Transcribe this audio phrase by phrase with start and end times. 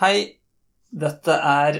[0.00, 0.40] Hei,
[0.96, 1.76] dette er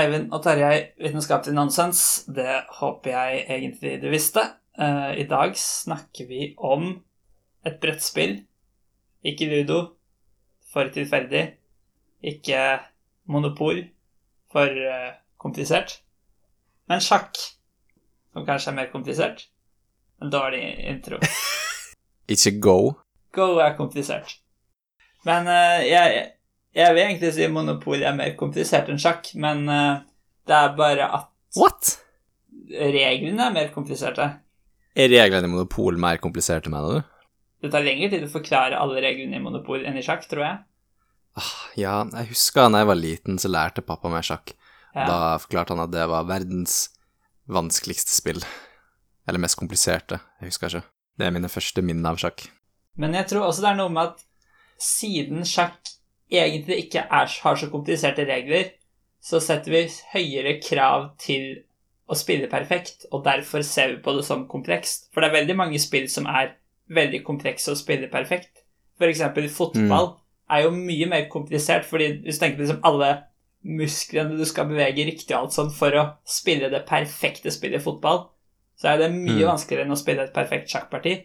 [0.00, 1.98] Eivind og Tarjei Vitenskapelig nonsens.
[2.24, 4.40] Det håper jeg egentlig du visste.
[4.80, 6.86] Eh, I dag snakker vi om
[7.68, 8.38] et brettspill.
[9.20, 9.80] Ikke ludo,
[10.72, 11.42] for tilfeldig.
[12.32, 12.62] Ikke
[13.28, 13.82] monopol,
[14.48, 15.98] for eh, komplisert.
[16.88, 17.36] Men sjakk,
[18.32, 19.50] som kanskje er mer komplisert.
[20.16, 20.62] En dårlig
[20.94, 21.20] intro.
[22.32, 22.78] Ikke go.
[23.36, 24.38] Go er komplisert.
[25.28, 26.24] Men eh, jeg,
[26.74, 30.02] jeg vil egentlig si monopol er mer komplisert enn sjakk, men eh,
[30.48, 31.98] det er bare at What?
[32.74, 34.26] reglene er mer kompliserte.
[34.94, 37.10] Er reglene i monopol mer kompliserte, mener du?
[37.64, 40.58] Det tar lengre tid å forklare alle reglene i monopol enn i sjakk, tror jeg.
[41.80, 44.52] Ja, jeg husker da jeg var liten, så lærte pappa meg sjakk.
[44.94, 45.06] Ja.
[45.08, 46.76] Da forklarte han at det var verdens
[47.50, 48.42] vanskeligste spill.
[49.26, 50.84] Eller mest kompliserte, jeg husker ikke.
[51.18, 52.46] Det er mine første minner av sjakk.
[53.00, 54.22] Men jeg tror også det er noe med at
[54.82, 55.94] siden sjakk
[56.30, 58.70] egentlig ikke er, har så kompliserte regler,
[59.24, 61.62] så setter vi høyere krav til
[62.08, 65.08] å spille perfekt, og derfor ser vi på det som komplekst.
[65.14, 66.52] For det er veldig mange spill som er
[66.92, 68.60] veldig komplekse å spille perfekt.
[69.00, 70.14] Eksempel fotball
[70.50, 73.24] er jo mye mer komplisert, fordi hvis du tenker på liksom alle
[73.64, 77.84] musklene du skal bevege riktig og alt sånn for å spille det perfekte spillet i
[77.84, 78.26] fotball,
[78.76, 79.48] så er det mye Mm.
[79.48, 81.24] vanskeligere enn å spille et perfekt sjakkparti.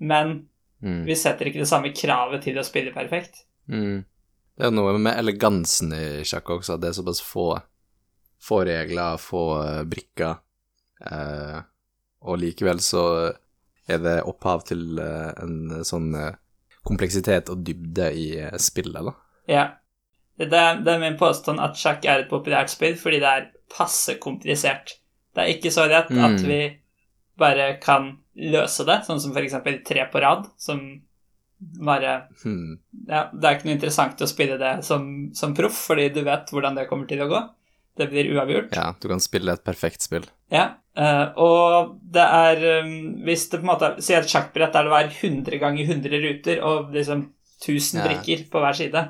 [0.00, 0.48] Men
[0.82, 1.04] Mm.
[1.04, 3.44] vi setter ikke det samme kravet til å spille perfekt.
[3.68, 4.04] Mm.
[4.54, 7.46] Det er noe med elegansen i sjakk også, at det er såpass få,
[8.42, 10.36] få regler, få eh, brikker,
[11.10, 11.56] eh,
[12.24, 13.02] og likevel så
[13.90, 16.36] er det opphav til eh, en sånn eh,
[16.86, 18.28] kompleksitet og dybde i
[18.60, 19.16] spillet, da.
[19.50, 19.64] Ja.
[20.38, 23.44] Det er, det er min påstand at sjakk er et populært spill fordi det er
[23.70, 24.96] passe komplisert.
[25.34, 26.46] Det er ikke så lett at Mm.
[26.48, 26.58] vi
[27.38, 30.80] bare kan løse det, sånn som eksempel tre på rad, som
[31.84, 32.78] bare Hmm.
[33.08, 36.50] Ja, det er ikke noe interessant å spille det som, som proff, fordi du vet
[36.50, 37.42] hvordan det kommer til å gå.
[37.96, 38.72] Det blir uavgjort.
[38.74, 40.24] Ja, du kan spille et perfekt spill.
[40.50, 40.64] Ja,
[40.96, 44.90] eh, og det er um, Hvis det på en måte Si et sjakkbrett der det
[44.92, 47.28] var 100 ganger 100 ruter og liksom
[47.62, 48.08] 1000 Ja.
[48.08, 49.04] brikker på hver side,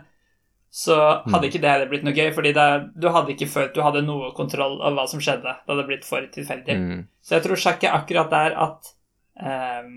[0.74, 1.48] så hadde Mm.
[1.50, 4.80] ikke det blitt noe gøy, fordi det, du hadde ikke følt du hadde noe kontroll
[4.82, 5.42] over hva som skjedde.
[5.64, 6.76] Det hadde blitt for tilfeldig.
[6.76, 7.06] Mm.
[7.22, 8.92] Så jeg tror sjakk er akkurat der at
[9.40, 9.88] eh,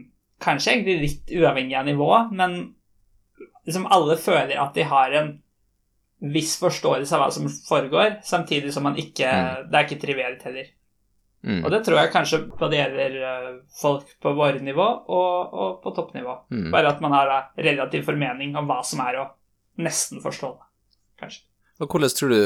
[0.43, 2.57] Kanskje egentlig litt uavhengig av nivå, men
[3.65, 5.35] liksom alle føler at de har en
[6.33, 9.69] viss forståelse av hva som foregår, samtidig som man ikke Mm.
[9.71, 10.67] Det er ikke trivielt heller.
[11.47, 11.63] Mm.
[11.63, 13.49] Og det tror jeg kanskje både gjelder eh,
[13.81, 16.33] folk på våre nivå og, og på toppnivå.
[16.51, 16.71] Mm.
[16.73, 17.37] Bare at man har da
[17.69, 19.27] relativ formening om hva som er å
[19.83, 20.67] nesten forstå det,
[21.21, 21.45] kanskje.
[21.77, 22.39] Og hvordan tror du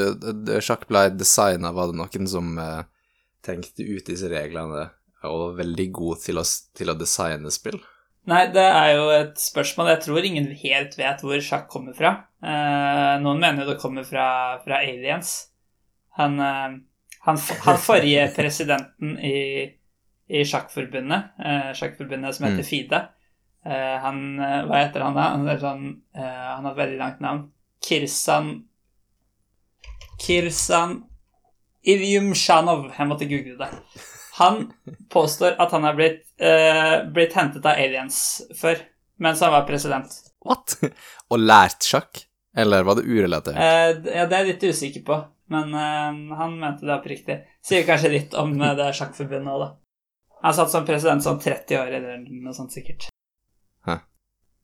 [0.52, 1.72] eh, sjakk ble designa?
[1.72, 2.82] Var det noen som eh,
[3.44, 4.90] tenkte ut disse reglene
[5.28, 6.44] og veldig god til å,
[6.76, 7.80] til å designe spill?
[8.30, 9.90] Nei, det er jo et spørsmål.
[9.96, 12.12] Jeg tror ingen helt vet hvor sjakk kommer fra.
[12.38, 14.26] Eh, noen mener jo det kommer fra,
[14.62, 15.32] fra aliens.
[16.20, 16.76] Han, eh,
[17.26, 19.66] han, han forrige presidenten i,
[20.30, 22.68] i sjakkforbundet, eh, sjakkforbundet som heter Mm.
[22.70, 23.02] FIDE,
[23.66, 25.28] eh, han, eh, hva heter han da?
[25.34, 27.48] Han, sånn, eh, han har et veldig langt navn.
[27.82, 28.54] Kirsan
[30.22, 31.00] Kirsan
[31.82, 32.92] Ilyumshanov.
[32.94, 33.70] Jeg måtte google det.
[34.38, 34.72] Han
[35.12, 38.18] påstår at han er blitt, uh, blitt hentet av aliens
[38.56, 38.80] før,
[39.20, 40.14] mens han var president.
[40.46, 40.78] What?
[41.32, 42.24] og lært sjakk?
[42.56, 43.56] Eller var det urelatert?
[43.56, 45.18] Uh, ja, det er jeg litt usikker på,
[45.52, 47.38] men uh, han mente det oppriktig.
[47.64, 49.70] Sier kanskje litt om det sjakkforbundet òg, da.
[50.42, 53.10] Han satt som president sånn 30 år, eller noe sånt sikkert.
[53.86, 54.00] Hæ.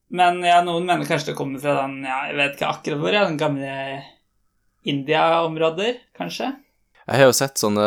[0.08, 3.14] Men ja, noen mener kanskje det kommer fra den, ja, jeg vet ikke akkurat hvor,
[3.14, 3.74] ja, den gamle
[4.88, 6.54] India-områder, kanskje?
[7.08, 7.84] Jeg har jo sett sånne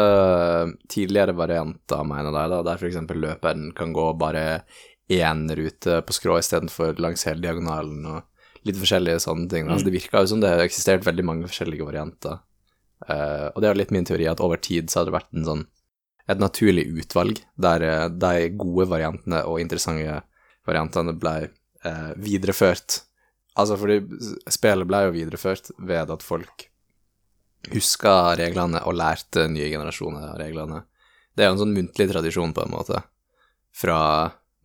[0.89, 4.63] tidligere varianter, mener jeg, da, der eksempel løperen kan gå bare
[5.11, 9.69] én rute på skrå istedenfor langs hele diagonalen, og litt forskjellige sånne ting.
[9.69, 12.41] Altså, det virka jo som det har eksistert veldig mange forskjellige varianter.
[13.05, 15.47] Uh, og det er litt min teori at over tid så har det vært en
[15.47, 15.63] sånn
[16.29, 20.19] et naturlig utvalg der eh, de gode variantene og interessante
[20.69, 21.33] variantene ble
[21.83, 23.01] uh, videreført.
[23.59, 23.97] Altså fordi
[24.53, 26.69] spillet ble jo videreført ved at folk
[27.69, 30.81] huska reglene og lærte nye generasjoner av reglene.
[31.35, 33.03] Det er jo en sånn muntlig tradisjon, på en måte,
[33.71, 33.99] fra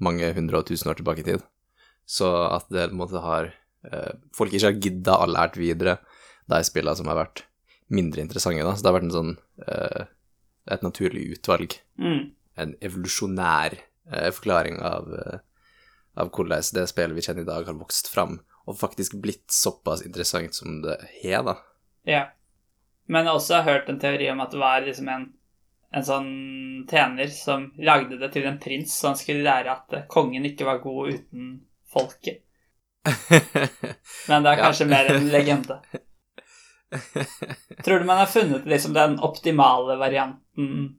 [0.03, 1.45] mange hundre og tusen år tilbake i tid.
[2.07, 5.99] Så at det på en måte har eh, Folk ikke har gidda å lært videre
[6.51, 7.45] de spillene som har vært
[7.91, 8.75] mindre interessante, da.
[8.75, 9.33] Så det har vært en sånn
[9.67, 10.07] eh,
[10.75, 11.77] et naturlig utvalg.
[12.03, 12.23] Mm.
[12.63, 15.39] En evolusjonær eh, forklaring av, eh,
[16.19, 20.03] av hvordan det spillet vi kjenner i dag, har vokst fram, og faktisk blitt såpass
[20.07, 21.57] interessant som det har, da.
[22.07, 22.25] Ja.
[23.09, 25.27] Men jeg har også hørt en teori om at det var liksom en,
[25.95, 26.31] en sånn
[26.91, 30.79] tjener som lagde det til en prins, så han skulle lære at kongen ikke var
[30.83, 31.53] god uten
[31.93, 32.43] folket.
[34.29, 34.65] Men det er Ja.
[34.65, 35.79] kanskje mer en legende.
[37.85, 40.97] Tror du man har funnet liksom den optimale varianten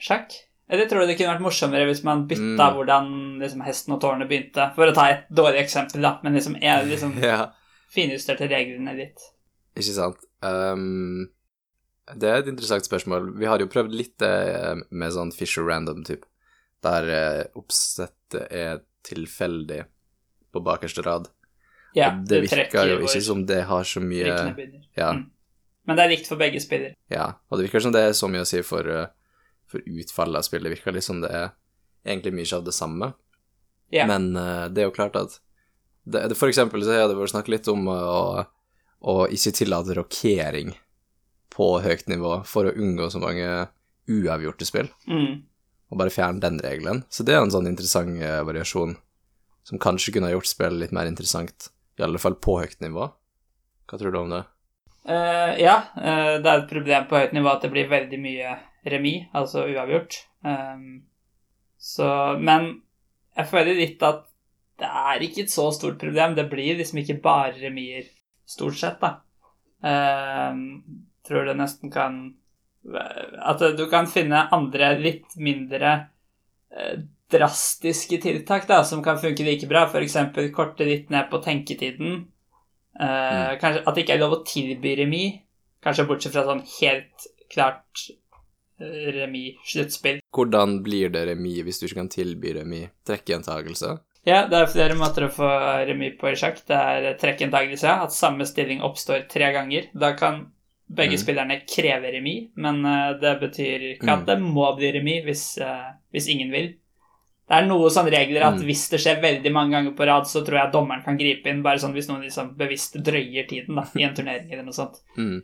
[0.00, 0.32] sjakk?
[0.70, 2.74] Eller tror du det kunne vært morsommere hvis man bytta Mm.
[2.76, 3.06] hvordan
[3.40, 4.66] liksom, hesten og tårnet begynte?
[4.76, 7.46] For å ta et dårlig eksempel, da, men liksom, er liksom ja.
[7.94, 9.16] finjusterte reglene litt.
[9.78, 10.20] Ikke sant.
[10.44, 11.30] Ehm,
[12.16, 13.32] det er et interessant spørsmål.
[13.38, 16.26] Vi har jo prøvd litt det med sånn Fisher Random-type,
[16.84, 19.82] der eh, oppsettet er tilfeldig
[20.52, 21.28] på bakerste rad.
[21.96, 24.28] Ja, Og det det virker jo ikke som det har så mye.
[24.96, 25.30] Ja, Mm.
[25.88, 26.92] Men det er likt for begge spillere.
[27.08, 27.32] ja.
[27.48, 29.06] Og det virker som det er så mye å si for, eh,
[29.66, 30.64] for utfallet av spillet.
[30.68, 31.50] Det virker litt som det er
[32.04, 33.14] egentlig mye av det samme.
[33.90, 34.04] Ja.
[34.06, 35.38] Men eh, det er jo klart at
[36.04, 38.44] det, For eksempel så har det vært snakket litt om å,
[39.00, 40.74] å ikke tillate rokering
[41.58, 43.48] på høyt nivå for å unngå så mange
[44.08, 45.42] uavgjorte spill, Mm.
[45.90, 47.02] og bare fjerne den regelen.
[47.10, 48.96] Så det er en sånn interessant eh, variasjon
[49.66, 51.68] som kanskje kunne ha gjort spillet litt mer interessant,
[51.98, 53.10] i alle fall på høyt nivå.
[53.88, 54.44] Hva tror du om det?
[55.08, 58.54] Uh, ja, uh, det er et problem på høyt nivå at det blir veldig mye
[58.88, 60.18] remis, altså uavgjort.
[60.44, 61.02] Um,
[61.78, 62.08] så,
[62.40, 62.82] men
[63.36, 64.24] jeg føler litt at
[64.78, 66.36] det er ikke et så stort problem.
[66.36, 68.06] Det blir liksom ikke bare remier,
[68.48, 69.18] stort sett, da.
[69.82, 72.18] Um, tror det nesten kan
[72.88, 75.92] At du kan finne andre litt mindre
[76.72, 79.84] eh, drastiske tiltak da, som kan funke like bra.
[79.88, 80.16] F.eks.
[80.54, 82.22] korte litt ned på tenketiden.
[83.00, 85.42] Eh, kanskje At det ikke er lov å tilby remis.
[85.84, 88.08] Kanskje bortsett fra sånn helt klart
[88.80, 90.22] eh, remis-sluttspill.
[90.34, 92.90] Hvordan blir det remis hvis du ikke kan tilby remis?
[93.06, 93.94] Trekkgjentagelse?
[94.26, 95.48] Ja, det er flere måter å få
[95.88, 96.58] remis på i sjakk.
[96.68, 99.88] Det er trekkgjentagelse, at samme stilling oppstår tre ganger.
[99.96, 100.48] Da kan
[100.90, 101.22] begge Mm.
[101.24, 104.26] spillerne krever remis, men eh, det betyr ikke at Mm.
[104.26, 106.68] det må bli remis hvis, eh, hvis ingen vil.
[107.48, 108.64] Det er noe sånne regler at Mm.
[108.66, 111.62] hvis det skjer veldig mange ganger på rad, så tror jeg dommeren kan gripe inn,
[111.62, 114.96] bare sånn hvis noen liksom bevisst drøyer tiden da, i en turnering eller noe sånt.
[115.16, 115.42] Mm.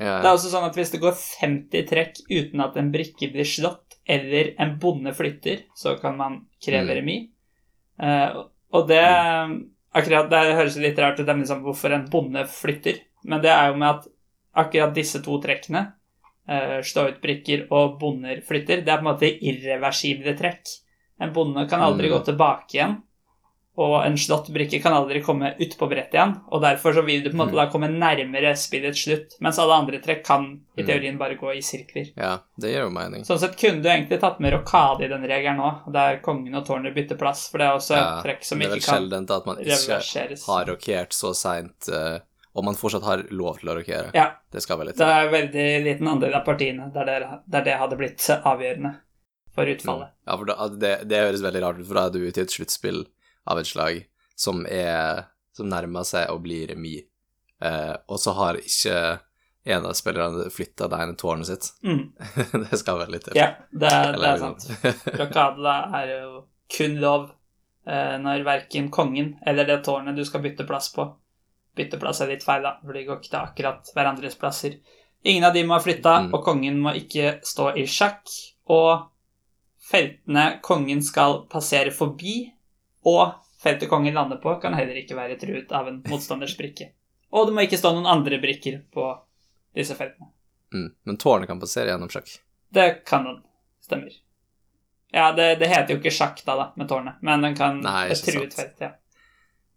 [0.00, 3.32] Ja, Det er også sånn at hvis det går 50 trekk uten at en brikke
[3.32, 6.96] blir slått, eller en bonde flytter, så kan man kreve Mm.
[6.96, 7.28] remis.
[8.00, 8.42] Eh,
[8.72, 12.98] og det Akkurat det høres litt rart ut, det er liksom hvorfor en bonde flytter,
[13.26, 14.06] men det er jo med at
[14.54, 15.92] akkurat disse to trekkene,
[16.48, 20.78] uh, slå ut brikker og bonder flytter, det er på en måte irreversible trekk.
[21.20, 22.18] En bonde kan aldri Mm.
[22.18, 22.96] gå tilbake igjen,
[23.78, 27.30] og en slått brikke kan aldri komme utpå brettet igjen, og derfor så vil du
[27.30, 27.56] på en måte Mm.
[27.56, 30.86] da komme nærmere spillets slutt, mens alle andre trekk kan i Mm.
[30.86, 32.10] teorien bare gå i sirkler.
[32.16, 33.22] ja, det gir jo mening.
[33.24, 36.66] Sånn sett kunne du egentlig tatt med rokade i den regelen òg, der kongen og
[36.66, 38.92] tårnet bytter plass, for det er også Ja, et trekk som det er vel ikke
[38.92, 42.18] sjeldent at man ikke har rokert så seint, eh,
[42.52, 44.10] og man fortsatt har lov til å rokere.
[44.16, 45.14] Ja, Det skal vel litt det til.
[45.16, 48.94] er veldig liten andel av partiene der det, der det hadde blitt avgjørende
[49.54, 50.12] for utfallet.
[50.26, 52.44] Ja, for da, det, det høres veldig rart ut, for da er du ute i
[52.44, 53.02] et sluttspill
[53.48, 54.04] av et slag
[54.36, 57.02] som er Som nærmer seg å bli remis,
[57.60, 59.18] eh, og så har ikke
[59.68, 61.66] en av spillerne flytta det ene tårnet sitt.
[61.84, 62.06] Mm.
[62.70, 63.36] det skal vel litt til.
[63.36, 64.64] Ja, det det er sant.
[65.20, 66.30] Rokade er jo
[66.72, 67.26] kun lov
[67.84, 71.04] eh, når verken kongen eller det tårnet du skal bytte plass på
[71.76, 74.74] Bytte plass er litt feil, da, for de går ikke til akkurat hverandres plasser.
[75.24, 76.34] Ingen av de må ha flytta, Mm.
[76.34, 78.28] og kongen må ikke stå i sjakk.
[78.68, 79.06] Og
[79.80, 82.52] feltene kongen skal passere forbi,
[83.06, 86.90] og feltet kongen lander på, kan heller ikke være truet av en motstanders brikke.
[87.32, 89.06] Og det må ikke stå noen andre brikker på
[89.74, 90.28] disse feltene.
[90.74, 90.90] Mm.
[91.04, 92.28] Men tårnet kan passere gjennom sjakk.
[92.72, 93.42] Det kan den.
[93.82, 94.12] Stemmer.
[95.12, 98.06] Ja, det, det heter jo ikke sjakk da, da, med tårnet, men den kan Nei,
[98.14, 98.92] et truet felt, ja.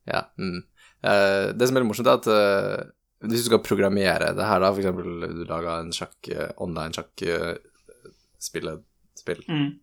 [0.07, 0.21] Ja.
[0.39, 0.61] Mm.
[1.05, 2.91] Eh, det som er morsomt, er at uh,
[3.25, 8.71] hvis du skal programmere det her, da, eksempel du lager en sjakk, uh, online sjakk-spill
[9.49, 9.79] Mm.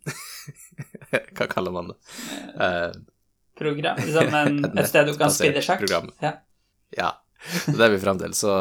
[1.37, 1.97] Hva kaller man det?
[3.59, 3.97] Program.
[3.99, 5.81] Liksom en, Et sted du kan spille sjakk.
[5.83, 6.11] program.
[6.23, 6.33] Ja.
[6.95, 7.09] Ja,
[7.67, 8.35] det er vi frem til.
[8.39, 8.53] Så,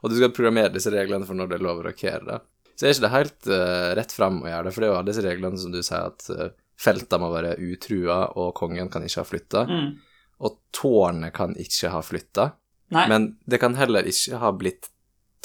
[0.00, 2.38] og du skal programmere disse reglene for når det er lov å rokere det.
[2.72, 3.50] Så er ikke det helt
[4.00, 6.08] rett frem å gjøre det, for det er jo alle disse reglene som du sier
[6.08, 6.48] at uh,
[6.80, 9.92] felta må være utrua, og kongen kan ikke ha flytta, Mm.
[10.40, 12.50] Og tårnet kan ikke ha flytta,
[13.08, 14.88] men det kan heller ikke ha blitt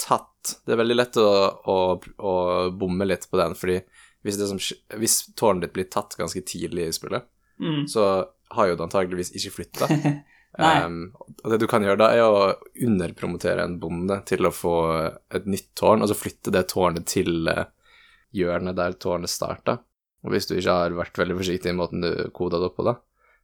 [0.00, 0.56] tatt.
[0.66, 1.28] Det er veldig lett å,
[1.70, 2.34] å, å
[2.72, 3.80] bomme litt på den, fordi
[4.24, 4.58] hvis, det som,
[5.00, 7.26] hvis tårnet ditt blir tatt ganske tidlig i spillet,
[7.60, 7.82] Mm.
[7.92, 8.24] så
[8.56, 9.88] har jo det antageligvis ikke flytta.
[10.58, 11.12] Um,
[11.44, 14.72] og det du kan gjøre da, er å underpromotere en bonde til å få
[15.30, 17.68] et nytt tårn, og så flytte det tårnet til eh,
[18.34, 19.76] hjørnet der tårnet starta.
[20.26, 22.86] Og hvis du ikke har vært veldig forsiktig i måten du koda det opp på,
[22.88, 22.96] da,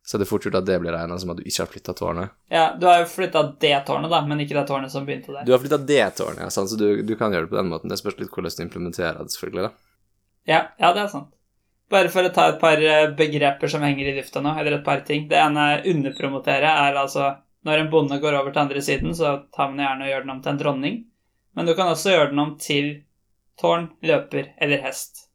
[0.07, 1.93] så er det fort gjort at det blir regna som at du ikke har flytta
[1.99, 2.35] tårnet.
[2.53, 5.47] Ja, du har jo flytta det tårnet, da, men ikke det tårnet som begynte der.
[5.49, 6.71] Du har flytta det tårnet, ja, sant?
[6.71, 7.91] så du, du kan gjøre det på den måten.
[7.91, 9.67] Det spørs litt hvordan du implementerer det, selvfølgelig.
[9.67, 9.73] da.
[10.47, 11.33] Ja, ja, det er sant.
[11.91, 14.87] Bare for å ta et par eh, begreper som henger i lufta nå, eller et
[14.87, 15.27] par ting.
[15.31, 17.33] Det ene underpromotere er altså
[17.67, 20.35] når en bonde går over til andre siden, så tar man gjerne og gjør den
[20.37, 21.05] om til en dronning.
[21.57, 22.89] men du kan også gjøre den om til
[23.59, 25.31] tårn, løper eller hest.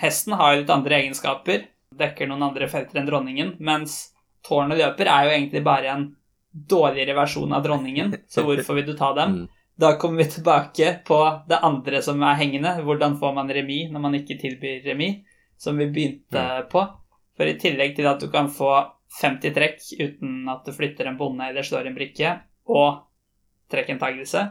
[0.00, 1.66] Hesten har jo litt andre egenskaper,
[1.98, 3.98] dekker noen andre felter enn dronningen, mens
[4.46, 6.08] tårn og løper er jo egentlig bare en
[6.50, 9.34] dårligere versjon av dronningen, så hvorfor vil du ta dem?
[9.34, 9.48] Mm.
[9.78, 12.72] Da kommer vi tilbake på det andre som er hengende.
[12.82, 15.20] Hvordan får man remis når man ikke tilbyr remis,
[15.58, 16.82] som vi begynte på.
[17.38, 18.72] For i tillegg til at du kan få
[19.20, 22.32] 50 trekk uten at du flytter en bonde eller slår en brikke,
[22.68, 23.04] og
[23.72, 24.42] trekkentagelse,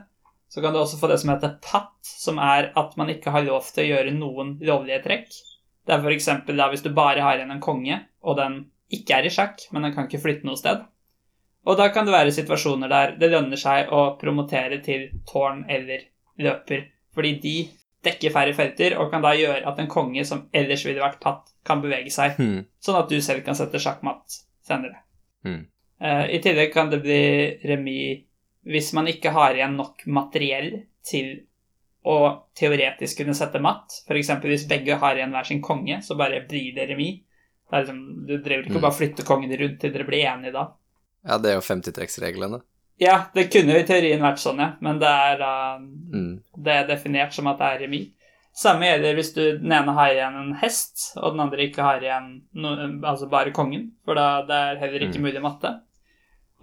[0.48, 3.46] så kan du også få det som heter patt, som er at man ikke har
[3.46, 5.38] lov til å gjøre noen lovlige trekk.
[5.88, 6.28] Det er f.eks.
[6.52, 8.60] da hvis du bare har igjen en konge, og den
[8.92, 10.84] ikke er i sjakk, men den kan ikke flytte noe sted.
[11.68, 16.06] Og da kan det være situasjoner der det lønner seg å promotere til tårn eller
[16.40, 17.56] løper, fordi de
[18.08, 21.50] dekker færre felter og kan da gjøre at en konge som ellers ville vært tatt,
[21.68, 22.66] kan bevege seg, Hmm.
[22.80, 25.02] sånn at du selv kan sette sjakkmatt senere.
[25.44, 25.66] Hmm.
[26.00, 28.24] Uh, I tillegg kan det bli remis
[28.68, 31.47] hvis man ikke har igjen nok materiell til
[32.08, 32.18] å
[32.58, 34.00] teoretisk kunne sette matt.
[34.08, 34.32] F.eks.
[34.44, 37.22] hvis begge har igjen hver sin konge, så bare blir det remis.
[37.74, 38.84] Liksom, du driver ikke mm.
[38.86, 40.68] bare flytter kongene rundt til dere blir enige da.
[41.28, 42.62] Ja, det er jo 50-trekksreglene.
[42.98, 45.82] Ja, det kunne jo i teorien vært sånn, ja, men det er, uh,
[46.14, 46.40] Mm.
[46.56, 48.14] det er definert som at det er remis.
[48.58, 52.02] Samme gjelder hvis du, den ene har igjen en hest, og den andre ikke har
[52.02, 52.72] igjen no,
[53.06, 55.28] altså bare kongen, for da det er heller ikke Mm.
[55.28, 55.76] mulig matte.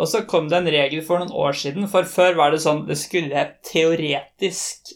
[0.01, 2.87] Og så kom det en regel for noen år siden, for før var det sånn
[2.89, 4.91] det skulle teoretisk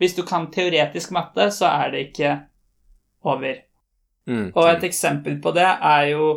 [0.00, 2.30] Hvis du kan teoretisk matte, så er det ikke
[3.28, 3.58] over.
[4.30, 4.46] Mm.
[4.54, 6.30] Og et eksempel på det er jo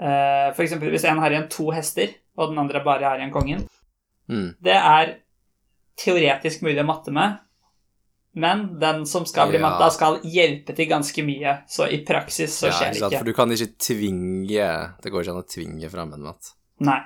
[0.00, 3.66] eh, eksempel hvis en har igjen to hester, og den andre bare har igjen kongen.
[4.30, 4.54] Mm.
[4.62, 5.14] Det er
[6.00, 7.40] teoretisk mulig å matte med,
[8.40, 9.66] men den som skal bli Ja.
[9.68, 13.18] matta, skal hjelpe til ganske mye, så i praksis så Ja, skjer det ikke.
[13.18, 14.68] For du kan ikke tvinge
[15.02, 17.00] Det går ikke an å tvinge fram en matt Nei.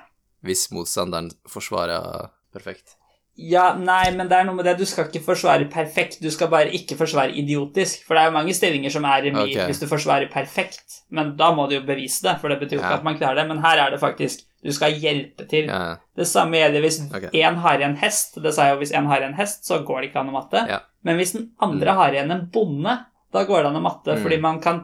[0.45, 2.95] hvis motstanderen forsvarer perfekt.
[3.37, 4.77] Ja, nei, men det er noe med det.
[4.79, 8.05] Du skal ikke forsvare perfekt, du skal bare ikke forsvare idiotisk.
[8.07, 9.65] For det er jo mange stillinger som er remis okay.
[9.67, 12.83] hvis du forsvarer perfekt, men da må du jo bevise det, for det betyr jo
[12.83, 13.47] ikke at man klarer det.
[13.49, 15.67] Men her er det faktisk Du skal hjelpe til.
[15.69, 17.43] Ja, Det samme gjelder hvis én okay.
[17.61, 18.39] har igjen hest.
[18.41, 20.33] Det sa jeg jo, hvis én har igjen hest, så går det ikke an å
[20.33, 20.63] matte.
[20.71, 20.79] Ja.
[21.03, 22.95] Men hvis den andre har igjen en bonde,
[23.31, 24.23] da går det an å matte, Mm.
[24.23, 24.79] fordi man kan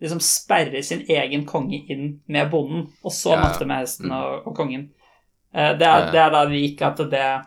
[0.00, 3.42] liksom sperre sin egen konge inn med bonden, og så Ja, ja.
[3.48, 4.12] matte med hesten Mm.
[4.12, 4.90] og, og kongen.
[5.52, 6.10] Eh, Det er, ja.
[6.12, 7.44] det er da lik at det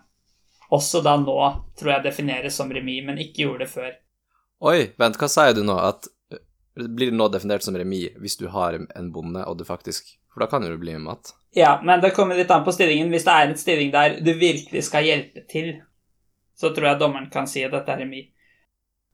[0.74, 1.38] også da nå
[1.80, 3.92] tror jeg defineres som remis, men ikke gjorde det før.
[4.68, 5.76] Oi, vent, hva sier du nå?
[5.78, 6.42] At eh,
[6.88, 10.44] Blir det nå definert som remis hvis du har en bonde, og du faktisk For
[10.44, 11.34] da kan jo du bli mat.
[11.58, 13.10] Ja, men det kommer litt an på stillingen.
[13.10, 15.72] Hvis det er en stilling der du virkelig skal hjelpe til,
[16.58, 18.28] så tror jeg dommeren kan si at dette er remis.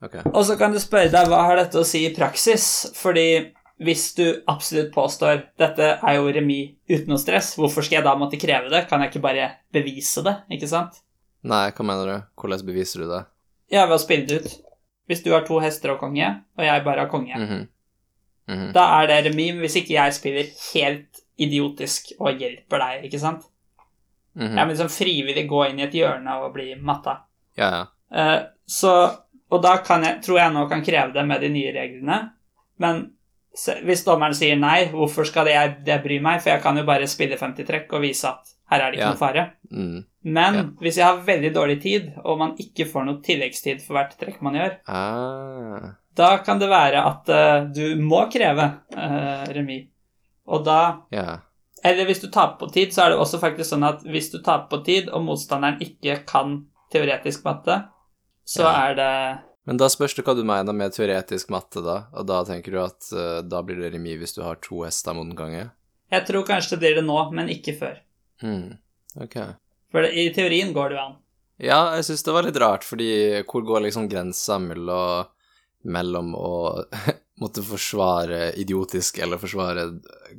[0.04, 0.18] Ok.
[0.34, 2.66] Og så kan du spørre deg hva har dette å si i praksis?
[3.00, 8.08] Fordi hvis du absolutt påstår dette er jo remis uten noe stress, hvorfor skal jeg
[8.10, 8.86] da måtte kreve det?
[8.90, 10.36] Kan jeg ikke bare bevise det?
[10.58, 11.00] ikke sant?
[11.44, 12.26] Nei, hva mener du?
[12.40, 13.24] Hvordan beviser du det?
[13.74, 14.54] Ja, ved å spille det ut.
[15.10, 17.68] Hvis du har to hester og konge, og jeg bare har konge, Mhm.
[18.48, 18.74] Mhm.
[18.74, 23.44] da er det remis hvis ikke jeg spiller helt idiotisk og hjelper deg, ikke sant?
[24.36, 24.56] Mhm.
[24.58, 27.18] Jeg må liksom frivillig gå inn i et hjørne og bli matta.
[27.58, 27.86] Ja, ja.
[28.14, 28.94] Uh, så,
[29.52, 32.32] og da kan jeg, tror jeg nå kan kreve det med de nye reglene.
[32.80, 33.12] Men
[33.84, 36.42] hvis dommeren sier nei, hvorfor skal det jeg, det bry meg?
[36.42, 39.06] For jeg kan jo bare spille 50 trekk og vise at her er det ikke
[39.06, 39.10] Ja.
[39.14, 39.52] noe fare.
[39.72, 40.06] Mm.
[40.24, 40.64] Men Ja.
[40.82, 44.42] hvis jeg har veldig dårlig tid, og man ikke får noe tilleggstid for hvert trekk
[44.42, 45.92] man gjør, Ah.
[46.16, 49.88] da kan det være at uh, du må kreve uh, remis.
[50.48, 51.40] Og da Ja.
[51.84, 54.40] Eller hvis du taper på tid, så er det også faktisk sånn at hvis du
[54.42, 57.84] taper på tid, og motstanderen ikke kan teoretisk matte,
[58.46, 62.06] så er det Men da spørs det hva du mener med teoretisk matte, da.
[62.14, 65.14] Og da tenker du at uh, da blir det remis hvis du har to hester
[65.14, 65.72] mot en gange?
[66.12, 67.98] Jeg tror kanskje det blir det nå, men ikke før.
[68.44, 68.74] Mm.
[69.22, 69.36] Ok.
[69.94, 71.20] For i teorien går det jo an.
[71.62, 73.10] Ja, jeg syns det var litt rart, fordi
[73.46, 75.28] hvor går liksom grensa mellom,
[75.86, 76.50] mellom å
[77.42, 79.86] måtte forsvare idiotisk eller forsvare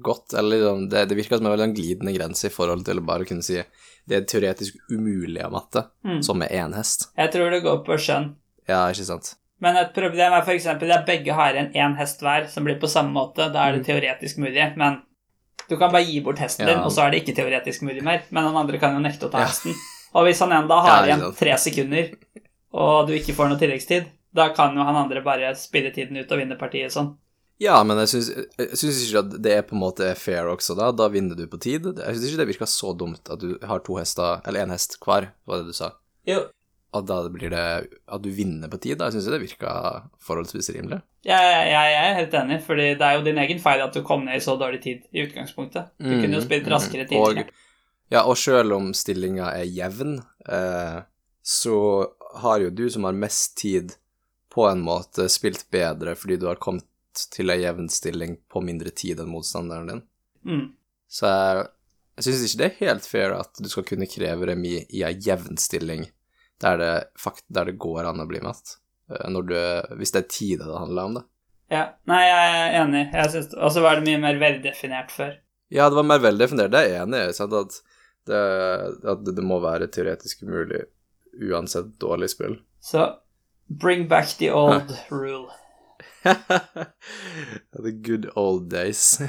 [0.02, 0.34] godt?
[0.38, 3.28] Eller liksom, det, det virker som en veldig glidende grense i forhold til å bare
[3.28, 3.60] kunne si
[4.04, 6.18] det er teoretisk umulig av matte, Mm.
[6.22, 7.06] som med én hest.
[7.16, 8.26] Jeg tror det går på skjønn.
[8.68, 9.30] Ja, ikke sant?
[9.64, 10.66] Men et problem er f.eks.
[10.66, 13.46] at begge har en én hest hver som blir på samme måte.
[13.54, 14.98] Da er det teoretisk mulig, men
[15.68, 18.24] du kan bare gi bort hesten din, og så er det ikke teoretisk mulig mer.
[18.30, 19.74] Men han andre kan jo nekte å ta hesten.
[20.14, 22.12] Og hvis han enda har igjen tre sekunder,
[22.74, 26.30] og du ikke får noe tilleggstid, da kan jo han andre bare spille tiden ut
[26.30, 27.14] og vinne partiet sånn.
[27.62, 30.90] Ja, men jeg syns, ikke at det er på en måte fair også, da.
[30.90, 31.86] Da vinner du på tid.
[31.86, 34.98] Jeg syns ikke det virker så dumt at du har to hester, eller én hest
[35.04, 35.92] hver, var det du sa.
[36.26, 36.44] Jo,
[36.94, 37.62] At da blir det
[38.06, 39.08] At du vinner på tid, da.
[39.10, 39.72] Jeg syns det virka
[40.22, 41.00] forholdsvis rimelig.
[41.24, 44.02] Jeg, jeg, jeg er helt enig, fordi det er jo din egen feil at du
[44.06, 45.90] kom ned i så dårlig tid i utgangspunktet.
[45.98, 47.50] Du Mm, kunne jo spilt mm, raskere og- tidligere.
[48.12, 50.98] Ja, og sjøl om stillinga er jevn, eh,
[51.42, 51.76] så
[52.42, 53.96] har jo du som har mest tid,
[54.54, 56.84] på en måte spilt bedre fordi du har kommet
[57.34, 60.02] til ei jevn stilling på mindre tid enn motstanderen din.
[60.46, 60.68] Mm.
[61.10, 61.64] Så jeg,
[62.16, 65.14] jeg syns ikke det er helt fair at du skal kunne kreve remis i ei
[65.26, 66.04] jevn stilling
[66.62, 68.54] der det, fakt, der det går an å bli når
[69.08, 69.56] du,
[69.98, 71.24] hvis det er tid det handler om, da.
[71.72, 71.84] Ja.
[72.08, 73.04] Nei, jeg er enig.
[73.56, 75.34] Og så var det mye mer veldefinert før.
[75.72, 77.34] Ja, det var mer veldefinert, det er jeg enig i.
[77.44, 77.78] At,
[78.28, 78.42] det,
[79.14, 80.84] at det må være teoretisk umulig
[81.50, 82.58] uansett dårlig spill.
[82.80, 83.08] Så
[83.66, 85.50] bring back the old rule.
[86.24, 89.20] The good old days.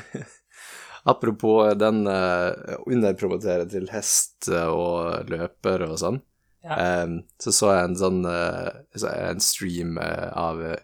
[1.04, 2.52] Apropos den uh,
[2.86, 6.18] underpromotere til hest og løper og sånn,
[6.66, 7.04] Ja.
[7.04, 8.72] Um, så så jeg en sånn uh,
[9.14, 10.80] en stream uh, av eh,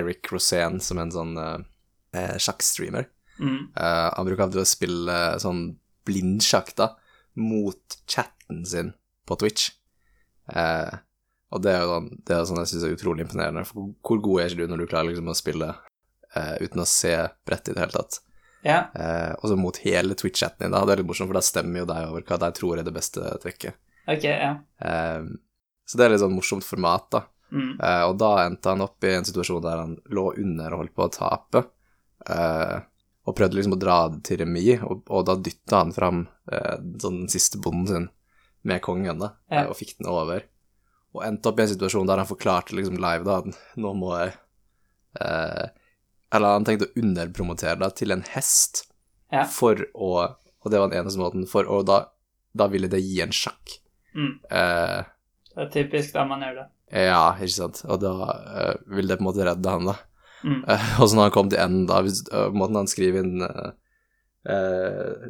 [0.00, 1.60] Eric Rosén, som er en sånn uh,
[2.42, 3.06] sjakkstreamer.
[3.42, 3.72] Mm.
[3.74, 5.62] Han bruker alltid å spille sånn
[6.06, 6.90] blindsjakk, da,
[7.40, 8.92] mot chatten sin
[9.26, 9.70] på Twitch.
[10.52, 13.64] Og det er jo sånn, det er sånn jeg syns er utrolig imponerende.
[13.66, 15.70] For hvor- god er ikke du når du klarer liksom å spille
[16.60, 17.14] uten å se
[17.48, 18.20] brettet i det hele tatt?
[18.68, 18.78] Ja.
[19.40, 20.84] Og så mot hele Twitch-chatten din, da.
[20.84, 22.94] Det er litt morsomt, for da stemmer jo deg over hva de tror er det
[22.94, 23.80] beste trekket.
[24.08, 24.54] Ok, ja.
[24.80, 25.22] Eh,
[25.86, 27.24] så det er litt sånn morsomt format, da.
[27.52, 27.74] Mm.
[27.80, 30.94] Eh, og da endte han opp i en situasjon der han lå under og holdt
[30.96, 31.64] på å tape,
[32.28, 32.78] eh,
[33.28, 36.78] og prøvde liksom å dra det til remis, og, og da dytta han fram eh,
[36.98, 38.08] sånn den siste bonden sin
[38.66, 39.66] med kongen, da, Ja.
[39.68, 40.42] og fikk den over.
[41.12, 44.14] Og endte opp i en situasjon der han forklarte liksom live da, at nå må
[44.16, 44.32] jeg
[45.20, 45.66] eh,
[46.32, 48.86] Eller han tenkte å underpromotere det til en hest
[49.30, 49.44] Ja.
[49.44, 50.12] for å
[50.64, 52.06] Og det var den eneste måten, for å da,
[52.54, 53.78] da ville det gi en sjakk.
[54.14, 54.32] Mm.
[54.52, 55.02] Uh,
[55.54, 56.66] Det er typisk da man gjør det.
[56.92, 57.82] ja, ikke sant.
[57.88, 59.94] Og da uh, vil det på en måte redde han, da.
[60.44, 60.64] Mm.
[60.68, 63.46] Uh, og så når han kom til enden, da hvis, eh, Måten han skriver inn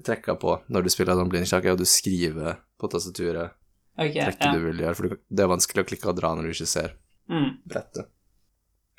[0.06, 3.50] trekka på når du spiller sånn blindsjakk, er at du skriver på tastaturet
[4.00, 4.52] okay, trekket ja.
[4.56, 6.94] du vil gjøre, for det er vanskelig å klikke og dra når du ikke ser
[7.28, 7.50] Mm.
[7.68, 8.08] brettet.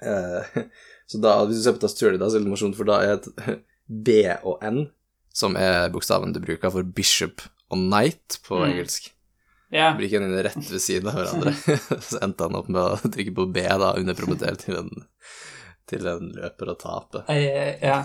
[1.11, 2.99] Så da, hvis du ser på tastaturet, da så er det litt morsomt, for da
[3.03, 4.15] er B
[4.47, 4.85] og N,
[5.33, 7.43] som er bokstaven du bruker for bishop
[7.73, 8.65] og knight på Mm.
[8.69, 9.09] engelsk.
[9.73, 9.93] Ja.
[9.97, 11.53] Bruker den inn rett ved siden av hverandre.
[12.09, 14.91] så endte han opp med å trykke på B, da, underpromotere til en,
[15.89, 17.23] til en løper og tape.
[17.33, 18.03] Eh, ja.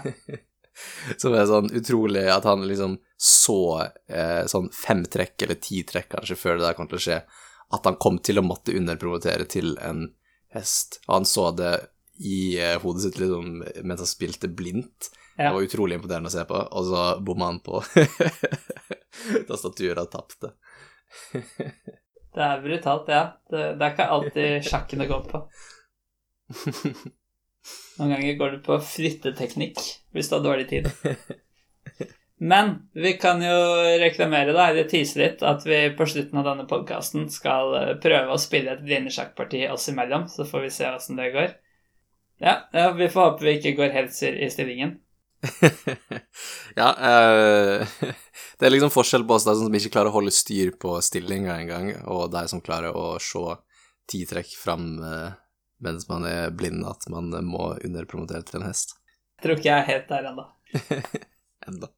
[1.21, 6.13] Som er sånn utrolig at han liksom så eh, sånn fem trekk, eller ti trekk
[6.15, 7.21] kanskje, før det der kom til å skje,
[7.75, 10.07] at han kom til å måtte underpromotere til en
[10.55, 11.01] hest.
[11.09, 11.75] Og han så det
[12.25, 15.11] i eh, hodet sitt liksom mens han spilte blindt.
[15.37, 15.51] Ja.
[15.51, 17.83] Det var utrolig imponerende å se på, og så bomma han på
[19.51, 20.55] tastaturet og tapte.
[22.39, 23.23] Det er brutalt, ja.
[23.51, 25.41] Det, det er ikke alltid sjakken det går på.
[27.99, 29.81] Noen ganger går det på flytteteknikk
[30.15, 30.91] hvis du har dårlig tid.
[32.39, 33.57] Men vi kan jo
[33.99, 38.31] reklamere, da, eller tise litt, at vi på slutten av denne podkasten skal eh, prøve
[38.31, 41.57] å spille et blindsjakkparti oss imellom, så får vi se åssen det går.
[42.39, 45.01] Ja, ja, vi får håpe vi ikke går helser i stillingen.
[46.81, 47.87] ja, uh,
[48.59, 51.59] det er liksom forskjell på oss der som ikke klarer å holde styr på stillinga
[51.63, 53.45] engang, og de som klarer å se
[54.11, 55.37] ti trekk fram uh,
[55.85, 58.97] mens man er blind, at man må underpromotere til en hest.
[59.39, 60.47] Jeg tror ikke jeg er helt der ennå.
[61.69, 61.93] Enda.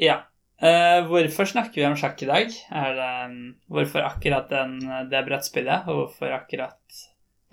[0.00, 0.22] Ja.
[0.62, 2.48] Uh, hvorfor snakker vi om sjakk i dag?
[2.48, 3.36] Det, um,
[3.68, 4.78] hvorfor akkurat den,
[5.10, 7.02] det brettspillet, og hvorfor akkurat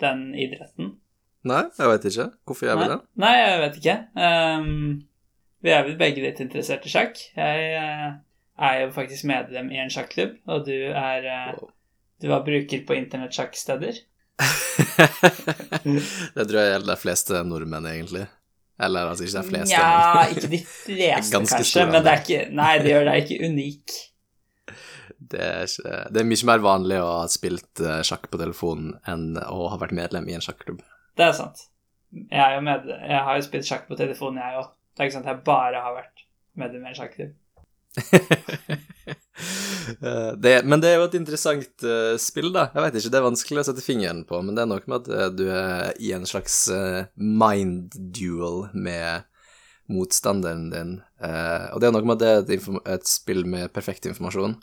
[0.00, 0.94] den idretten?
[1.48, 2.28] Nei, jeg vet ikke.
[2.46, 2.98] Hvorfor gjør vi det?
[3.22, 3.96] Nei, jeg vet ikke.
[4.14, 4.68] Um,
[5.62, 7.18] vi er vel begge litt interessert i sjakk.
[7.38, 8.10] Jeg uh,
[8.62, 11.70] er jo faktisk medlem i en sjakklubb, og du er uh, Wow.
[12.22, 13.96] Du var bruker på internettsjakksteder.
[16.36, 18.28] det tror jeg gjelder de fleste nordmenn, egentlig.
[18.82, 22.70] Eller altså ikke de fleste, Ja, ikke de fleste, kanskje, men det er ikke Nei,
[22.82, 23.96] det gjør deg ikke unik.
[25.32, 28.94] det er, ikke, det er mye mer vanlig å ha spilt eh, sjakk på telefonen
[29.08, 30.80] enn å ha vært medlem i en sjakklubb.
[31.18, 31.66] Det er sant.
[32.12, 34.72] Jeg, er med, jeg har jo spilt sjakk på telefonen, jeg òg.
[34.92, 36.26] Det er ikke sant jeg bare har vært
[36.60, 37.38] medlem i en sjakklubb.
[39.82, 42.68] Eh, men det er jo et interessant uh, spill, da.
[42.70, 45.00] Jeg vet ikke, det er vanskelig å sette fingeren på, men det er noe med
[45.00, 49.26] at uh, du er i en slags uh, mind duel med
[49.90, 50.92] motstanderen din.
[51.18, 54.54] Og det er noe med at det er et, et spill med perfekt informasjon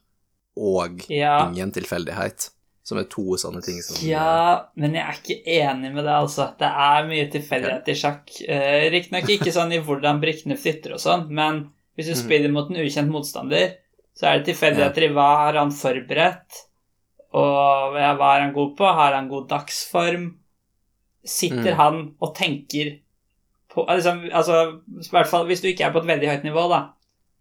[0.60, 2.50] og Ja, ingen tilfeldighet,
[2.90, 6.48] som er to sånne ting som ja, men jeg er ikke enig med det, altså.
[6.58, 8.32] Det er mye tilfeldighet i sjakk.
[8.50, 12.24] Uh, Riktignok ikke sånn i hvordan brikkene flytter og sånn, men hvis du Mhm.
[12.24, 13.76] spiller mot en ukjent motstander,
[14.18, 16.64] så er det tilfeldigheter i hva har han forberedt,
[17.38, 18.86] og hva er han god på?
[18.98, 20.36] Har han god dagsform?
[21.26, 21.78] Sitter Mm.
[21.78, 23.00] han og tenker
[23.70, 26.70] på liksom, Altså, i hvert fall hvis du ikke er på et veldig høyt nivå,
[26.70, 26.80] da,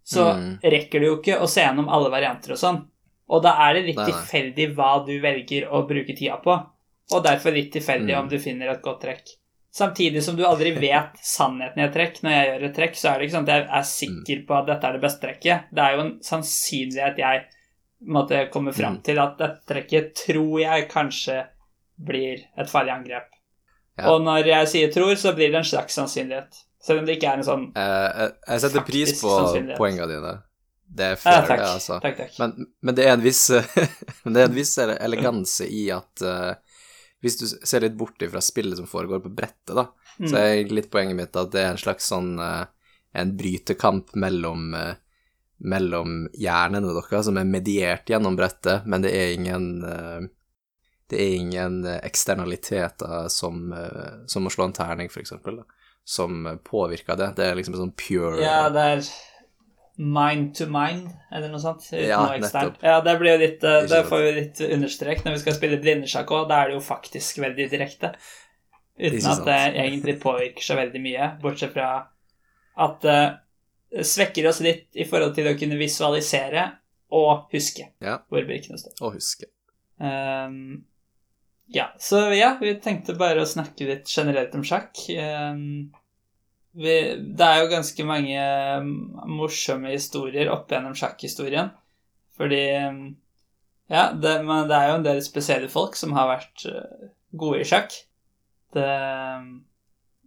[0.05, 0.59] så Mm.
[0.63, 2.85] rekker du jo ikke å se gjennom alle varianter og sånn.
[3.31, 4.12] Og da er det litt Nei, nei.
[4.12, 6.59] tilfeldig hva du velger å bruke tida på.
[7.11, 8.19] og derfor litt tilfeldig Mm.
[8.21, 9.29] om du finner et godt trekk.
[9.73, 12.23] Samtidig som du aldri vet sannheten i et trekk.
[12.23, 14.59] Når jeg gjør et trekk, så er det ikke sånn at jeg er sikker på
[14.59, 15.64] at dette er det beste trekket.
[15.73, 17.45] Det er jo en sannsynlighet jeg
[18.07, 19.03] måtte komme fram Mm.
[19.05, 21.47] til at dette trekket tror jeg kanskje
[21.99, 23.27] blir et farlig angrep.
[23.99, 24.11] Ja.
[24.12, 26.61] Og når jeg sier tror, så blir det en slags sannsynlighet.
[26.81, 29.79] Selv om det ikke er en sånn faktisk jeg, jeg setter pris på sannsynlighet.
[29.79, 30.43] poengene dine.
[30.88, 31.59] Det er Ja, fair, takk.
[31.61, 31.98] det, altså.
[32.03, 32.38] Takk, takk.
[32.40, 33.44] Men, men det er en viss
[34.24, 36.55] Men det er en viss eleganse i at uh,
[37.22, 40.27] hvis du ser litt bort ifra spillet som foregår på brettet, da, Mm.
[40.33, 42.64] så er litt poenget mitt at det er en slags sånn uh,
[43.14, 44.96] en brytekamp mellom uh,
[45.62, 49.68] mellom hjernene deres som er mediert gjennom brettet, men det er ingen
[51.11, 53.72] det er ingen eksternaliteter som,
[54.27, 55.64] som å slå en terning, for eksempel, da,
[56.05, 57.31] som påvirker det.
[57.38, 59.03] Det er liksom sånn pure Ja, det er
[59.99, 61.83] mind to mind, eller noe sånt.
[61.91, 62.79] Uten Ja, noe eksternt.
[62.79, 62.85] nettopp.
[62.87, 65.81] Ja, det blir jo litt eh, Det får vi litt understrek når vi skal spille
[65.83, 66.49] blindesjakk òg.
[66.49, 68.13] Da er det jo faktisk veldig direkte.
[68.99, 71.91] Uten at det egentlig påvirker så veldig mye, bortsett fra
[72.79, 76.65] at det svekker oss litt i forhold til å kunne visualisere
[77.15, 78.19] og huske Ja.
[78.29, 78.93] hvor brikkene står.
[79.01, 79.47] Og huske.
[79.99, 80.85] Um,
[81.73, 84.95] ja, så ja, vi tenkte bare å snakke litt generelt om sjakk.
[85.11, 85.91] Ehm,
[86.79, 88.43] vi, det er jo ganske mange
[88.85, 88.91] mm,
[89.35, 91.73] morsomme historier opp gjennom sjakkhistorien.
[92.38, 93.07] Fordi mm,
[93.88, 97.09] Ja, det, men det er jo en del spesielle folk som har vært eh,
[97.41, 97.95] gode i sjakk.
[98.77, 99.49] Det, mm,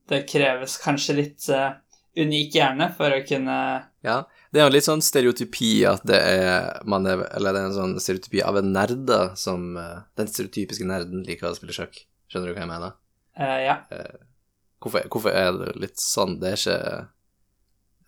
[0.10, 1.76] det kreves kanskje litt uh,
[2.18, 3.58] unik hjerne for å kunne
[4.04, 4.16] Ja,
[4.52, 7.78] det er jo litt sånn stereotypi at det er man er, Eller det er en
[7.78, 12.02] sånn stereotypi av en nerde som eh, Den stereotypiske nerden liker å spille sjakk.
[12.28, 12.98] Skjønner du hva jeg mener?
[13.38, 13.78] Uh, Ja.
[14.82, 16.40] Hvorfor, hvorfor er det litt sånn?
[16.42, 16.78] Det er ikke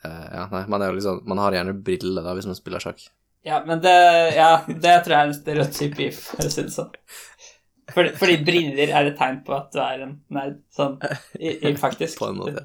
[0.07, 3.03] eh, Ja, nei, man liksom Man har gjerne briller da hvis man spiller sjakk.
[3.43, 3.93] Ja, men det,
[4.37, 6.93] ja, det tror jeg er en stereotypi, for å si det sånn.
[7.91, 10.95] Fordi, fordi briller er et tegn på at du er en nerd, sånn
[11.35, 12.15] i, i faktisk.
[12.21, 12.63] På en måte.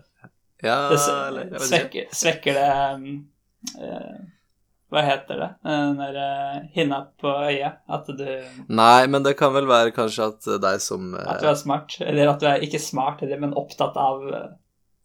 [0.63, 1.65] Ja, Det ikke.
[1.67, 3.09] svekker, svekker det um,
[3.83, 4.15] eh,
[4.89, 5.49] Hva heter det?
[5.69, 7.77] Den der eh, hinna på øyet?
[7.93, 8.25] At du,
[8.73, 11.99] Nei, men det kan vel være kanskje at deg som eh, at du er smart.
[12.01, 14.51] Eller at du er ikke smart, heller, men opptatt av eh,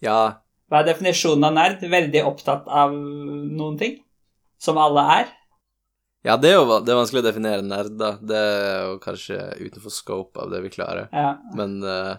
[0.05, 0.19] Ja,
[0.71, 1.83] Hva er definisjonen av nerd?
[1.91, 3.99] Veldig opptatt av noen ting?
[4.63, 5.31] Som alle er?
[6.23, 8.13] ja, det er jo det er vanskelig å definere nerd, da.
[8.23, 11.09] Det er jo kanskje utenfor scope av det vi klarer.
[11.11, 11.33] Ja.
[11.59, 12.13] Men eh,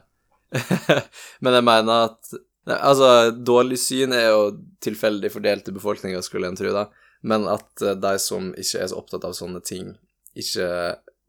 [1.44, 4.44] Men jeg mener at Altså, dårlig syn er jo
[4.84, 6.86] tilfeldig fordelt i befolkninga, skulle en tro, da.
[7.24, 9.94] Men at eh, de som ikke er så opptatt av sånne ting,
[10.36, 10.66] ikke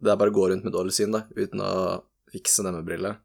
[0.03, 1.69] Det er bare å gå rundt med dårlig syn, da, uten å
[2.33, 3.15] fikse det med briller.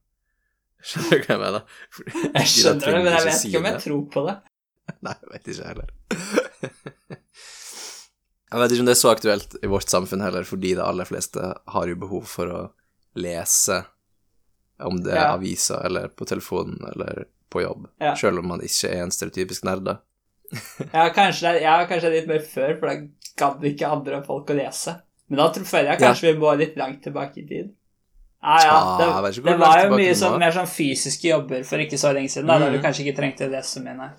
[0.87, 1.65] Skjønner du hva jeg mener?
[1.97, 4.37] Fordi Jeg skjønner det, men jeg vet ikke om jeg tror på det.
[5.07, 5.91] Nei, jeg vet ikke heller.
[8.51, 11.07] Jeg vet ikke om det er så aktuelt i vårt samfunn heller, fordi de aller
[11.07, 12.63] fleste har jo behov for å
[13.23, 13.77] lese,
[14.83, 15.35] om det er Ja.
[15.37, 18.17] aviser eller på telefonen eller på jobb, Ja.
[18.19, 19.85] selv om man ikke er en stereotypisk nerd.
[19.85, 19.99] da.
[20.95, 22.95] Ja, kanskje det er, ja, kanskje det er litt mer før, for da
[23.41, 24.97] gadd ikke andre folk å lese.
[25.31, 27.69] Men da tror- føler jeg kanskje vi må litt langt tilbake i tid.
[28.43, 31.63] Ja, ja, Ah, det, ikke hvor det var jo mye sånn, mer sånn fysiske jobber
[31.69, 33.97] for ikke så lenge siden, da, da du kanskje ikke trengte å lese så mye,
[33.99, 34.11] nei.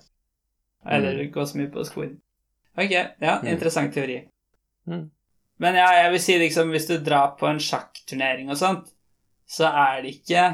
[0.86, 2.16] Eller gå så mye på skolen.
[2.78, 3.10] Ok, ja,
[3.42, 3.48] Mm.
[3.52, 4.20] interessant teori.
[4.88, 5.10] Mm.
[5.58, 8.88] Men ja, jeg vil si liksom, hvis du drar på en sjakkturnering og sånt,
[9.46, 10.44] så er det ikke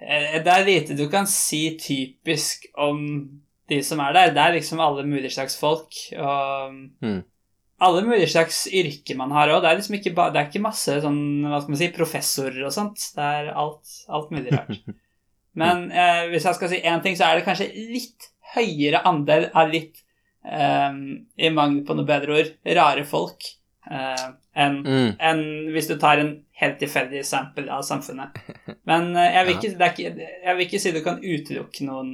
[0.00, 4.32] eh, Det er lite du kan si typisk om de som er der.
[4.36, 7.22] Det er liksom alle mulige slags folk, og Mm.
[7.80, 9.62] alle mulige slags yrker man har òg.
[9.62, 12.72] Det er liksom ikke, det er ikke masse sånn, hva skal man si, professorer og
[12.72, 12.98] sånt.
[13.16, 14.78] Det er alt, alt mulig rart.
[15.60, 19.50] Men eh, hvis jeg skal si én ting, så er det kanskje litt høyere andel
[19.54, 20.00] av litt,
[20.44, 20.92] eh,
[21.38, 23.44] i mangel på noe bedre ord, rare folk
[23.90, 25.16] eh, enn Mm.
[25.20, 25.40] en
[25.74, 28.36] hvis du tar en helt tilfeldig sample av samfunnet.
[28.86, 32.12] Men eh, jeg vil, ikke, det ikke, jeg vil ikke si du kan utelukke noen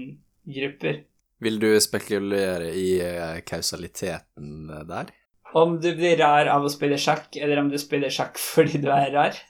[0.50, 1.02] grupper.
[1.40, 5.12] Vil du spekulere i eh, kausaliteten eh, der?
[5.56, 8.90] Om du blir rar av å spille sjakk, eller om du spiller sjakk fordi du
[8.94, 9.40] er rar.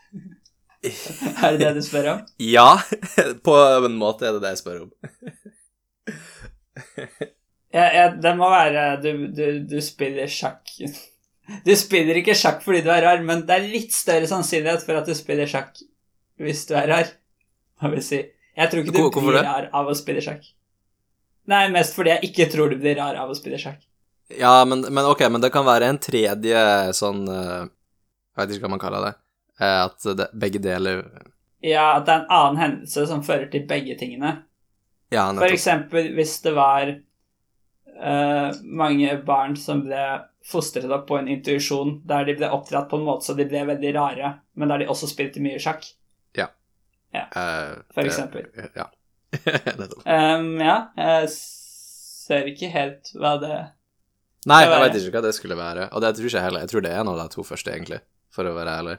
[0.81, 2.21] Er det det du spør om?
[2.41, 2.79] Ja,
[3.47, 4.95] på en måte er det det jeg spør om.
[7.71, 10.73] Ja, ja, det må være du, du, du spiller sjakk
[11.63, 14.99] Du spiller ikke sjakk fordi du er rar, men det er litt større sannsynlighet for
[14.99, 15.79] at du spiller sjakk
[16.41, 17.13] hvis du er rar,
[17.85, 18.19] må vi si.
[18.57, 20.49] Jeg tror ikke du hvorfor blir rar av å spille sjakk.
[21.51, 23.81] Nei, mest fordi jeg ikke tror du blir rar av å spille sjakk.
[24.39, 26.61] Ja, men, men ok, men det kan være en tredje
[26.95, 29.13] sånn eh, Jeg vet ikke hva man kaller det.
[29.59, 31.03] eh, At det, begge deler
[31.67, 34.37] Ja, at det er en annen hendelse som fører til begge tingene.
[35.11, 40.05] Ja, For eksempel hvis det var uh, mange barn som ble
[40.47, 43.65] fostret opp på en intuisjon der de ble oppdratt på en måte så de ble
[43.69, 45.83] veldig rare, men der de også spilte mye sjakk.
[46.39, 46.47] Ja.
[47.13, 47.27] Ja,
[47.91, 48.47] for eksempel.
[48.79, 48.87] Ja.
[50.11, 53.59] Um, ja, jeg ser ikke helt hva det
[54.49, 55.87] Nei, jeg veit ikke hva det skulle være.
[55.93, 56.63] Og det tror ikke jeg heller.
[56.65, 57.99] Jeg tror det er en av de to første, egentlig,
[58.33, 58.95] for å være ærlig.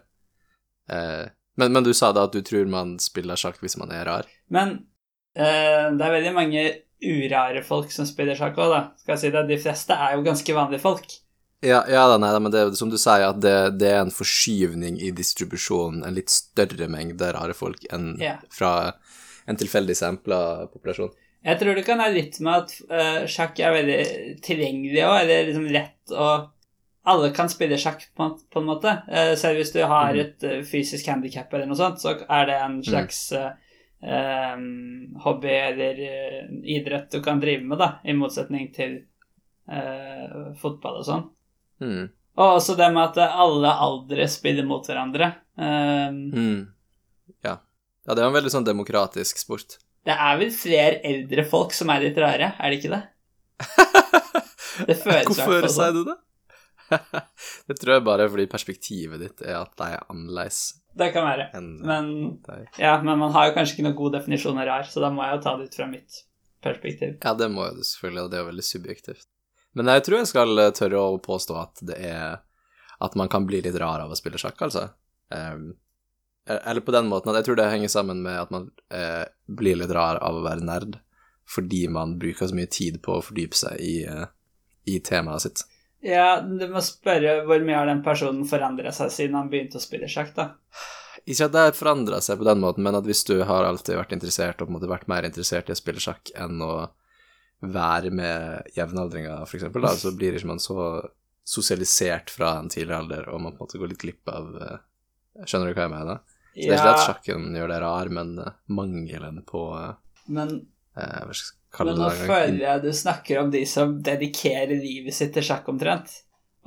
[0.93, 1.23] Eh,
[1.57, 4.29] men, men du sa da at du tror man spiller sjakk hvis man er rar.
[4.53, 4.75] Men
[5.33, 6.65] eh, det er veldig mange
[7.01, 8.83] urare folk som spiller sjakk òg, da.
[9.01, 9.43] Skal jeg si det.
[9.49, 11.17] De fleste er jo ganske vanlige folk.
[11.61, 14.13] Ja, ja da, nei da, men det som du sier, at det, det er en
[14.13, 18.39] forskyvning i distribusjonen, en litt større mengde rare folk enn yeah.
[18.53, 18.93] fra
[19.51, 20.39] en tilfeldig sampla
[20.71, 21.11] populasjon.
[21.43, 24.01] Jeg tror det kan ha litt med at uh, sjakk er veldig
[24.45, 26.49] tilgjengelig òg, eller liksom lett og
[27.03, 28.91] Alle kan spille sjakk på, på en måte.
[29.09, 30.19] Uh, selv hvis du har Mhm.
[30.21, 33.47] et uh, fysisk handikap eller noe sånt, så er det en slags eh,
[34.05, 34.57] eh,
[35.23, 35.97] hobby eller
[36.63, 38.99] idrett du kan drive med, da, i motsetning til
[40.61, 41.25] fotball og sånn.
[41.81, 42.09] Mm.
[42.37, 45.31] Og også det med at alle aldre spiller mot hverandre.
[45.57, 46.67] Eh, Mm.
[47.43, 47.57] Ja.
[48.07, 49.77] Ja, det er en veldig sånn demokratisk sport.
[50.07, 53.03] det er vel flere eldre folk som er litt rare, er det ikke det?
[54.87, 55.97] Det føles Hvorfor sier sånn.
[55.99, 56.17] du det?
[57.67, 60.59] det tror jeg bare er fordi perspektivet ditt er at de er annerledes
[60.97, 61.45] Det kan være.
[61.87, 62.09] Men,
[62.79, 65.23] ja, men man har jo kanskje ikke noen god definisjon av rar, så da må
[65.23, 66.23] jeg jo ta det ut fra mitt
[66.61, 67.13] perspektiv.
[67.23, 69.27] Ja, det må jo du selvfølgelig, og det er jo veldig subjektivt.
[69.77, 72.41] Men jeg tror jeg skal eh, tørre å påstå at det er
[73.01, 74.83] At man kan bli litt rar av å spille sjakk, altså.
[75.33, 75.71] Ehm,
[76.49, 79.77] eller på den måten at jeg tror det henger sammen med at man eh, blir
[79.77, 80.97] litt rar av å være nerd,
[81.49, 84.25] fordi man bruker så mye tid på å fordype seg i, eh,
[84.89, 85.63] i temaet sitt.
[86.01, 89.83] Ja, du må spørre hvor mye har den personen forandra seg siden han begynte å
[89.83, 90.47] spille sjakk, da.
[91.29, 93.99] Ikke at det har forandra seg på den måten, men at hvis du har alltid
[93.99, 96.73] vært interessert, og på en måte vært mer interessert i å spille sjakk enn å
[97.61, 100.79] være med jevnaldringer, for eksempel, da, så blir ikke man så
[101.45, 104.79] sosialisert fra en tidligere alder, og man på en måte går litt glipp av eh,
[105.47, 106.17] Skjønner du hva jeg mener?
[106.51, 109.93] Så det er ikke det at sjakken gjør det rar, men eh, mangelen på eh,
[110.35, 110.49] men,
[110.97, 112.25] eh, Hva skal jeg kalle men nå det?
[112.27, 116.11] føler jeg du snakker om de som dedikerer livet sitt til sjakk, omtrent.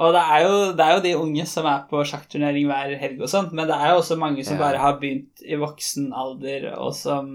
[0.00, 3.20] Og det er, jo, det er jo de unge som er på sjakkturnering hver helg
[3.22, 4.62] og sånt, men det er jo også mange som Ja.
[4.64, 7.28] bare har begynt i voksen alder, og som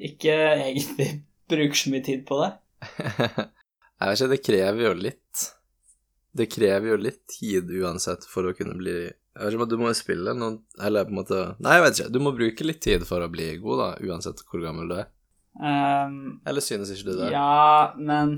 [0.00, 1.10] ikke egentlig
[1.52, 2.52] bruker så mye tid på det.
[4.02, 5.42] Jeg vet ikke, det krever jo litt
[6.34, 8.96] Det krever jo litt tid uansett for å kunne bli
[9.32, 11.82] Jeg vet ikke, men Du må jo spille noen Eller på en måte Nei, jeg
[11.86, 12.12] vet ikke.
[12.12, 15.06] Du må bruke litt tid for å bli god, da, uansett hvor gammel du er.
[15.60, 17.30] Um, Eller synes ikke du det?
[17.34, 18.34] Ja, men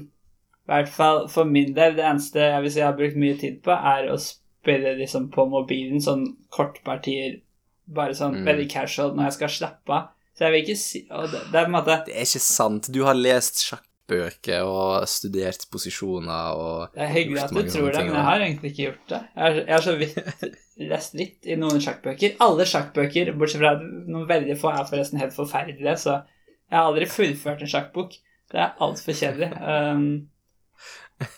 [0.65, 3.37] i hvert fall for min del, det eneste jeg vil si jeg har brukt mye
[3.37, 6.23] tid på, er å spille liksom på mobilen, sånn
[6.57, 7.41] kortpartier,
[7.85, 8.47] bare sånn Mm.
[8.49, 10.07] veldig casual når jeg skal slappe av.
[10.35, 12.89] Så jeg vil ikke si det, det er på en måte Det er ikke sant.
[12.91, 13.61] Du har lest
[14.05, 18.40] sjakkbøker og studert posisjoner og Det er hyggelig at du tror det, men jeg har
[18.40, 19.21] egentlig ikke gjort det.
[19.37, 20.19] Jeg har, så vidt
[20.90, 22.37] lest litt i noen sjakkbøker.
[22.40, 26.23] Alle sjakkbøker, bortsett fra noen veldig få, er forresten helt forferdelige, så
[26.71, 28.12] jeg har aldri fullført en sjakkbok.
[28.53, 29.51] Det er altfor kjedelig.
[29.62, 30.29] Um,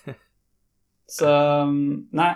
[1.18, 1.30] så
[1.62, 2.34] um, Nei.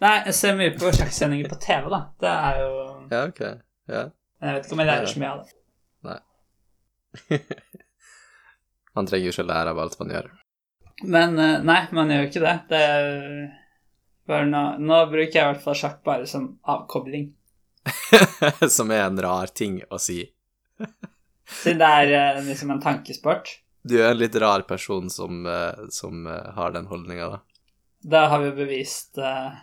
[0.00, 2.02] Nei, jeg ser mye på sjakksendinger på TV, da.
[2.20, 2.72] Det er jo
[3.10, 3.40] Ja, ok.
[3.88, 4.08] Ja.
[4.42, 5.52] Jeg vet ikke om jeg lærer så mye av det.
[8.96, 10.30] Man trenger jo ikke lære av alt man gjør.
[11.04, 12.56] Men eh, nei, man gjør jo ikke det.
[12.70, 17.30] Det nå, nå bruker jeg i hvert fall sjakk bare som avkobling.
[18.76, 20.24] Som er en rar ting å si.
[21.62, 23.52] Siden det er eh, liksom en tankesport.
[23.86, 27.38] Du er en litt rar person som, eh, som har den holdninga, da.
[28.06, 29.54] Da har vi bevist uh,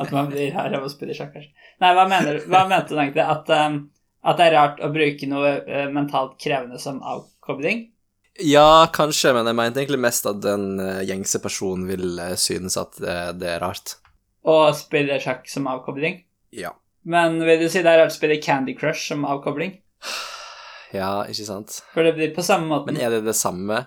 [0.00, 1.52] at man blir her av å spille sjakk, kanskje.
[1.82, 2.38] Nei, hva mener?
[2.46, 3.24] Hva mente du egentlig?
[3.24, 3.78] At, um,
[4.26, 7.86] at det er rart å bruke noe uh, mentalt krevende som avkobling?
[8.44, 12.76] Ja, kanskje, men jeg mente egentlig mest at den eh, gjengse personen vil eh, synes
[12.80, 13.96] at det, det er rart.
[14.46, 16.20] Å spille sjakk som avkobling?
[16.54, 16.74] Ja.
[17.08, 19.78] Men vil du si det er rart å spille Candy Crush som avkobling?
[20.94, 21.80] Ja, ikke sant?
[21.92, 22.94] For det blir på samme måten.
[22.94, 23.80] Men er det det samme?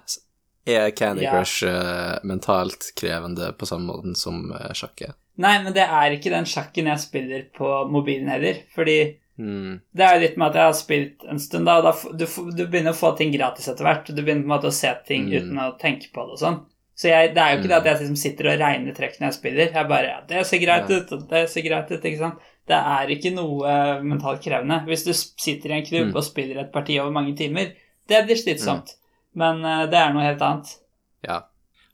[0.67, 1.31] Er Candy Ja.
[1.31, 4.75] Crush eh, mentalt krevende på samme måten som sjakket?
[4.81, 5.13] sjakk er?
[5.39, 8.59] Nei, men det er ikke den sjakken jeg spiller på mobilen heller.
[8.75, 8.97] Fordi
[9.39, 9.77] Hmm.
[9.95, 12.25] det er jo litt med at jeg har spilt en stund, da, og da du,
[12.57, 14.09] du begynner å få ting gratis etter hvert.
[14.11, 15.35] Du begynner på en måte å se ting Mm.
[15.37, 16.57] uten å tenke på det og sånn.
[16.99, 19.27] Så jeg, det er jo ikke det at jeg liksom sitter og regner trekk når
[19.29, 19.71] jeg spiller.
[19.71, 20.97] Jeg bare ja, Det ser greit Ja.
[20.99, 22.39] ut, og det ser greit ut, ikke sant.
[22.67, 24.81] Det er ikke noe mentalt krevende.
[24.85, 26.15] Hvis du sitter i en klubb Mm.
[26.17, 27.71] og spiller et parti over mange timer,
[28.09, 28.95] det blir slitsomt.
[29.35, 30.75] Men uh, det er noe helt annet.
[31.23, 31.39] Ja.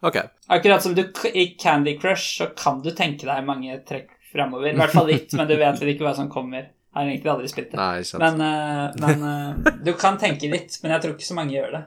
[0.01, 0.17] Ok.
[0.49, 1.03] Akkurat som du
[1.33, 4.73] i Candy Crush, så kan du tenke deg mange trekk framover.
[4.73, 6.71] I hvert fall litt, men du vet vel ikke hva som kommer.
[6.95, 7.77] Jeg har egentlig aldri spilt det.
[7.79, 8.23] Nei, sant.
[8.23, 11.73] Men, uh, men uh, du kan tenke litt, men jeg tror ikke så mange gjør
[11.75, 11.81] det.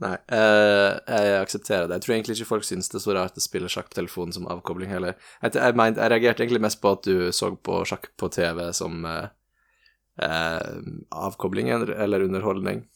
[0.00, 1.98] Nei, uh, jeg aksepterer det.
[1.98, 4.32] Jeg tror egentlig ikke folk syns det er så rart å spille sjakk på telefonen
[4.34, 5.18] som avkobling heller.
[5.44, 8.64] Jeg, jeg, mente- jeg reagerte egentlig mest på at du så på sjakk på TV
[8.74, 9.04] som,
[11.12, 12.86] avkobling eller underholdning.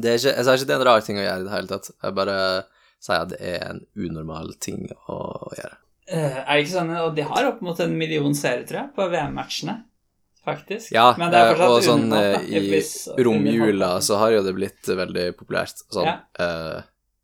[0.00, 1.54] Det er ikke, jeg sa ikke det er en rar ting å gjøre i det
[1.54, 1.92] hele tatt.
[2.00, 2.40] Jeg bare
[3.02, 5.20] sier at det er en unormal ting å
[5.56, 5.76] gjøre.
[6.10, 8.92] Uh, er det ikke sånn Og de har opp mot en million seere, tror jeg,
[8.96, 9.76] på VM-matchene.
[10.44, 10.92] Faktisk.
[10.92, 14.54] Ja, Men det er eh, fortsatt og sånn eh, i romjula så har jo det
[14.56, 16.08] blitt veldig populært og sånn.
[16.08, 16.16] Ja.
[16.40, 16.80] Eh,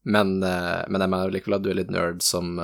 [0.07, 2.61] men, men jeg mener likevel at du er litt nerd som,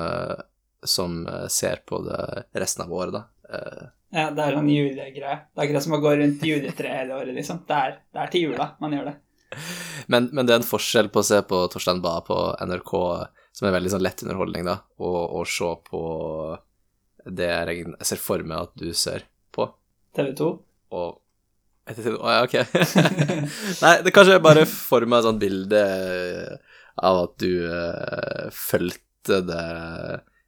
[0.87, 1.17] som
[1.51, 3.57] ser på det resten av året, da.
[4.13, 5.17] Ja, det er sånn julegreie.
[5.19, 7.59] Det er akkurat som å gå rundt juletreet hele året, liksom.
[7.67, 9.15] Det er, det er til jula man gjør det.
[10.13, 12.35] Men, men det er en forskjell på å se på Torstein Bae på
[12.67, 12.93] NRK,
[13.55, 16.01] som er veldig sånn lett underholdning, da, og å se på
[17.23, 19.23] det jeg ser for meg at du ser
[20.15, 20.49] TV 2.
[20.93, 21.11] og
[21.89, 22.53] etter Å ja, ok.
[23.83, 25.81] Nei, det kanskje jeg bare for meg et sånt bilde
[27.03, 29.65] av at du uh, fulgte det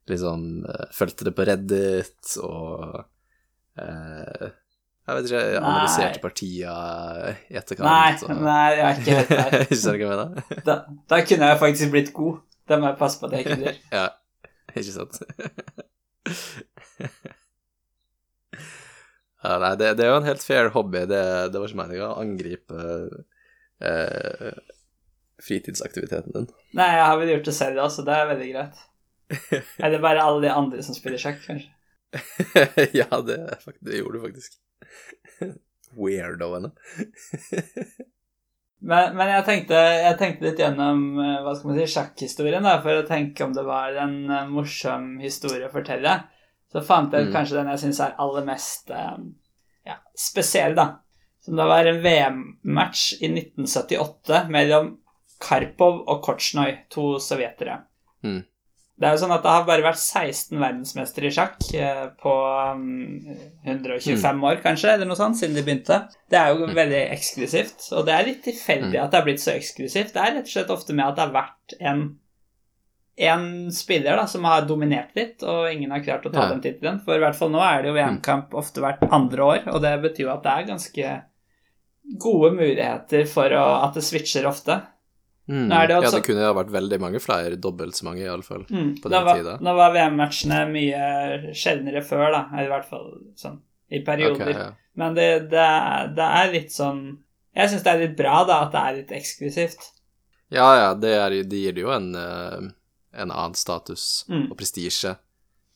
[0.06, 6.76] Liksom eh, fulgte det på Reddit og uh, Jeg vet ikke, analyserte partia
[7.50, 7.88] i etterkant.
[7.90, 8.30] Nei, så.
[8.38, 9.58] nei, jeg er ikke helt der.
[9.66, 10.62] Ikke sant hva jeg mener?
[10.66, 10.76] Da,
[11.10, 12.38] da kunne jeg faktisk blitt god.
[12.70, 13.82] Det må jeg passe på at jeg ikke blir.
[13.98, 14.06] Ja,
[14.74, 15.22] ikke sant?
[19.46, 21.06] Ja, nei, det, det er jo en helt fair hobby.
[21.10, 21.22] Det,
[21.54, 22.88] det var ikke meningen å angripe
[23.84, 24.58] eh,
[25.46, 26.50] fritidsaktiviteten din.
[26.78, 28.84] Nei, jeg har vel gjort det selv, da, så det er veldig greit.
[29.86, 31.72] Eller bare alle de andre som spiller sjakk, kanskje.
[33.02, 34.60] ja, det, er det gjorde du faktisk.
[35.96, 36.72] Weirdoene.
[38.86, 42.76] Men, men jeg, tenkte, jeg tenkte litt gjennom eh, hva skal man si, sjakkhistorien, da,
[42.84, 46.20] for å tenke om det var en eh, morsom historie å fortelle.
[46.76, 47.36] Så fant jeg ut Mm.
[47.38, 49.18] kanskje den jeg syns er aller mest eh,
[49.88, 50.90] ja, spesiell, da.
[51.46, 54.98] Som det var en VM-match i 1978 mellom
[55.40, 57.78] Karpov og Kortsjnoj, to sovjetere.
[58.26, 58.42] Mm.
[58.98, 62.34] Det er jo sånn at det har bare vært 16 verdensmestere i sjakk eh, på
[62.74, 63.26] um,
[63.68, 65.98] 125 år, kanskje, eller noe sånt, siden de begynte.
[66.32, 69.04] Det er jo veldig eksklusivt, og det er litt tilfeldig Mm.
[69.04, 70.14] at det har blitt så eksklusivt.
[70.16, 72.06] Det er rett og slett ofte med at det har vært en,
[73.18, 76.50] en spiller da, som har dominert litt, og ingen har klart å ta Ja.
[76.50, 76.98] den tittelen.
[77.06, 79.94] For i hvert fall nå er det jo VM-kamp ofte hvert andre år, og det
[80.04, 81.14] betyr jo at det er ganske
[82.22, 84.82] gode muligheter for å, at det switcher ofte.
[85.48, 85.70] Mm.
[85.70, 88.66] Det Ja, altså- det kunne jo vært veldig mange flere, dobbelt så mange iallfall.
[88.70, 88.96] Mm.
[89.02, 89.58] på den var, tida.
[89.62, 92.64] nå var VM-matchene mye sjeldnere før, da.
[92.64, 93.60] I hvert fall sånn
[93.92, 94.42] i perioder.
[94.42, 94.72] Okay, ja.
[94.96, 97.20] Men det, det, det er litt sånn
[97.56, 99.92] Jeg syns det er litt bra, da, at det er litt eksklusivt.
[100.52, 102.68] Ja, ja, det, er, det gir det jo en, eh,
[103.16, 104.52] en annen status Mm.
[104.52, 105.16] og prestisje,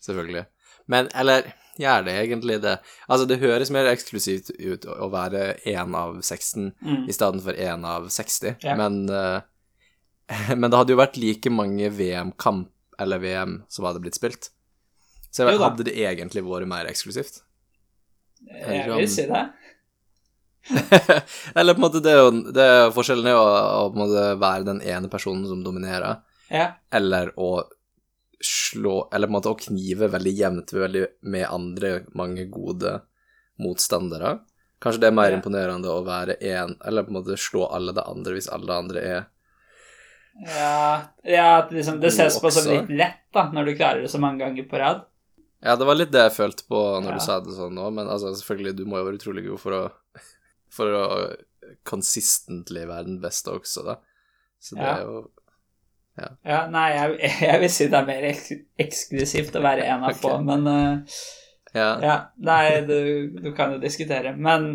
[0.06, 0.46] selvfølgelig.
[0.88, 2.78] Men, eller gjør det egentlig det?
[3.10, 7.08] Altså, det høres mer eksklusivt ut å være én av 16 Mm.
[7.10, 8.76] i stedet for én av 60, Ja.
[8.76, 9.42] men, uh,
[10.56, 14.50] men det hadde jo vært like mange VM-kamp eller VM som hadde blitt spilt.
[15.32, 17.42] Så jeg vet, hadde det egentlig vært mer eksklusivt?
[18.50, 19.46] Jeg vil si det.
[21.56, 24.66] eller på en måte det er jo det er Forskjellen er jo å, å være
[24.68, 26.72] den ene personen som dominerer, Ja.
[26.92, 27.64] eller å
[28.42, 33.02] slå Eller på en måte å knive veldig jevnt veldig, med andre mange gode
[33.60, 34.40] motstandere.
[34.82, 35.38] Kanskje det er mer Ja.
[35.42, 39.00] imponerende å være én, eller på en måte slå alle de andre hvis alle andre
[39.04, 39.26] er
[40.46, 44.20] Ja, ja liksom, det ses på som litt lett, da, når du klarer det så
[44.22, 45.02] mange ganger på rad.
[45.62, 47.18] Ja, det var litt det jeg følte på når Ja.
[47.18, 49.72] du sa det sånn nå, men altså, selvfølgelig, du må jo være utrolig god for
[49.74, 49.92] å
[50.72, 51.36] For å
[51.84, 53.96] consistently være den beste også, da.
[54.62, 54.98] Så det Ja.
[54.98, 55.32] er jo
[56.48, 58.52] Ja, nei, jeg, jeg vil si det er mer eks
[58.86, 61.18] eksklusivt å være en av få, men uh,
[61.76, 61.90] Ja.
[62.02, 63.00] Ja, nei, du,
[63.38, 64.34] du kan jo diskutere.
[64.36, 64.70] Men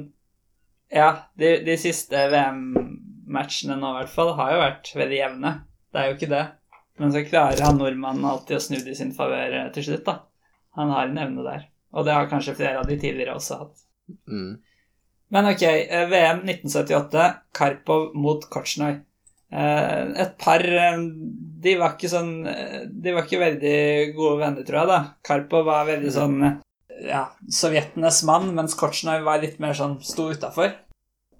[0.95, 1.09] ja,
[1.41, 5.55] de, de siste VM-matchene nå i hvert fall har jo vært veldig jevne.
[5.91, 6.45] Det er jo ikke det.
[7.03, 10.05] Men så klarer han nordmannen alltid å snu det i sin favør eh, til slutt,
[10.07, 10.21] da.
[10.79, 11.66] Han har en evne der.
[11.95, 13.83] Og det har kanskje flere av de tidligere også hatt.
[14.31, 14.53] Mm.
[15.35, 19.01] Men ok, eh, VM 1978, Karpov mot Kortsjnoj.
[19.53, 21.03] Eh, et par eh,
[21.62, 23.76] De var ikke sånn eh, De var ikke veldig
[24.16, 25.01] gode venner, tror jeg, da.
[25.26, 26.57] Karpov var veldig sånn eh,
[27.05, 30.72] ja, sovjetenes mann, mens Kortsjnoj var litt mer sånn sto utafor.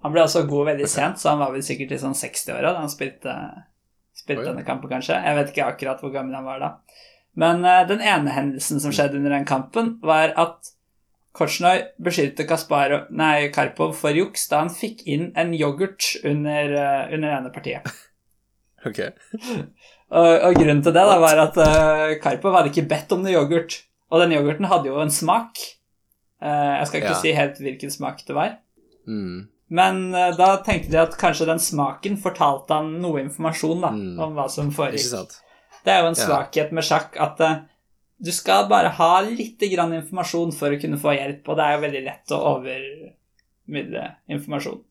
[0.05, 2.83] Han ble også god veldig sent, så han var vel sikkert i sånn 60-åra da
[2.83, 3.35] han spilte,
[4.13, 4.49] spilte Oi.
[4.51, 5.17] denne kampen, kanskje.
[5.17, 6.71] Jeg vet ikke akkurat hvor gammel han var da.
[7.41, 10.74] Men uh, den ene hendelsen som skjedde under den kampen, var at
[11.35, 17.15] Kortsjnoj beskyldte Kasparov, nei, Karpov for juks da han fikk inn en yoghurt under, eh,
[17.17, 17.89] under ene partiet.
[18.85, 18.99] Ok.
[20.13, 23.33] Og, og grunnen til det da var at uh, Karpov hadde ikke bedt om noe
[23.33, 23.79] yoghurt.
[24.13, 25.57] Og den yoghurten hadde jo en smak.
[26.45, 27.21] Uh, jeg skal ikke Ja.
[27.23, 28.59] si helt hvilken smak det var.
[29.09, 29.47] Mm.
[29.75, 34.21] Men uh, da tenkte de at kanskje den smaken fortalte han noe informasjon da, Mm.
[34.21, 35.33] om hva som foregikk.
[35.85, 37.41] Det er jo en svakhet med sjakk at
[38.25, 41.77] du skal bare ha litt grann informasjon for å kunne få hjelp, og det er
[41.77, 44.83] jo veldig lett å overmidle informasjon.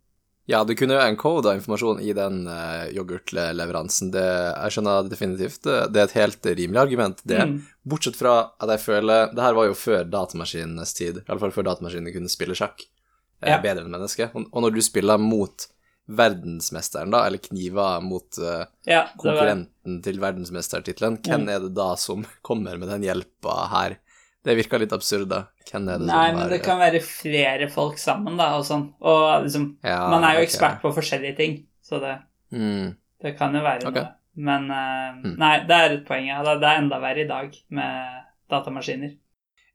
[0.46, 4.10] Ja, du kunne jo encoda informasjon i den uh, yoghurtleveransen.
[4.12, 5.78] Det, jeg skjønner definitivt det.
[5.96, 7.40] Det er et helt rimelig argument, det.
[7.48, 7.62] Mm.
[7.88, 11.22] Bortsett fra at jeg føler Det her var jo før datamaskinenes tid.
[11.24, 13.62] Iallfall før datamaskinene kunne spille sjakk eh, Ja.
[13.64, 14.34] bedre enn mennesker.
[14.36, 15.70] Og, og når du spiller mot
[16.08, 22.26] verdensmesteren, da, eller kniva mot uh, Ja, konkurrenten til verdensmestertittelen, hvem er det da som
[22.48, 23.98] kommer med den hjelpa her?
[24.44, 25.46] Det virka litt absurd, da.
[25.70, 28.90] Hvem er det Nei, som men det kan være flere folk sammen, da, og sånn.
[29.00, 32.18] Og liksom ja, Man er jo ekspert ekspert på forskjellige ting, så det,
[32.54, 32.92] Mm.
[33.24, 34.04] det kan jo være okay.
[34.04, 34.12] noe.
[34.36, 35.38] Men uh, Mm.
[35.40, 36.28] nei, det er et poeng.
[36.28, 36.44] Ja.
[36.44, 39.16] Det det er enda verre i dag med datamaskiner.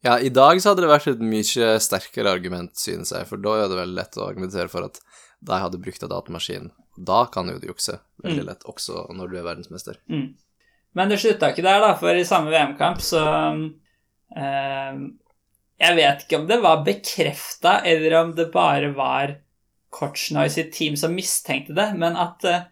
[0.04, 3.56] Ja, i dag så hadde det vært et mye sterkere argument, synes jeg, for da
[3.64, 5.00] er det veldig lett å argumentere for at
[5.40, 6.70] de hadde brukt av datamaskin.
[6.98, 8.46] Da kan jo du jukse veldig Mm.
[8.48, 9.96] lett, også når du er verdensmester.
[10.10, 10.34] Mm.
[10.94, 13.22] Men det slutta ikke der, da, for i samme VM-kamp så
[14.36, 14.98] eh,
[15.78, 19.36] Jeg vet ikke om det var bekrefta, eller om det bare var
[19.94, 22.66] Kortsjnoj sitt team som mistenkte det, men at eh,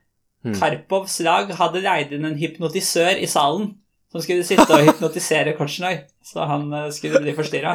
[0.47, 0.53] Mm.
[0.61, 3.73] Karpovs lag hadde leid inn en hypnotisør i salen
[4.13, 7.73] som skulle sitte og hypnotisere Kortsjnoj, så han eh, skulle bli forstyrra.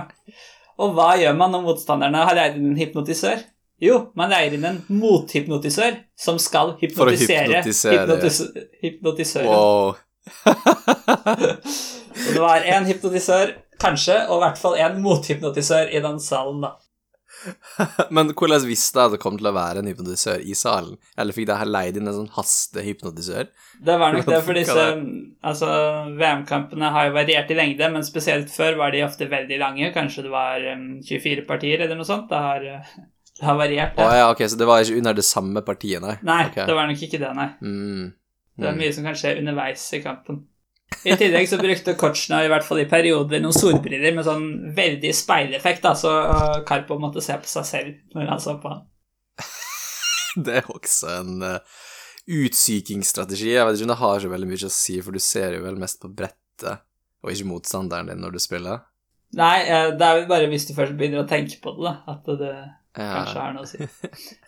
[0.79, 3.41] Og hva gjør man når motstanderne har leid inn en hypnotisør?
[3.82, 8.03] Jo, man leier inn en mothypnotisør som skal hypnotisere, hypnotisere.
[8.03, 8.41] hypnotis
[8.84, 9.49] hypnotisøren.
[9.49, 9.95] Wow.
[12.21, 16.61] Så det var én hypnotisør, kanskje, og i hvert fall én mothypnotisør i den salen,
[16.67, 16.71] da.
[18.13, 20.97] Men hvordan visste jeg at det kom til å være en hypnotisør i salen?
[21.17, 23.49] Eller fikk dere leid inn en sånn hastehypnotisør?
[23.82, 24.84] Det var nok det, for disse?
[25.47, 25.69] Altså,
[26.19, 29.89] VM-kampene har jo variert i lengde, men spesielt før var de ofte veldig lange.
[29.95, 32.29] Kanskje det var um, 24 partier eller noe sånt.
[32.29, 32.86] Det har, uh,
[33.41, 34.17] det har variert, Å det.
[34.21, 36.13] ja, ok, så det var ikke under det samme partiet, nei?
[36.21, 36.67] Nei, okay.
[36.69, 37.49] det var nok ikke det, nei.
[37.65, 38.07] Mm.
[38.61, 38.81] Det er Mm.
[38.83, 40.43] mye som kan skje underveis i kampen.
[41.07, 44.43] I tillegg så brukte Kortsjna i hvert fall i perioder noen solbriller med sånn
[44.77, 46.11] veldig speileffekt, da, så
[46.67, 48.83] Karpo måtte se på seg selv når han så på han.
[50.45, 51.57] Det er også en uh,
[52.29, 53.49] utsykingsstrategi.
[53.55, 55.63] Jeg vet ikke om det har så veldig mye å si, for du ser jo
[55.65, 56.83] vel mest på brettet,
[57.23, 58.83] og ikke motstanderen din når du spiller.
[59.39, 61.93] Nei, eh, det er vel bare hvis du først begynner å tenke på det, da,
[62.13, 62.53] at det
[62.95, 63.41] kanskje Ja.
[63.45, 63.77] har noe å si.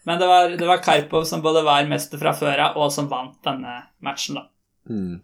[0.05, 3.07] Men det var, det var Karpov som både var mester fra før av, og som
[3.11, 4.47] vant denne matchen, da.
[4.89, 5.21] Mm.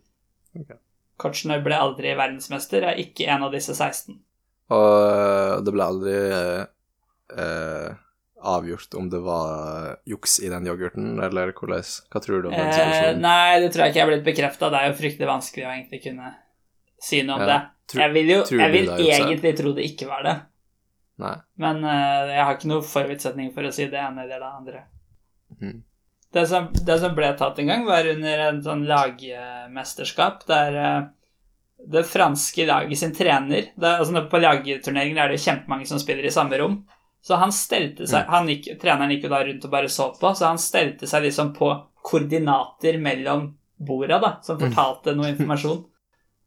[1.20, 4.16] Kortsjnoj ble aldri verdensmester, er ikke en av disse 16.
[4.72, 6.62] Og uh, det ble aldri eh,
[7.42, 7.90] uh,
[8.40, 11.84] avgjort om det var juks i den yoghurten, eller hvordan?
[12.14, 14.70] Hva tror du om den Eh, nei, det tror jeg ikke er blitt bekrefta.
[14.72, 16.32] Det er jo fryktelig vanskelig å egentlig kunne
[17.02, 17.60] si noe om Ja, det.
[17.92, 20.36] tro- jeg vil jo jeg vil er egentlig tro det ikke var det,
[21.20, 21.36] Nei.
[21.60, 24.84] men uh, jeg har ikke noe forutsetning for å si det ene eller det andre.
[25.62, 25.78] Mm.
[26.32, 31.08] Det som, det som ble tatt en gang, var under en sånn lagmesterskap der uh,
[31.90, 36.32] det franske laget sin trener det, altså På lagturneringer er det kjempemange som spiller i
[36.32, 36.82] samme rom.
[37.24, 38.32] Så han stelte seg Mm.
[38.32, 41.24] han gikk, Treneren gikk jo da rundt og bare så på, så han stelte seg
[41.24, 41.70] liksom på
[42.04, 44.70] koordinater mellom borda, da, som Mm.
[44.70, 45.86] fortalte noe informasjon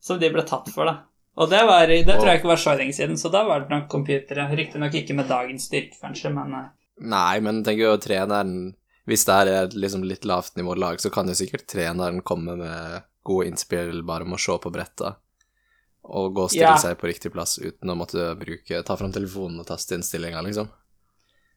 [0.01, 1.03] som de ble tatt for, da.
[1.41, 3.73] Og det, var, det tror jeg ikke var så lenge siden, så da var det
[3.73, 4.45] nok computere.
[4.53, 6.71] Riktignok ikke med dagens styrke, kanskje, men eh,
[7.09, 8.75] Nei, men tenker jo treneren
[9.09, 12.55] Hvis det er et liksom litt lavt nivå lag, så kan jo sikkert treneren komme
[12.61, 15.17] med gode innspill bare med å se på bretta
[16.03, 16.79] og gå og stille Ja.
[16.83, 20.41] seg på riktig plass uten å måtte bruke ta fram telefonen og taste inn stillinga,
[20.43, 20.67] liksom.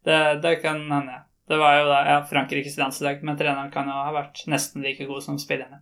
[0.06, 1.16] Det, det kan hende.
[1.50, 5.06] Det var jo da ja, Frankrikes landslag, men treneren kan jo ha vært nesten like
[5.10, 5.82] god som spillerne.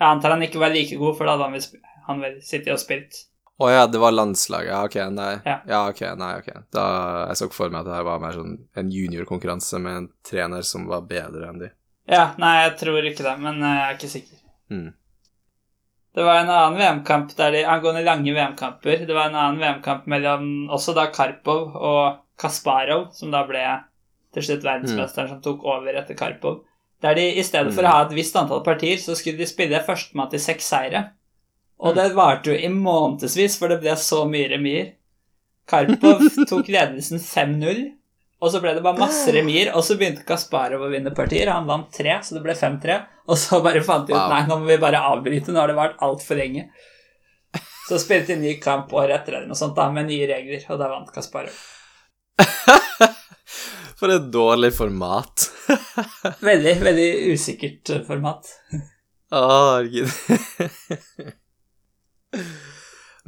[0.00, 2.80] Jeg antar han ikke var like god, for da hadde han han vel sittet og
[2.80, 3.27] spilt.
[3.58, 4.70] Å ja, det var landslaget.
[4.70, 5.32] Ja, ok, nei.
[5.42, 5.80] Ja.
[5.90, 6.50] ok, nei, ok.
[6.74, 6.84] Da,
[7.26, 10.06] jeg så ikke for meg at det her var mer sånn en juniorkonkurranse med en
[10.26, 11.72] trener som var bedre enn de.
[12.08, 14.38] Ja, nei, jeg tror ikke det, men eh, jeg er ikke sikker.
[14.70, 14.86] Mm.
[16.18, 19.04] Det var en annen VM-kamp der de, angående lange VM-kamper.
[19.06, 23.64] Det var en annen VM-kamp mellom også da Karpov og Kasparov, som da ble
[24.34, 26.62] til slutt verdensmesteren som tok over etter Karpov.
[27.02, 29.82] Der de i stedet for å ha et visst antall partier, så skulle de spille
[29.86, 31.04] førstemann til seks seire.
[31.78, 34.90] Og det varte jo i månedsvis, for det ble så mye remier.
[35.68, 37.84] Karpov tok ledelsen 5-0,
[38.38, 41.50] og så ble det bare masse remier, og så begynte Kasparov å vinne partier.
[41.52, 42.98] Han vant tre, så det ble 5-3.
[43.28, 44.30] Og så bare fant de ut Wow.
[44.32, 46.68] nei, nå må vi bare avbryte, nå har det vart altfor lenge.
[47.88, 50.80] Så spilte de ny kamp året etter eller noe sånt da, med nye regler, og
[50.80, 51.58] da vant Kasparov.
[53.98, 55.48] For et dårlig format.
[56.48, 58.46] Veldig, veldig usikkert format.
[59.34, 59.40] Å,
[59.74, 60.12] herregud.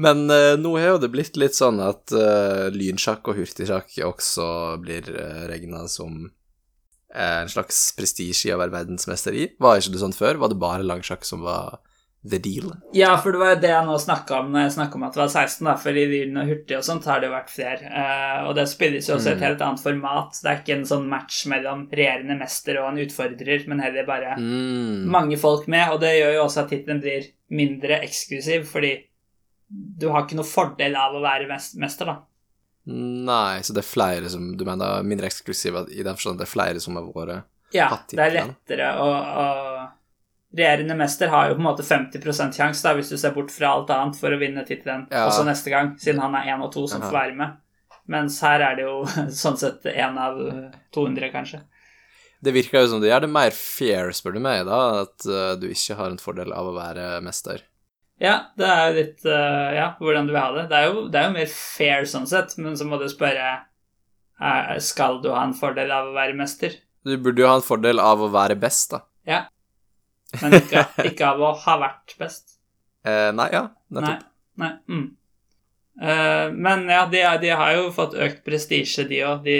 [0.00, 4.46] Men uh, nå har jo det blitt litt sånn at uh, lynsjakk og hurtigsjakk også
[4.80, 6.22] blir uh, regna som
[7.14, 9.50] eh, en slags prestisje i å være verdensmester i.
[9.60, 10.40] Var ikke det sånn før?
[10.40, 11.80] Var det bare langsjakk som var
[12.22, 12.72] the deal.
[12.92, 15.14] Ja, for det var jo det jeg nå snakka om når jeg snakka om at
[15.14, 17.48] det var 16, da, for i Dyren og Hurtig og sånt har det jo vært
[17.54, 17.88] flere.
[17.88, 19.44] Eh, og det spilles jo også i et Mm.
[19.46, 20.40] helt annet format.
[20.42, 24.36] Det er ikke en sånn match mellom regjerende mester og en utfordrer, men heller bare
[24.36, 25.06] Mm.
[25.08, 29.04] mange folk med, og det gjør jo også at tittelen blir mindre eksklusiv, fordi
[29.70, 32.18] du har ikke noe fordel av å være mes- mester, da.
[32.86, 36.46] Nei, så det er flere som Du mener er mindre eksklusive i den forstand at
[36.46, 39.69] det er flere som har vært Ja, Hatt det er lettere å, å
[40.56, 42.24] Regjerende mester har jo på en måte 50
[42.56, 45.28] sjanse, da, hvis du ser bort fra alt annet, for å vinne tittelen Ja.
[45.28, 47.58] også neste gang, siden han er én og to som får være med.
[48.10, 49.04] Mens her er det jo
[49.42, 50.40] sånn sett én av
[50.96, 51.60] 200, kanskje.
[52.42, 55.54] Det virker jo som det gjør det mer fair, spør du meg, da, at eh,
[55.60, 57.62] du ikke har en fordel av å være mester.
[58.20, 60.66] Ja, det er jo litt eh, Ja, hvordan du vil ha det.
[60.72, 63.60] Det er jo, det er jo mer fair sånn sett, men så må du spørre
[64.80, 66.74] Skal du ha en fordel av å være mester?
[67.04, 69.00] Du burde jo ha en fordel av å være best, da.
[69.28, 69.40] Ja.
[70.40, 72.56] Men ikke, ikke av å ha vært best.
[73.06, 73.64] Eh, nei, ja,
[73.94, 74.28] nettopp.
[74.60, 75.08] nei mm.
[76.00, 79.56] Eh, men ja, de, de har jo fått økt prestisje, de òg, de,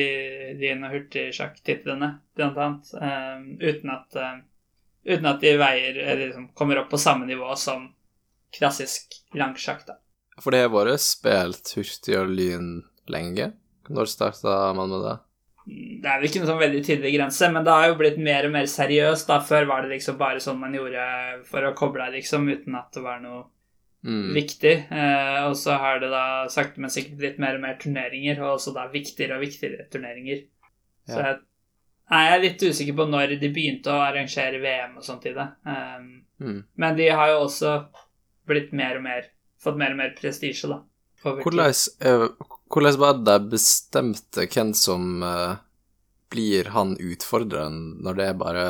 [0.61, 2.93] de hurtigsjakk-titlene, blant annet.
[2.97, 4.39] eh, uten, at, uh,
[5.05, 7.91] uten at de veier eller liksom kommer opp på samme nivå som
[8.57, 9.99] klassisk langsjakk, da.
[10.41, 12.71] For det har vært spilt hurtig og lyn
[13.11, 13.51] lenge.
[13.91, 15.17] Når starta man med det?
[15.67, 18.47] Det er vel ikke noen sånn veldig tydelig grense, men det har jo blitt mer
[18.49, 19.27] og mer seriøst.
[19.29, 19.41] da.
[19.45, 22.93] Før var det liksom bare sånn man gjorde for å koble av, liksom, uten at
[22.93, 23.45] det var noe
[24.03, 24.33] Mm.
[24.35, 24.87] viktig.
[24.91, 28.57] Eh, og så har det da sakte, men sikkert blitt mer og mer turneringer, og
[28.57, 30.47] også da viktigere og viktigere turneringer.
[31.07, 31.39] Så jeg,
[32.11, 35.49] jeg er litt usikker på når de begynte å arrangere VM og sånt i det.
[35.67, 36.65] Um, Mm.
[36.79, 37.87] men de har jo også
[38.49, 39.25] blitt mer og mer
[39.63, 40.79] Fått mer og mer prestisje, da.
[41.23, 42.25] Hvordan, eh,
[42.73, 45.59] hvordan var det de bestemte hvem som eh,
[46.33, 48.65] blir han utfordreren, når det er bare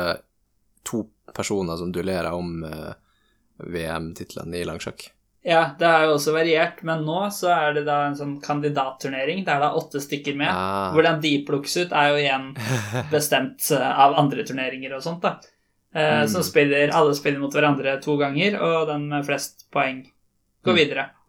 [0.87, 2.93] to personer som duellerer om eh,
[3.71, 5.07] VM-tittelen i langsjakk?
[5.41, 9.41] Ja, det har jo også variert, men nå så er det da en sånn kandidatturnering
[9.47, 10.51] der det er åtte stykker med.
[10.51, 10.91] Ah.
[10.93, 12.51] Hvordan de plukkes ut, er jo igjen
[13.15, 15.39] bestemt av andre turneringer og sånt, da.
[15.91, 16.23] Mm.
[16.31, 20.05] Som spiller, alle spiller mot hverandre to ganger, og den med flest poeng
[20.63, 20.77] går Mm.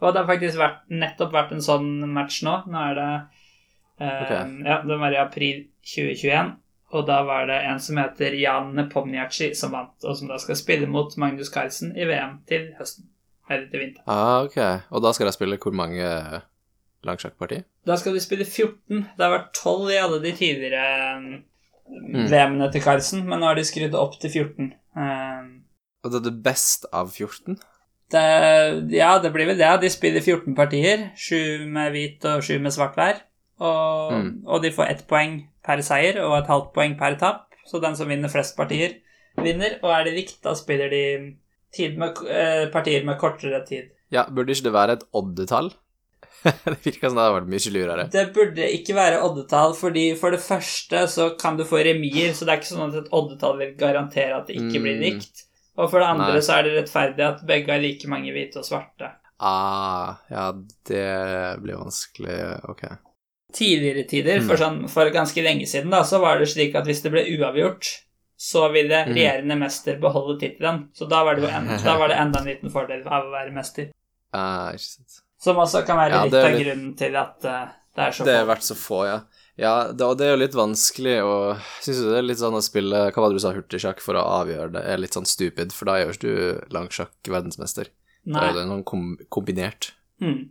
[0.02, 2.56] Og det har faktisk vært, nettopp vært en sånn match nå.
[2.66, 3.06] Nå er det
[4.02, 4.40] eh, okay.
[4.66, 6.56] Ja, den var i april 2021.
[6.92, 10.58] Og da var det en som heter Jan Nepomniachtchi som vant, og som da skal
[10.58, 13.06] spille mot Magnus Carlsen i VM til høsten.
[13.48, 14.04] Eller til vinteren.
[14.10, 14.58] Ah, ok.
[14.92, 16.10] Og da skal de spille hvor mange
[17.06, 17.62] langsjakkparti?
[17.86, 19.06] Da skal de spille 14.
[19.16, 20.84] Det har vært 12 i alle de tidligere
[21.92, 22.28] Mm.
[22.30, 24.70] VM-ene til Carlsen, men nå har de skrudd opp til 14.
[24.96, 25.48] Um,
[26.04, 27.58] Og det er det best av 14?
[28.12, 29.70] Det, ja, det blir vel det.
[29.82, 31.10] De spiller 14 partier.
[31.18, 33.22] Sju med hvit og sju med svart hver.
[33.62, 34.30] Og, Mm.
[34.46, 37.46] og de får ett poeng per seier og et halvt poeng per tap.
[37.66, 38.96] Så den som vinner flest partier,
[39.38, 39.78] vinner.
[39.82, 41.36] Og er det likt, da spiller de
[41.72, 43.90] tid med, eh, partier med kortere tid.
[44.10, 45.70] Ja, burde ikke det være et oddetall?
[46.42, 48.04] det virker som det hadde vært mye lurere.
[48.10, 52.44] Det burde ikke være oddetall, fordi for det første så kan du få remier, så
[52.44, 55.04] det er ikke sånn at et oddetall vil garantere at det ikke blir Mm.
[55.06, 55.44] likt.
[55.78, 56.40] Og for det andre Nei.
[56.44, 59.08] så er det rettferdig at begge har like mange hvite og svarte.
[59.40, 60.52] Ah, ja,
[60.86, 62.36] det blir vanskelig
[62.68, 62.84] Ok.
[63.52, 64.46] Tidligere tider, Mm.
[64.48, 67.24] for, sånn, for ganske lenge siden, da, så var det slik at hvis det ble
[67.38, 67.84] uavgjort,
[68.38, 69.14] så ville Mm.
[69.14, 70.88] regjerende mester beholde tittelen.
[70.94, 73.30] Så da var, det jo en, da var det enda en liten fordel av å
[73.30, 73.90] være mester.
[74.32, 75.20] Ah, ikke sant.
[75.38, 77.66] Som også kan være Ja, litt det er av litt- grunnen til at uh,
[77.96, 78.46] det er så Det få.
[78.46, 79.20] har vært så få, ja.
[79.60, 81.32] Ja, det, og det er jo litt vanskelig å
[81.84, 84.16] Syns du det er litt sånn å spille Hva var det du sa, hurtigsjakk for
[84.16, 87.90] å avgjøre det, er litt sånn stupid, for da gjør ikke du langsjakk-verdensmester.
[88.24, 88.48] Da Nei.
[88.48, 89.90] er det noe kom kombinert.
[90.22, 90.48] Mm.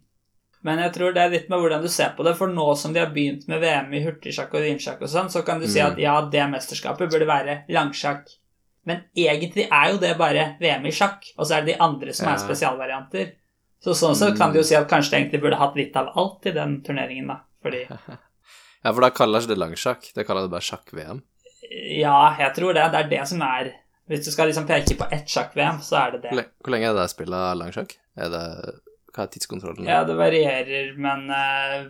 [0.62, 2.94] Men jeg tror det er litt med hvordan du ser på det, for nå som
[2.94, 5.80] de har begynt med VM i hurtigsjakk og vinsjakk og sånn, så kan du si
[5.82, 5.88] Mm.
[5.94, 8.30] at ja, det mesterskapet burde være langsjakk.
[8.86, 12.14] Men egentlig er jo det bare VM i sjakk, og så er det de andre
[12.14, 12.34] som Ja.
[12.36, 13.32] er spesialvarianter.
[13.82, 16.12] Så sånn sett kan du jo si at kanskje de egentlig burde hatt litt av
[16.16, 17.40] alt i den turneringen, da.
[17.64, 17.88] Fordi
[18.84, 21.22] Ja, for da kaller ikke det langsjakk, det kaller det bare sjakk-VM.
[22.02, 22.86] ja, jeg tror det.
[22.92, 23.74] Det er det som er
[24.10, 26.46] Hvis du skal liksom peke på ett sjakk-VM, så er det det.
[26.66, 27.94] Hvor lenge er det der spiller langsjakk?
[28.18, 28.42] Er det
[29.14, 29.86] Hva er tidskontrollen?
[29.88, 31.86] Ja, det varierer, men eh,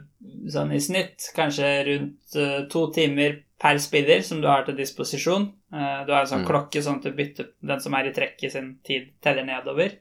[0.50, 5.48] sånn i snitt kanskje rundt eh, to timer per spiller som du har til disposisjon.
[5.74, 6.48] Eh, du har en sånn Mm.
[6.50, 9.98] klokke sånn at du bytter den som er i trekket sin tid, teller nedover.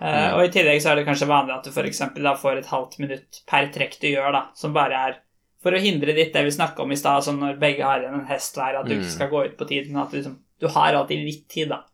[0.00, 0.34] Mm.
[0.38, 1.98] Og i tillegg så er det kanskje vanlig at du f.eks.
[2.22, 5.16] da får et halvt minutt per trekk du gjør, da, som bare er
[5.62, 8.14] for å hindre litt det vi snakka om i stad, sånn når begge har igjen
[8.20, 9.00] en hest hver, at du Mm.
[9.02, 11.68] ikke skal gå ut på tid, men at du, liksom, du har alltid litt tid,
[11.68, 11.84] da.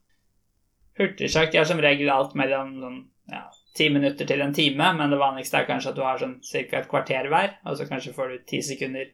[0.99, 2.99] Hurtigsjakk er som regel alt mellom sånn,
[3.33, 6.37] ja, ti minutter til en time, men det vanligste er kanskje at du har sånn
[6.45, 6.79] ca.
[6.79, 9.11] et kvarter hver, og så kanskje får du ti sekunder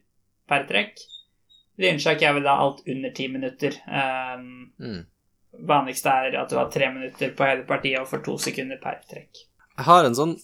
[0.48, 0.98] per trekk.
[1.80, 3.72] Lynsjakk er vel da alt under ti minutter.
[3.88, 5.07] Um, Mm.
[5.66, 9.01] vanligste er at du har tre minutter på hele partiet og får to sekunder per
[9.09, 9.32] trekk.
[9.78, 10.36] Jeg har en sånn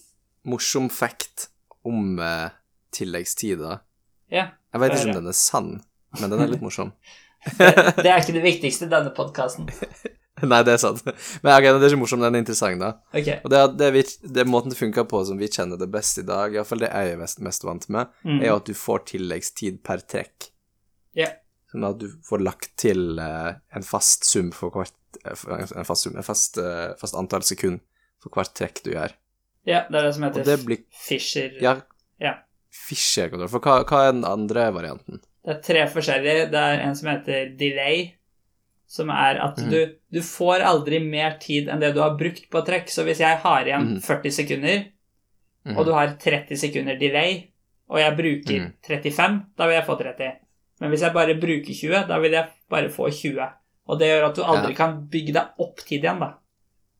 [0.45, 1.49] morsom fact
[1.85, 2.49] om eh,
[2.91, 3.79] tilleggstider.
[4.31, 5.69] Ja, Jeg vet ikke om den er sann,
[6.19, 6.91] men den er litt morsom.
[7.59, 7.69] det,
[8.01, 9.69] det er ikke det viktigste i denne podkasten.
[10.51, 10.99] Nei, det er sant.
[11.41, 12.91] Men okay, det er ikke morsom, den er interessant, da.
[13.15, 13.39] Okay.
[13.41, 14.03] Og det, er- det, er vi,
[14.35, 16.91] det er måten det funker på som vi kjenner det best i dag, iallfall det
[16.91, 18.41] jeg er mest, mest vant med, Mm.
[18.43, 20.51] er jo at du får tilleggstid per trekk.
[21.17, 21.39] Yeah.
[21.71, 24.93] Sånn at du får lagt til uh, en fast sum for hvert
[25.25, 27.81] uh, En fast sum, en fast, uh, fast antall sekund
[28.21, 29.15] for hvert trekk du gjør.
[29.67, 31.57] ja, det er det som heter det blir Fisher.
[31.63, 31.73] Ja,
[32.77, 32.83] Ja.
[32.87, 33.49] Fischer-kontroll.
[33.49, 35.21] For hva, hva er den andre varianten?
[35.43, 36.49] Det er tre forskjellige.
[36.51, 38.13] Det er en som heter delay,
[38.87, 39.69] som er at mm.
[39.71, 42.87] du, du får aldri mer tid enn det du har brukt på trekk.
[42.91, 44.01] Så hvis jeg har igjen mm.
[44.05, 44.85] 40 sekunder,
[45.67, 45.75] Mhm.
[45.77, 47.41] og du har 30 sekunder delay,
[47.91, 48.73] og jeg bruker Mhm.
[48.87, 50.29] 35, da vil jeg få 30.
[50.79, 53.49] Men hvis jeg bare bruker 20, da vil jeg bare få 20.
[53.89, 54.75] Og det gjør at du aldri Ja.
[54.77, 56.33] kan bygge deg opp tid igjen, da.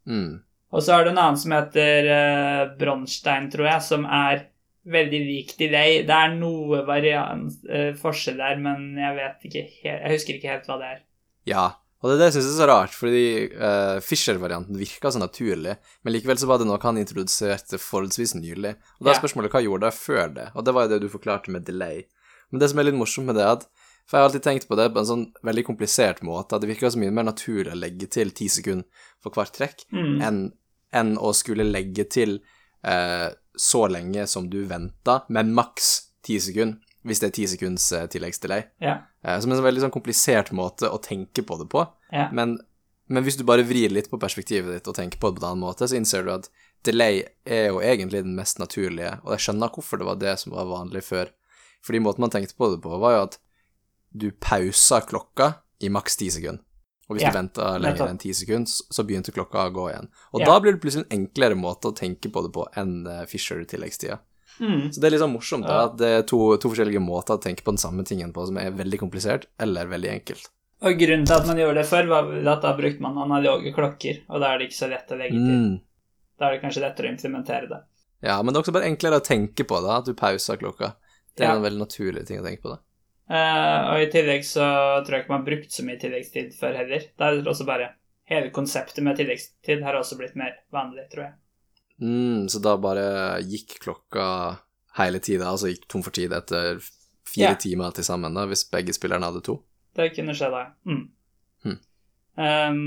[0.08, 0.42] Mm.
[0.74, 4.48] Og så er det en annen som heter uh, Bronstein, tror jeg, som er
[4.88, 6.02] veldig lik delay.
[6.08, 10.54] Det er noe variant, uh, forskjell der, men jeg vet ikke helt Jeg husker ikke
[10.54, 11.04] helt hva det er.
[11.48, 11.66] Ja,
[12.02, 13.24] og det er det jeg syns er så rart, fordi
[13.58, 18.76] uh, Fischer-varianten virka så naturlig, men likevel så var det noe han introduserte forholdsvis nylig.
[19.00, 20.48] Og da er spørsmålet hva gjorde jeg før det?
[20.54, 22.04] Og det var jo det du forklarte med delay.
[22.52, 23.68] Men det som er litt morsomt med det, er at
[24.08, 26.70] For jeg har alltid tenkt på det på en sånn veldig komplisert måte, at det
[26.70, 28.86] virker så mye mer naturlig å legge til ti sekunder
[29.20, 30.22] for hvert trekk Mm.
[30.24, 30.38] enn
[30.96, 32.38] enn å skulle legge til
[32.88, 33.28] eh,
[33.60, 35.90] så lenge som du venta, men maks
[36.26, 38.66] ti sekunder, hvis det er ti sekunds eh, tilleggsdelay.
[38.84, 38.98] Ja.
[39.24, 41.86] Eh, som en sånn veldig sånn komplisert måte å tenke på det på.
[42.12, 42.28] Ja.
[42.36, 42.58] Men,
[43.08, 45.54] men hvis du bare vrir litt på perspektivet ditt og tenker på det på en
[45.54, 46.50] annen måte, så innser du at
[46.88, 50.56] delay er jo egentlig den mest naturlige, og jeg skjønner hvorfor det var det som
[50.56, 51.32] var vanlig før.
[51.86, 53.40] Fordi måten man tenkte på det på, var jo at
[54.18, 55.54] du pausa klokka
[55.84, 56.64] i maks ti sekunder.
[57.10, 60.10] Og hvis Ja, du venta lenger enn ti sekunder, så begynte klokka å gå igjen.
[60.34, 60.46] Og Ja.
[60.46, 64.20] da blir det plutselig en enklere måte å tenke på det på enn eh, Fisher-tilleggstida.
[64.60, 64.92] Mm.
[64.92, 65.86] Så det er sånn morsomt da, Ja.
[65.86, 68.58] at det er to, to forskjellige måter å tenke på den samme tingen på, som
[68.58, 70.50] er veldig komplisert eller veldig enkelt.
[70.82, 74.20] Og grunnen til at man gjorde det før, var at da brukte man analoge klokker,
[74.30, 75.58] og da er det ikke så lett å legge til.
[75.58, 75.82] Mm.
[76.38, 77.80] Da er det kanskje lettere å implementere det.
[78.22, 80.96] Ja, men det er også bare enklere å tenke på da, at du pauser klokka.
[81.38, 82.70] Det er en veldig naturlig ting å tenke på.
[82.76, 82.80] det.
[83.28, 84.66] Eh, og i tillegg så
[85.04, 87.10] tror jeg ikke man har brukt så mye tilleggstid før heller.
[87.12, 87.94] Det er også bare
[88.28, 91.36] Hele konseptet med tilleggstid har også blitt mer vanlig, tror jeg.
[92.04, 93.06] Mm, så da bare
[93.40, 94.26] gikk klokka
[94.98, 96.82] hele tida, altså gikk tom for tid etter
[97.28, 97.60] fire yeah.
[97.62, 99.62] timer til sammen, da, hvis begge spillerne hadde to?
[99.96, 100.64] Det kunne skje da.
[100.90, 101.06] Mm.
[101.64, 101.78] Hmm.
[102.44, 102.84] Ehm,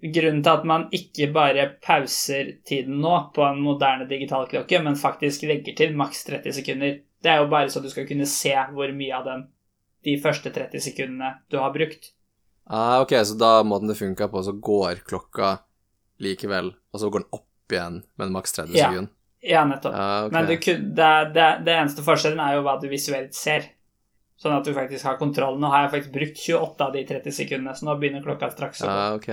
[0.00, 4.98] grunnen til at man ikke bare pauser tiden nå på en moderne digital klokke, men
[4.98, 8.54] faktisk legger til maks 30 sekunder, det er jo bare så du skal kunne se
[8.74, 9.46] hvor mye av den
[10.06, 12.12] de første 30 sekundene du har brukt.
[12.70, 15.58] Ah, ok, så da måten det funka på, så går klokka
[16.22, 18.88] likevel, og så går den opp igjen med maks 30 Ja.
[18.88, 19.12] sekunder?
[19.40, 19.94] Ja, nettopp.
[19.96, 20.32] Ah, okay.
[20.36, 20.56] Men det,
[20.96, 23.70] det, det, det eneste forskjellen er jo hva du visuelt ser.
[24.40, 25.58] Sånn at du faktisk har kontroll.
[25.60, 28.84] Nå har jeg faktisk brukt 28 av de 30 sekundene, så nå begynner klokka straks
[28.84, 28.92] å gå.
[28.92, 29.30] Ah, ok.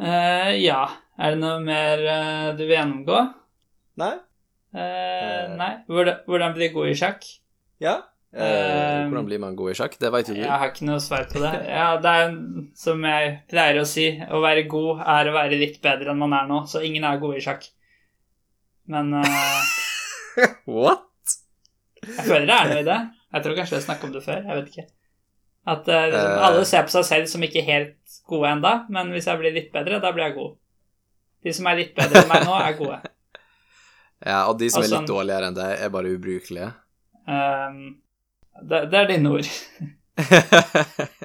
[0.00, 0.82] Eh, ja,
[1.20, 3.18] er det noe mer uh, du vil gjennomgå?
[4.00, 4.14] Nei?
[4.72, 5.52] Eh.
[5.58, 5.74] nei.
[5.90, 7.26] Hvordan, hvordan blir god i sjakk?
[7.82, 7.98] Ja.
[8.32, 9.98] Uh, hvordan blir man god i sjakk?
[10.00, 10.40] Det veit jo du.
[10.40, 11.52] Jeg har ikke noe svar på det.
[11.68, 12.32] Ja, det er
[12.80, 16.32] som jeg pleier å si, å være god er å være litt bedre enn man
[16.38, 17.68] er nå, så ingen er gode i sjakk.
[18.88, 19.60] Men uh,
[20.80, 21.08] What?
[22.02, 22.98] jeg føler det er noe i det.
[23.32, 24.88] Jeg tror kanskje jeg snakket om det før, jeg vet ikke.
[25.72, 29.38] At liksom, alle ser på seg selv som ikke helt gode enda, men hvis jeg
[29.38, 30.56] blir litt bedre, da blir jeg god.
[31.44, 32.98] De som er litt bedre enn meg nå, er gode.
[34.24, 36.70] Ja, og de som altså, er litt dårligere enn deg, er bare ubrukelige.
[37.26, 37.78] Um,
[38.62, 39.48] det, det er dine ord.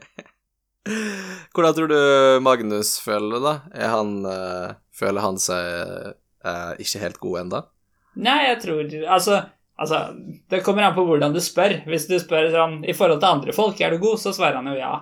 [1.53, 1.99] Hvordan tror du
[2.45, 3.55] Magnus føler det, da?
[3.91, 6.13] Han, uh, føler han seg
[6.47, 7.61] uh, ikke helt god ennå?
[8.17, 9.41] Nei, jeg tror altså,
[9.77, 10.01] altså,
[10.49, 11.81] det kommer an på hvordan du spør.
[11.89, 14.71] Hvis du spør sånn i forhold til andre folk, er du god, så svarer han
[14.71, 14.93] jo ja.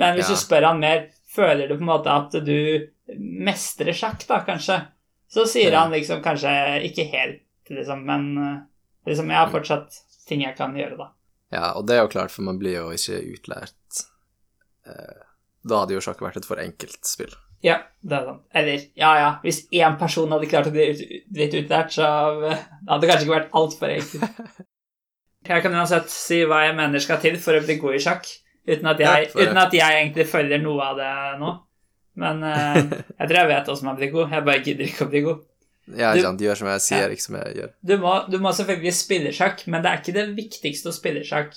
[0.00, 0.34] Men hvis Ja.
[0.34, 2.88] du spør han mer, føler du på en måte at du
[3.20, 4.80] mestrer sjakk, da, kanskje,
[5.30, 6.52] så sier han liksom kanskje
[6.90, 8.56] ikke helt, liksom, men eh,
[9.10, 11.10] liksom, jeg har fortsatt ting jeg kan gjøre, da.
[11.50, 14.02] Ja, og det er jo klart, for man blir jo ikke utlært.
[14.86, 15.22] Eh,
[15.66, 17.32] da hadde jo sjakk vært et for enkelt spill.
[17.60, 18.44] Ja, det er sant.
[18.56, 22.06] Eller, ja ja, hvis én person hadde klart å bli ut- blitt utlært, så
[22.40, 22.54] det
[22.88, 24.38] hadde det kanskje ikke vært altfor enkelt.
[25.50, 28.26] Jeg kan uansett si hva jeg mener skal til for å bli god i sjakk,
[28.68, 31.52] uten at jeg, Ja, uten at jeg egentlig følger noe av det nå.
[32.20, 32.76] Men uh,
[33.18, 35.40] jeg tror jeg vet hvordan man blir god, jeg bare gidder ikke å bli god.
[35.90, 37.14] Ja, ikke sant, gjør som jeg sier, Ja.
[37.16, 37.70] ikke som jeg gjør.
[37.90, 41.24] Du må, du må selvfølgelig spille sjakk, men det er ikke det viktigste å spille
[41.26, 41.56] sjakk.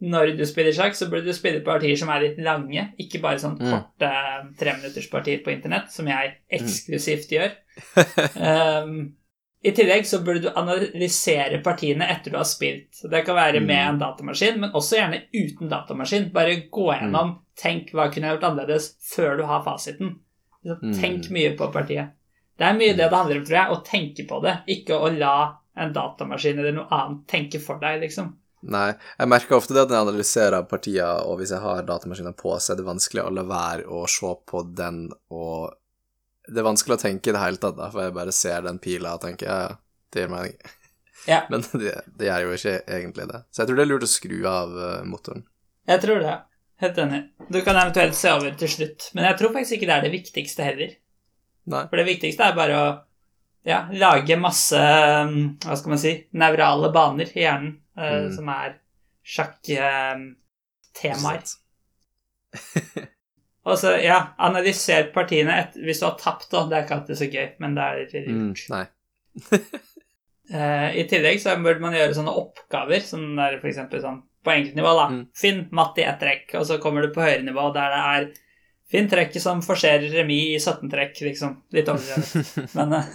[0.00, 3.36] når du spiller sjakk, så burde du spille partier som er litt lange, ikke bare
[3.42, 3.68] sånn Mm.
[3.74, 4.10] korte
[4.62, 7.52] treminutterspartier på internett, som jeg eksklusivt gjør.
[8.40, 9.12] um,
[9.62, 13.02] I tillegg så burde du analysere partiene etter du har spilt.
[13.10, 13.88] Det kan være med Mm.
[13.94, 16.30] en datamaskin, men også gjerne uten datamaskin.
[16.32, 20.16] Bare gå gjennom, tenk hva kunne jeg gjort annerledes, før du har fasiten.
[20.64, 20.94] Så Mm.
[21.00, 22.10] Tenk mye på partiet.
[22.58, 25.18] Det er mye det det handler om, tror jeg, å tenke på det, ikke å
[25.18, 28.34] la en datamaskin eller noe annet tenke for deg, liksom.
[28.62, 32.36] Nei, jeg merker ofte det at når jeg analyserer partier, og hvis jeg har datamaskiner
[32.36, 35.72] på, så er det vanskelig å la være å se på den, og
[36.50, 38.78] det er vanskelig å tenke i det hele tatt, da, for jeg bare ser den
[38.82, 39.72] pila og tenker ja, ja,
[40.12, 40.54] det gir mening.
[41.28, 41.40] Ja.
[41.52, 43.40] Men det, det gjør jo ikke egentlig det.
[43.50, 45.44] Så jeg tror det er lurt å skru av eh, motoren.
[45.90, 46.36] Jeg tror det.
[46.80, 47.20] Helt enig.
[47.52, 50.14] Du kan eventuelt se over til slutt, men jeg tror faktisk ikke det er det
[50.14, 50.90] viktigste heller.
[51.68, 51.82] Nei.
[51.90, 52.86] For det viktigste er bare å
[53.68, 58.30] ja, lage masse um, hva skal man si, nevrale baner i hjernen eh, Mm.
[58.32, 58.78] som er
[59.30, 60.32] sjakktemaer.
[62.50, 63.08] Og
[63.78, 66.64] så, ja, analyser partiene et, hvis du har tapt, da.
[66.68, 68.64] Det er ikke alltid så gøy, men det er litt lurt.
[68.72, 68.84] nei.
[70.54, 74.54] uh, I tillegg så burde man gjøre sånne oppgaver, sånn der for eksempel sånn på
[74.54, 75.08] enkeltnivå, da.
[75.12, 75.24] Mm.
[75.36, 78.30] Finn matt i ett trekk, og så kommer du på høyere nivå der det er
[78.90, 81.52] Finn trekket som forserer remis i 17 trekk, liksom.
[81.76, 82.48] Litt overdrevet.
[82.78, 83.12] Men eh,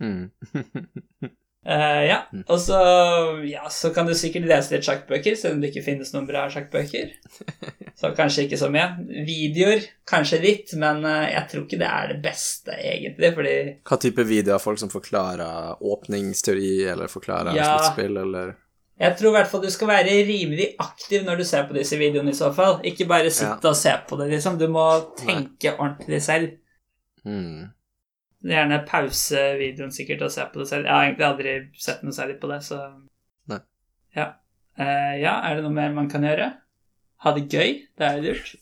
[0.00, 0.30] Mm,
[1.66, 2.18] eh, ja.
[2.32, 2.44] Mm.
[2.48, 2.78] Og så,
[3.48, 6.46] ja, så kan du sikkert lese litt sjakkbøker, selv om det ikke finnes noen bra
[6.52, 7.12] sjakkbøker.
[8.00, 8.86] Så kanskje ikke så mye.
[9.26, 13.52] Videoer, kanskje litt, men eh, jeg tror ikke det er det beste, egentlig, fordi
[13.90, 14.54] Hva type videoer?
[14.56, 17.66] av folk som forklarer åpningsteori, eller forklarer Ja.
[17.74, 18.54] sluttspill, eller
[19.00, 21.96] Jeg tror i hvert fall du skal være rimelig aktiv når du ser på disse
[22.00, 22.80] videoene i så fall.
[22.88, 24.56] Ikke bare sitte og se på det, liksom.
[24.60, 24.86] Du må
[25.20, 26.56] tenke ordentlig selv.
[27.24, 27.68] mm.
[28.40, 30.86] Gjerne pause videoen sikkert og se på det selv.
[30.88, 32.78] Jeg har egentlig aldri sett noe særlig på det, så
[33.50, 33.60] Nei.
[34.16, 34.30] Ja.
[34.80, 36.46] Uh, ja, er det noe mer man kan gjøre?
[37.20, 37.74] Ha det gøy.
[38.00, 38.54] Det er jo lurt.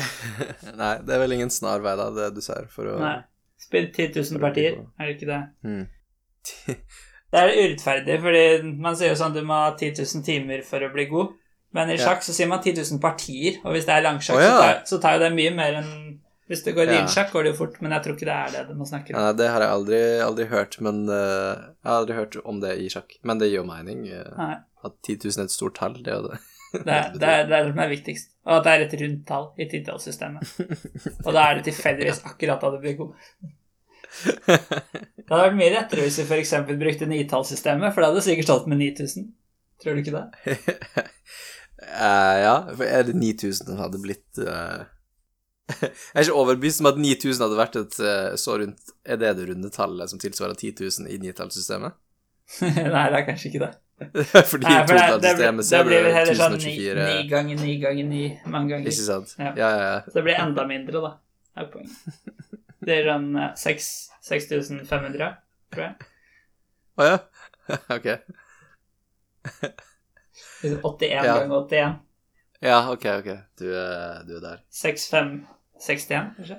[0.80, 3.20] Nei, det er vel ingen snarvei, da, det du ser, for å Nei.
[3.60, 5.40] Spill 10 000 partier, er det ikke det?
[5.68, 5.86] Mm.
[7.30, 8.40] Det er urettferdig, fordi
[8.82, 11.36] man sier jo sånn du må ha 10 000 timer for å bli god.
[11.76, 12.08] Men i Ja.
[12.08, 14.48] sjakk så sier man 10 000 partier, og hvis det er langsjakk, oh, ja.
[14.50, 15.92] så, tar, så tar jo det mye mer enn
[16.50, 16.98] Hvis det går Ja.
[16.98, 19.14] lynsjakk, går det jo fort, men jeg tror ikke det er det du må snakke
[19.14, 19.20] om.
[19.22, 22.72] Ja, det har jeg aldri, aldri hørt, men uh, Jeg har aldri hørt om det
[22.82, 23.14] i sjakk.
[23.22, 24.02] Men det gir jo mening.
[24.10, 26.40] Uh, at 10 000 er et stort tall, det er jo det.
[26.86, 28.34] det, er, det, er, det er det som er viktigst.
[28.46, 30.52] Og at det er et rundt tall i titallssystemet.
[31.26, 33.14] Og da er det tilfeldigvis akkurat da du blir god.
[34.10, 36.54] Det hadde vært mye rettere hvis vi f.eks.
[36.66, 39.28] brukte nitallssystemet, for da hadde sikkert stått med 9000.
[39.80, 40.66] Tror du ikke det?
[41.78, 44.82] Uh, ja, for er det 9000 som hadde blitt eh,
[45.70, 49.34] Jeg er ikke overbevist om at 9000 hadde vært et eh, så rundt Er det
[49.38, 50.72] det rundetallet som tilsvarer 10
[51.04, 51.94] 000 i nitallssystemet?
[52.64, 53.72] Nei, det er kanskje ikke det.
[54.50, 55.34] Fordi Nei, for det
[55.68, 58.88] ser det heller sånn ni, 1024 ni ganger ni ganger ni mange ganger.
[58.90, 59.34] Ikke sant?
[59.38, 59.52] Ja.
[59.58, 59.98] Ja, ja, ja.
[60.08, 61.12] Så det blir enda mindre, da.
[61.54, 62.26] Det er poenget.
[62.88, 65.26] Det er sånn eh, 6500,
[65.74, 66.08] tror jeg.
[66.96, 67.18] Å ja?
[67.92, 68.06] ok.
[70.62, 71.34] Liksom 81 Ja.
[71.42, 71.98] ganger 81.
[72.60, 73.30] Ja, ok, ok.
[73.60, 74.64] Du du er der.
[75.80, 76.58] 6561, kanskje.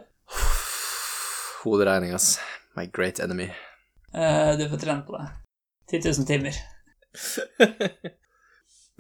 [1.64, 2.40] Hoderegning, ass.
[2.78, 3.50] My great enemy.
[4.16, 5.28] Eh, du får trene på det.
[5.92, 6.56] 10 000 timer.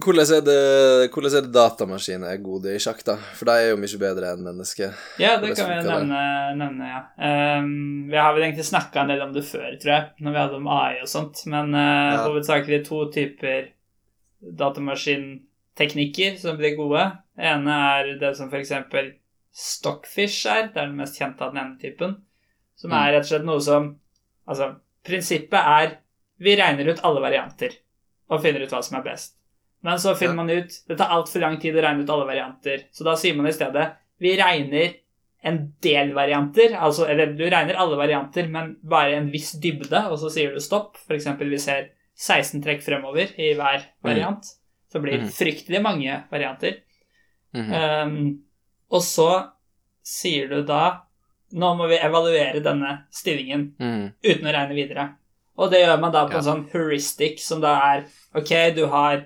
[0.01, 0.61] Hvordan er det,
[1.13, 3.13] hvordan er det datamaskiner er gode i sjakk, da?
[3.37, 4.95] For de er jo mye bedre enn mennesker.
[5.21, 6.21] Ja, det kan vi nevne,
[6.57, 7.01] nevne ja.
[7.61, 10.39] Um, vi har vel egentlig snakka en del om det før, tror jeg, når vi
[10.41, 11.83] hadde om AI og sånt, men uh,
[12.15, 12.23] Ja.
[12.25, 13.69] hovedsakelig to typer
[14.41, 17.05] datamaskinteknikker som blir gode.
[17.37, 18.73] Ene er det som f.eks.
[19.53, 22.15] Stockfish er, det er den mest kjente av den ene typen,
[22.75, 22.97] som Mm.
[22.97, 23.97] er rett og slett noe som
[24.47, 24.75] Altså,
[25.05, 25.97] prinsippet er
[26.39, 27.69] vi regner ut alle varianter
[28.29, 29.35] og finner ut hva som er best.
[29.83, 32.85] Men så finner man ut Det tar altfor lang tid å regne ut alle varianter,
[32.91, 34.95] så da sier man i stedet vi regner
[35.43, 40.19] en del varianter, altså, eller du regner alle varianter, men bare en viss dybde, og
[40.19, 40.97] så sier du stopp.
[41.07, 41.25] F.eks.
[41.39, 44.43] vi ser 16 trekk fremover i hver variant,
[44.91, 45.31] så blir det Mhm.
[45.31, 46.77] fryktelig mange varianter.
[47.53, 48.43] Um,
[48.91, 49.29] og så
[50.03, 51.01] sier du da
[51.51, 54.05] nå må vi evaluere denne stillingen mm.
[54.23, 55.09] uten å regne videre.
[55.59, 56.37] Og det gjør man da på Ja.
[56.39, 59.25] en sånn heuristic, som da er Ok, du har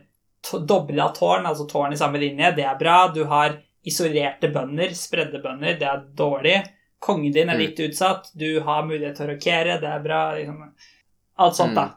[0.66, 3.08] dobla tårn, altså tårn i samme linje, det er bra.
[3.14, 6.56] Du har isolerte bønder, spredde bønder, det er dårlig.
[7.00, 7.62] Kongen din er Mm.
[7.62, 10.34] litt utsatt, du har mulighet til å rokere, det er bra.
[10.34, 10.74] Liksom.
[11.38, 11.94] Alt sånt, da.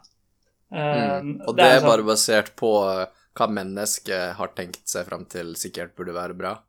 [0.71, 1.19] Mm.
[1.21, 3.05] Um, Og det er sånn- bare basert på eh,
[3.35, 6.59] hva mennesket har tenkt seg fram til sikkert burde være bra.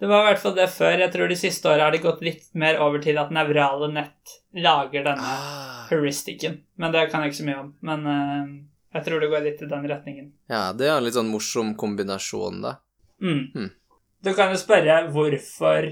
[0.00, 0.98] Det var i hvert fall det før.
[1.00, 4.34] Jeg tror de siste åra har det gått litt mer over til at nevrale nett
[4.52, 5.86] lager denne Ah.
[5.90, 6.58] heuristikken.
[6.76, 7.70] Men det kan jeg ikke så mye om.
[7.80, 8.50] Men uh,
[8.94, 10.32] jeg tror det går litt i den retningen.
[10.52, 12.74] Ja, det er en litt sånn morsom kombinasjon, da.
[13.22, 13.44] Mm.
[13.54, 13.70] Hmm.
[14.24, 15.86] Du kan jo spørre hvorfor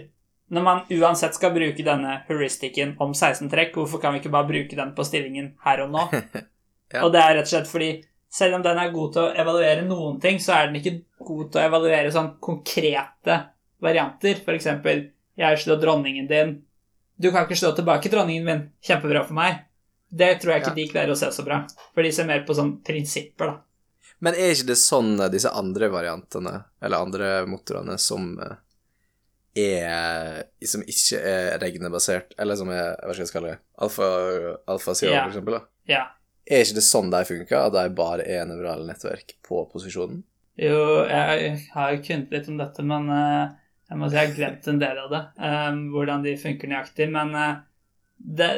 [0.53, 4.45] Når man uansett skal bruke denne heuristikken om 16 trekk, hvorfor kan vi ikke bare
[4.51, 6.03] bruke den på stillingen her og nå?
[6.95, 7.01] Ja.
[7.03, 7.89] Og det er rett og slett fordi
[8.31, 10.93] selv om den er god til å evaluere noen ting, så er den ikke
[11.27, 13.39] god til å evaluere sånn konkrete
[13.83, 14.41] varianter.
[14.55, 16.63] Eksempel, jeg slått dronningen din.
[17.19, 18.71] Du kan ikke slå tilbake dronningen min.
[18.83, 19.65] Kjempebra for meg.
[20.11, 20.75] Det tror jeg ikke Ja.
[20.75, 21.67] de klarer å se så bra.
[21.95, 23.61] For de ser mer på sånn prinsipper, da.
[24.21, 28.57] Men er ikke det sånn eh, disse andre variantene, eller andre motorene, som eh,
[29.57, 33.59] er Som ikke er regnebasert, eller som er Hva skal jeg kalle det?
[33.79, 34.09] Alfa,
[34.69, 35.25] alfa Zero, Ja.
[35.25, 35.59] for eksempel?
[35.59, 35.61] Da?
[35.89, 36.05] Ja.
[36.47, 40.23] Er ikke det sånn de funker, at de bare er nevrale nettverk på posisjonen?
[40.59, 43.49] Jo, jeg har kunnet litt om dette, men eh,
[43.95, 45.23] jeg må si jeg har glemt en del av det.
[45.39, 47.07] um, hvordan de funker nøyaktig.
[47.15, 47.63] Men uh,
[48.19, 48.51] det,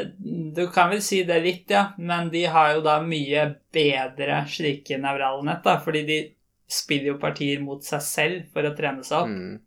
[0.57, 1.91] du kan vel si det litt, ja.
[1.99, 3.45] Men de har jo da mye
[3.77, 5.77] bedre slike nevralnett, da.
[5.85, 6.19] Fordi de
[6.67, 9.29] spiller jo partier mot seg selv for å trene seg opp.
[9.31, 9.61] Mm.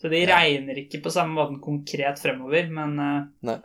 [0.00, 0.38] Så de Ja.
[0.38, 2.96] regner ikke på samme måten konkret fremover, men
[3.44, 3.58] uh.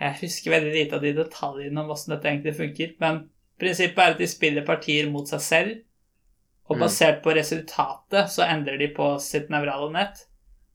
[0.00, 3.16] Jeg husker veldig lite av de detaljene om hvordan dette egentlig funker, men
[3.58, 5.76] prinsippet er at de spiller partier mot seg selv,
[6.68, 6.82] og Mm.
[6.84, 10.24] basert på resultatet så endrer de på sitt nevrale nett.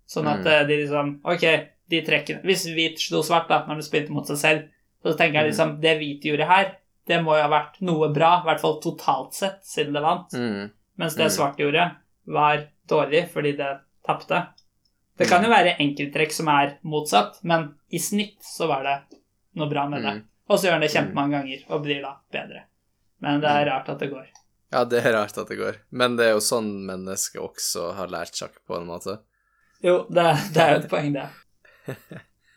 [0.07, 0.47] Sånn at Mm.
[0.47, 1.41] eh, de liksom Ok,
[1.89, 4.63] de trekkene Hvis hvit slo svart da, når de spilte mot seg selv,
[5.03, 5.49] så tenker jeg Mm.
[5.51, 6.75] liksom Det hvite gjorde her,
[7.07, 10.29] det må jo ha vært noe bra, i hvert fall totalt sett, siden det vant.
[10.33, 10.71] Mm.
[10.97, 11.37] Mens det Mm.
[11.37, 11.95] svarte gjorde,
[12.27, 14.47] var dårlig fordi det tapte.
[15.17, 15.55] Det kan jo Mm.
[15.55, 19.17] være enkelttrekk som er motsatt, men i snitt så var det
[19.55, 20.23] noe bra med det.
[20.49, 22.63] Og så gjør han det kjempemange ganger og blir da bedre.
[23.21, 24.27] Men det er rart at det går.
[24.71, 25.75] Ja, det er rart at det går.
[25.91, 29.19] Men det er jo sånn mennesket også har lært sjakk, på en måte.
[29.83, 30.23] Jo, det,
[30.55, 31.25] det er jo et poeng, det.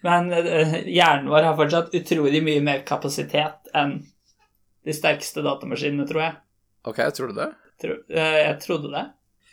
[0.06, 3.96] Men eh, hjernen vår har fortsatt utrolig mye mer kapasitet enn
[4.86, 6.36] de sterkeste datamaskinene, tror jeg.
[6.86, 7.48] Ok, tror du det?
[7.82, 9.04] Tro, eh, jeg trodde det.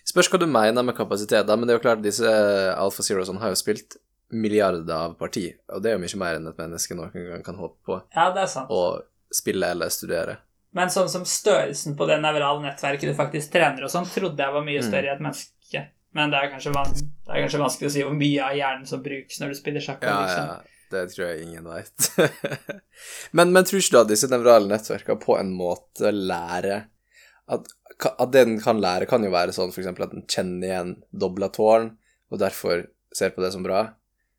[0.06, 2.30] Spørs hva du mener med kapasitet, da, men det er jo klart disse
[2.76, 3.98] Alfa Zero sånn har jo spilt
[4.34, 7.58] milliarder av parti, og det er jo mye mer enn et menneske noen gang kan
[7.60, 8.70] håpe på Ja, det er sant.
[8.74, 9.02] å
[9.34, 10.38] spille eller studere.
[10.74, 14.54] Men sånn som størrelsen på det nevrale nettverket du faktisk trener og sånn, trodde jeg
[14.56, 14.88] var mye Mm.
[14.90, 15.84] større i et menneske.
[16.18, 16.94] Men det er kanskje, van
[17.26, 19.84] det er kanskje vanskelig å si hvor mye av hjernen som brukes når du spiller
[19.84, 20.04] sjakk.
[20.04, 20.50] Ja, liksom.
[20.50, 22.10] ja, det tror jeg ingen veit.
[23.38, 26.90] men, men tror ikke du at disse nevrale nettverkene på en måte lærer
[27.52, 27.68] at,
[28.12, 29.90] at det den kan lære, kan jo være sånn f.eks.
[29.94, 31.90] at den kjenner igjen dobla tårn,
[32.32, 33.82] og derfor ser på det som bra.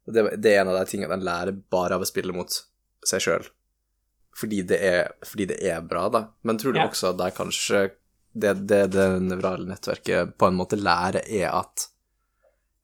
[0.08, 2.52] Og det, det er en av de tingene den lærer bare av å spille mot
[3.04, 3.44] seg sjøl.
[4.34, 4.80] Fordi, det
[5.28, 6.24] fordi det er bra, da.
[6.42, 6.88] Men tror du Ja.
[6.90, 7.82] også at det er kanskje
[8.34, 11.86] det, det det nevrale nettverket på en måte lærer, er at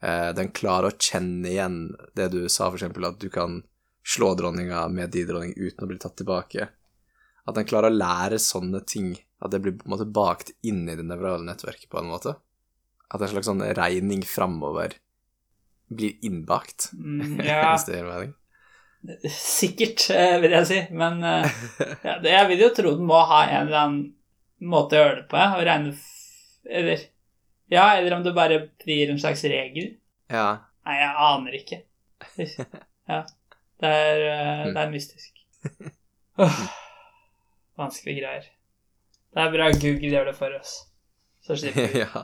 [0.01, 1.75] den klarer å kjenne igjen
[2.17, 3.59] det du sa, eksempel, at du kan
[4.07, 6.69] slå dronninga med de dronning uten å bli tatt tilbake.
[7.45, 9.13] At den klarer å lære sånne ting,
[9.45, 12.37] at det blir på en måte bakt inn i det nevrale nettverket på en måte.
[13.11, 14.97] At en slags sånn regning framover
[15.91, 18.35] blir innbakt, Mm, ja, hvis det gir mening.
[19.35, 20.81] sikkert, eh, vil jeg si.
[20.95, 21.63] Men eh,
[22.05, 24.03] ja, jeg vil jo tro den må ha en eller annen
[24.61, 25.41] måte å gjøre det på.
[25.59, 25.95] Og regne
[26.71, 27.07] Eller
[27.71, 29.93] Ja, eller om det bare blir en slags regel.
[30.31, 30.47] Ja.
[30.87, 31.83] Nei, jeg aner ikke.
[33.11, 33.25] Ja.
[33.81, 35.41] Det er, eh, det er mystisk.
[36.39, 36.59] Oh,
[37.81, 38.45] vanskelige greier.
[39.35, 40.75] Det er bra Google gjør det for oss.
[41.43, 42.03] Så slipper vi.
[42.05, 42.23] ja.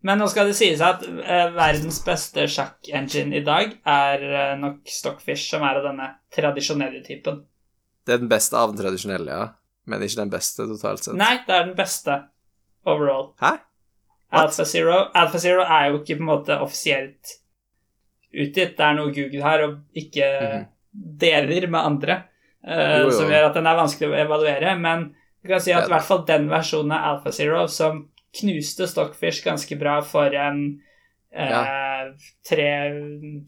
[0.00, 4.88] Men nå skal det sies at eh, verdens beste sjakk-engine i dag er eh, nok
[4.88, 7.42] Stockfish, som er av denne tradisjonelle typen.
[8.06, 9.48] Det er den beste av den tradisjonelle, ja.
[9.90, 11.18] Men ikke den beste totalt sett.
[11.18, 12.22] Nei, det er den beste
[12.88, 13.34] overall.
[13.42, 13.58] Hæ?
[14.32, 14.44] What?
[14.44, 14.64] Alpha
[15.66, 17.36] er jo ikke på en måte offisielt
[18.32, 18.76] utgitt.
[18.76, 20.66] Det er noe Google har og ikke Mhm.
[21.18, 22.22] deler med andre,
[22.66, 23.10] uh, Jo, jo.
[23.10, 24.78] som gjør at den er vanskelig å evaluere.
[24.78, 28.86] Men du kan si at i hvert fall den versjonen av Alpha Zero som knuste
[28.86, 30.80] Stockfish ganske bra for en
[31.32, 32.10] eh,
[32.46, 32.68] tre,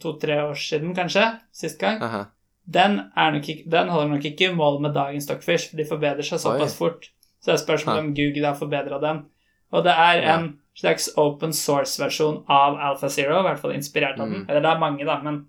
[0.00, 2.00] to-tre år siden, kanskje, sist gang.
[2.02, 2.26] Aha.
[2.70, 3.10] Den,
[3.40, 6.78] ikke, den holder nok ikke mål med dagens Stockfish, for de forbedrer seg såpass Oi.
[6.78, 7.08] fort.
[7.42, 9.24] Så det er spørsmål om Google har forbedra den.
[9.72, 10.36] Og det er Ja.
[10.78, 14.42] Slags open source-versjon av Alpha Zero, i hvert fall inspirert av den.
[14.42, 14.46] Mm.
[14.48, 15.42] Eller det er mange, da, men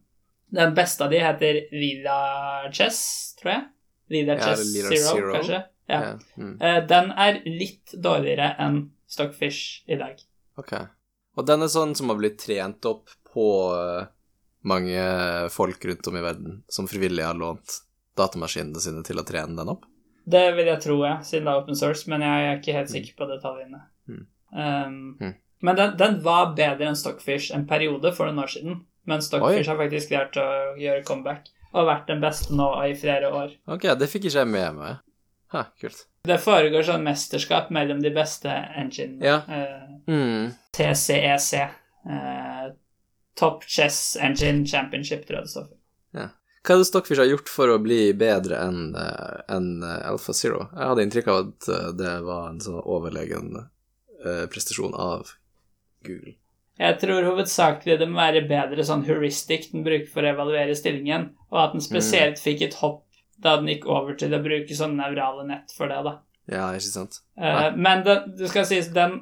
[0.53, 2.17] den beste av de heter Lila
[2.71, 3.63] Chess, tror jeg.
[4.13, 5.32] Lila Ja, Chess Zero, Zero.
[5.38, 5.61] kanskje.
[5.88, 6.01] Ja.
[6.01, 6.17] Ja.
[6.38, 6.61] Mm.
[6.61, 10.19] Eh, Den er litt dårligere enn Stockfish i dag.
[10.57, 10.74] Ok.
[11.38, 14.05] Og den er sånn som har blitt trent opp på eh,
[14.63, 17.80] mange folk rundt om i verden, som frivillig har lånt
[18.17, 19.88] datamaskinene sine til å trene den opp?
[20.26, 22.91] Det vil jeg tro, ja, siden det er open source, men jeg er ikke helt
[22.93, 23.82] sikker på detaljene.
[24.56, 25.34] Um, Mm.
[25.64, 28.82] Men den, den var bedre enn Stockfish en periode for noen år siden.
[29.08, 30.47] Men Stockfish har faktisk klart å
[30.80, 33.54] gjøre comeback og vært den beste nå i flere år.
[33.72, 34.97] Ok, det fikk ikke jeg med meg.
[35.56, 36.04] Ha, kult.
[36.28, 39.38] Det foregår sånn mesterskap mellom de beste engine Ja.
[39.47, 40.51] uh, Mm.
[40.76, 41.70] TCEC.
[42.10, 42.74] Uh,
[43.36, 45.78] Top Chess Engine Championship, tror jeg det står for.
[46.64, 48.93] Hva er det Stockfish har gjort for å bli bedre enn
[49.84, 50.70] eh, Alpha Zero?
[50.72, 53.66] Jeg hadde inntrykk av at eh, det var en sånn overlegen eh,
[54.24, 55.36] prestasjon av
[56.07, 56.38] Google.
[56.82, 61.30] Jeg tror hovedsakelig det må være bedre sånn heuristic den bruker for å evaluere stillingen,
[61.53, 63.03] og at den spesielt fikk et hopp
[63.43, 66.17] da den gikk over til å bruke sånne nevrale nett for det, da.
[66.49, 67.19] Ja, ikke sant?
[67.39, 69.21] Uh, men det, det skal sies, den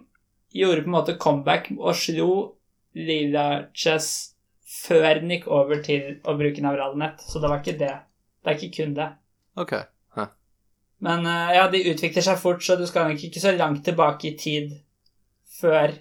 [0.56, 2.32] gjorde på en måte comeback og slo
[2.98, 3.48] Lila
[3.78, 4.34] Chess
[4.72, 7.96] før den gikk over til å bruke nevrale nett, så det var ikke det.
[8.42, 9.10] Det er ikke kun det.
[9.60, 9.76] Ok.
[10.16, 10.32] Huh.
[11.04, 14.32] Men uh, ja, de utvikler seg fort, så du skal nok ikke så langt tilbake
[14.32, 14.72] i tid
[15.62, 15.94] før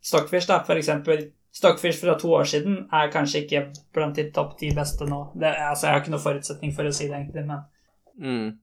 [0.00, 0.60] Stockfish, da.
[0.64, 3.62] For eksempel Stockfish fra to år siden er kanskje ikke
[3.96, 5.20] blant de topp ti beste nå.
[5.34, 7.64] Det, altså, jeg har ikke noen forutsetning for å si det, egentlig, men
[8.18, 8.58] Mm.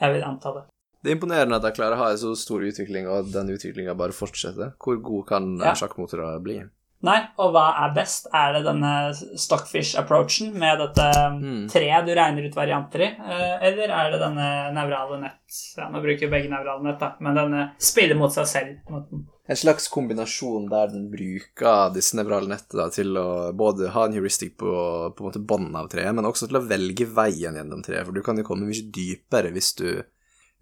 [0.00, 0.62] jeg vil anta det.
[1.04, 3.94] Det er imponerende at de klarer å ha en så stor utvikling, og den utviklinga
[3.98, 4.72] bare fortsetter.
[4.80, 5.64] Hvor god kan Ja.
[5.66, 5.72] ja.
[5.74, 6.62] sjakkmotorer bli?
[7.04, 8.26] Nei, og hva er best?
[8.32, 11.08] Er det denne Stockfish-approachen med dette
[11.42, 11.68] Mm.
[11.68, 16.00] treet du regner ut varianter i, eh, eller er det denne nevrale nett Ja, nå
[16.00, 19.26] bruker jo begge nevrale nett, da, men denne spiller mot seg selv-måten.
[19.44, 24.54] En slags kombinasjon der den bruker disse nevrale nettene til å både ha en heuristic
[24.56, 24.70] på,
[25.12, 28.16] på en måte bånden av treet, men også til å velge veien gjennom treet, for
[28.16, 29.88] du kan jo komme mye dypere hvis du,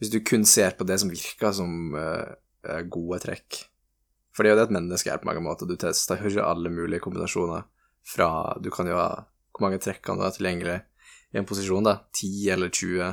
[0.03, 3.61] hvis du kun ser på det som virker som eh, gode trekk.
[4.35, 5.69] For det er jo det et menneske er på mange måter.
[5.69, 7.67] Du tester ikke alle mulige kombinasjoner
[8.03, 10.81] fra Du kan jo ha Hvor mange trekk kan du ha tilgjengelig
[11.31, 11.99] i en posisjon, da?
[12.17, 13.13] 10 eller 20?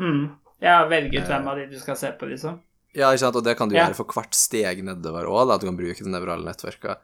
[0.00, 0.22] Mm.
[0.64, 1.28] Ja, velge ut Eh.
[1.28, 2.56] hvem av de du skal se på, liksom.
[2.94, 3.86] Ja, ikke sant, og det kan du Ja.
[3.88, 6.98] gjøre for hvert steg nedover òg, at du kan bruke det nevrale nettverket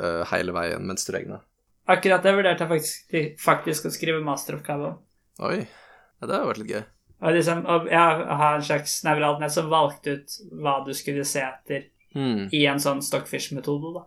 [0.00, 1.40] øh, hele veien mens du regner.
[1.88, 4.98] Akkurat det vurderte jeg faktisk, faktisk å skrive masteroppgave om.
[5.46, 6.84] Oi, ja, det har vært litt gøy.
[7.22, 7.98] Og liksom, og, jeg
[8.40, 12.62] har en slags nevralt nett som valgte ut hva du skulle se etter Hmm, i
[12.66, 14.02] en sånn Stockfish-metode, da.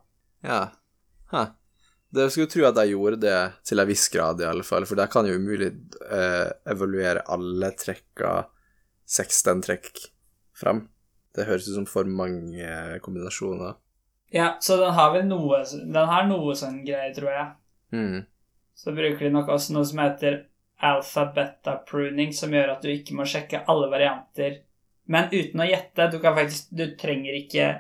[0.50, 0.62] ja.
[1.32, 1.44] Hæ.
[2.12, 3.36] Det skulle tro at de gjorde det
[3.70, 5.68] til en viss grad, i alle fall, for der kan jo umulig
[6.10, 8.48] eh, evaluere alle trekka
[9.06, 10.00] 16 trekk
[10.58, 10.88] fram.
[11.36, 13.78] Det høres ut som for mange kombinasjoner.
[14.34, 17.48] Ja, så den har vel noe Den har noe sånn greier, tror jeg.
[17.94, 18.20] Mm.
[18.78, 20.44] Så bruker de nok også noe som heter
[20.80, 24.62] Alphabeta pruning, som gjør at du ikke må sjekke alle varianter.
[25.10, 26.10] Men uten å gjette.
[26.14, 27.72] Du kan faktisk Du trenger ikke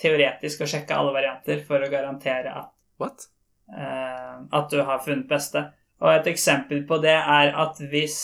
[0.00, 3.28] teoretisk å sjekke alle varianter for å garantere at What?
[3.72, 5.64] eh, at du har funnet beste.
[6.04, 8.18] Og et eksempel på det er at hvis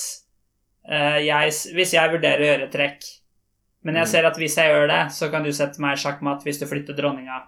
[0.85, 3.07] uh, jeg, hvis jeg vurderer å gjøre trekk,
[3.85, 4.11] men jeg Mm.
[4.11, 6.95] ser at hvis jeg gjør det, så kan du sette meg sjakkmatt hvis du flytter
[6.97, 7.43] dronninga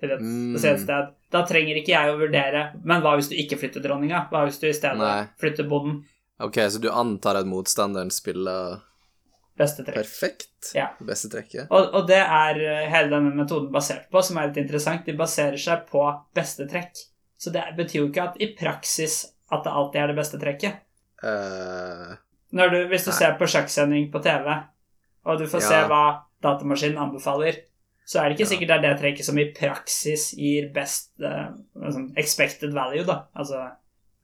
[0.00, 0.54] til et Mm.
[0.56, 1.08] spesielt sted.
[1.30, 4.28] Da trenger ikke jeg å vurdere Men hva hvis du ikke flytter dronninga?
[4.30, 5.26] Hva hvis du i stedet Nei.
[5.40, 6.04] flytter bonden?
[6.40, 8.80] Ok, så du antar at motstanderen spiller
[9.56, 9.94] Beste trekk.
[9.94, 10.72] perfekt?
[10.74, 10.88] Ja.
[11.00, 11.68] Beste trekket?
[11.70, 15.04] Og, og det er eh, hele denne metoden basert på, som er litt interessant.
[15.06, 16.02] De baserer seg på
[16.34, 16.96] beste trekk.
[17.38, 20.74] Så det betyr jo ikke at i praksis at det alltid er det beste trekket.
[21.22, 22.16] Uh,
[22.52, 23.18] Når du, hvis du Nei.
[23.18, 24.64] ser på sjakksending på TV,
[25.24, 26.02] og du får se hva
[26.44, 27.62] datamaskinen anbefaler,
[28.06, 28.50] så er det ikke Ja.
[28.56, 31.54] sikkert det er det trekket som i praksis gir best uh,
[32.16, 33.24] expected value, da.
[33.36, 33.70] Altså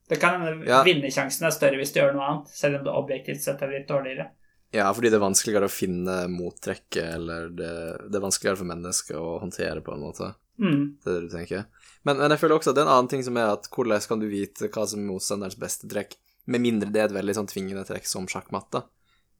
[0.09, 0.83] Det kan Ja.
[0.83, 3.87] vinnersjansen er større hvis du gjør noe annet, selv om det objektivt sett er litt
[3.87, 4.29] dårligere.
[4.73, 7.71] ja, fordi det er vanskeligere å finne mottrekket, eller det,
[8.11, 10.33] det er vanskeligere for mennesker å håndtere, på en måte.
[10.59, 10.97] Mm.
[11.03, 11.65] Det er det du tenker.
[12.05, 14.07] Men, men jeg føler også at det er en annen ting som er at hvordan
[14.07, 17.35] kan du vite hva som er motstanderens beste trekk, med mindre det er et veldig
[17.35, 18.83] sånn tvingende trekk som sjakkmatt, da.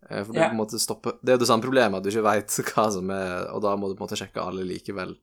[0.10, 0.48] Eh, For du Ja.
[0.50, 2.88] på en måte stopper Det er jo det samme problemet, at du ikke veit hva
[2.92, 5.16] som er Og da må du på en måte sjekke alle likevel.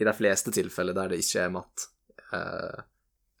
[0.00, 1.86] I de fleste tilfeller der det ikke er matt.
[2.32, 2.82] Eh,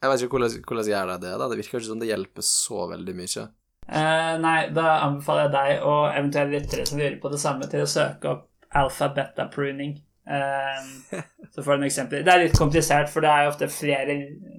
[0.02, 1.48] Jeg vet ikke hvordan, hvordan gjør de det, da.
[1.48, 3.44] Det virker ikke som det hjelper så veldig mye.
[3.88, 7.80] Eh, nei, da anbefaler jeg deg og eventuelle lyttere som lurer på det samme, til
[7.84, 8.44] å søke opp
[8.74, 9.96] alfa-beta-pruning.
[10.26, 11.20] Eh,
[11.52, 12.24] så får du noen eksempler.
[12.24, 14.16] Det er litt komplisert, for det er jo ofte flere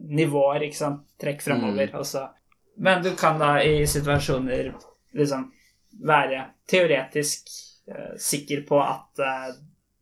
[0.10, 1.02] nivåer, ikke sant.
[1.22, 1.90] Trekk framover.
[1.94, 2.00] Mm.
[2.00, 2.26] også.
[2.78, 4.74] Men du kan da i situasjoner
[5.16, 5.48] liksom
[6.04, 7.50] være teoretisk
[7.92, 9.52] eh, sikker på at eh,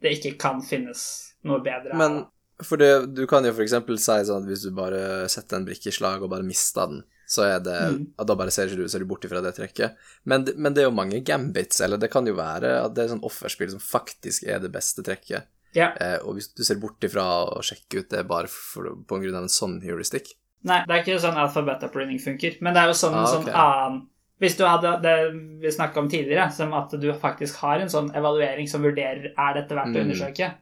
[0.03, 1.03] det ikke kan finnes
[1.47, 1.95] noe bedre.
[1.99, 2.23] Men
[2.63, 5.91] for det, du kan jo eksempel si sånn at hvis du bare setter en brikke
[5.91, 8.05] i slag og bare mister den, så er det Mm.
[8.27, 9.97] Da bare ser du, ser du bort ifra det trekket.
[10.23, 13.13] Men, men det er jo mange gambits, eller det kan jo være at det er
[13.15, 15.49] sånn offerspill som faktisk er det beste trekket.
[15.73, 15.91] Ja.
[15.97, 19.35] Eh, og hvis du ser bort ifra å sjekke ut det bare for, på grunn
[19.35, 22.95] av en sånn heuristikk Nei, det er ikke sånn alfa-beta-pruning funker, men det er jo
[22.95, 23.97] sånn, Ah, sånn annen
[24.41, 25.15] Hvis du hadde det
[25.61, 29.53] vi snakka om tidligere, som at du faktisk har en sånn evaluering som vurderer er
[29.53, 30.09] dette verdt å Mm.
[30.09, 30.53] undersøke,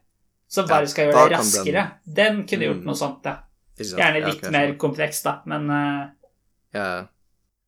[0.48, 2.86] som bare Ja, skal gjøre det raskere, den, kunne gjort Mm.
[2.86, 3.38] noe sånt, ja.
[3.78, 6.10] Gjerne Ja, litt ok, mer komplekst, da, men uh,
[6.74, 7.06] Ja,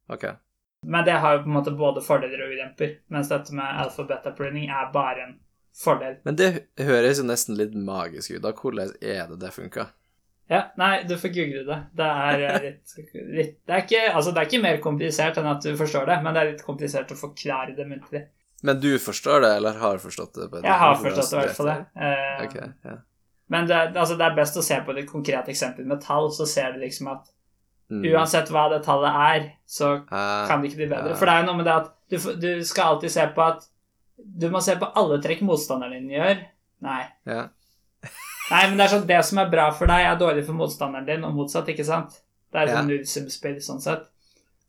[0.10, 0.26] ok.
[0.86, 4.70] Men det har jo på en måte både fordeler og ulemper, mens dette med alfa-beta-pruning
[4.70, 5.40] er bare en
[5.74, 6.18] fordel.
[6.26, 8.42] Men det høres jo nesten litt magisk ut.
[8.42, 9.88] Da hvordan er det det funka?
[10.52, 11.80] Ja, nei, du får google det.
[11.96, 15.50] Det er eh, litt, litt det, er ikke, altså, det er ikke mer komplisert enn
[15.50, 18.26] at du forstår det, men det er litt komplisert å forklare det muntlig.
[18.64, 20.50] Men du forstår det, eller har forstått det?
[20.64, 21.80] Jeg har forstått det, i hvert fall det.
[22.00, 23.00] Uh, okay, yeah.
[23.52, 26.48] Men det, altså, det, er best å se på et konkret eksempel med tall, så
[26.50, 27.32] ser du liksom at
[27.92, 28.06] Mm.
[28.16, 31.12] uansett hva det tallet er, så uh, kan det ikke bli bedre.
[31.14, 31.18] Uh.
[31.20, 33.68] For det er jo noe med det at du, du skal alltid se på at
[34.24, 36.40] Du må se på alle trekk motstanderen din gjør.
[36.86, 37.02] Nei.
[37.28, 37.44] ja.
[38.52, 41.08] Nei, men det er sånn det som er bra for deg, er dårlig for motstanderen
[41.08, 42.18] din, og motsatt, ikke sant?
[42.52, 42.90] Det er sånn Ja.
[42.90, 44.10] nullsumspill sånn sett.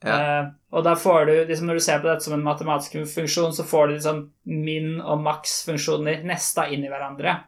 [0.04, 0.14] Ja.
[0.14, 3.54] Uh, og da får du, liksom når du ser på dette som en matematisk funksjon,
[3.56, 7.38] så får du liksom min- og maks-funksjoner nesta inn i hverandre.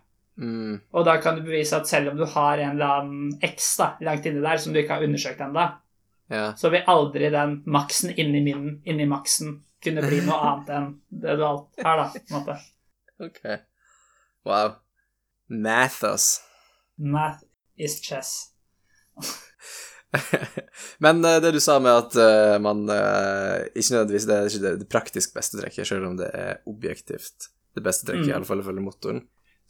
[0.41, 0.81] Mm.
[0.93, 3.91] Og da kan du bevise at selv om du har en eller annen x da,
[4.01, 5.67] langt inni der som du ikke har undersøkt ennå,
[6.33, 6.53] ja.
[6.57, 11.37] så vil aldri den maksen inni minnen, inni maksen kunne bli noe annet enn det
[11.39, 12.59] du alt har, da, på en måte.
[13.21, 13.41] Ok.
[14.49, 14.77] Wow.
[15.49, 16.41] Mathos.
[16.99, 17.45] Math
[17.77, 18.53] is chess.
[20.99, 24.63] Men eh, det du sa med at eh, man eh, Ikke nødvendigvis det er ikke
[24.81, 28.31] det, praktisk beste trekket, selv om det er objektivt det beste trekket, Mm.
[28.31, 29.19] i alle fall ifølge motoren.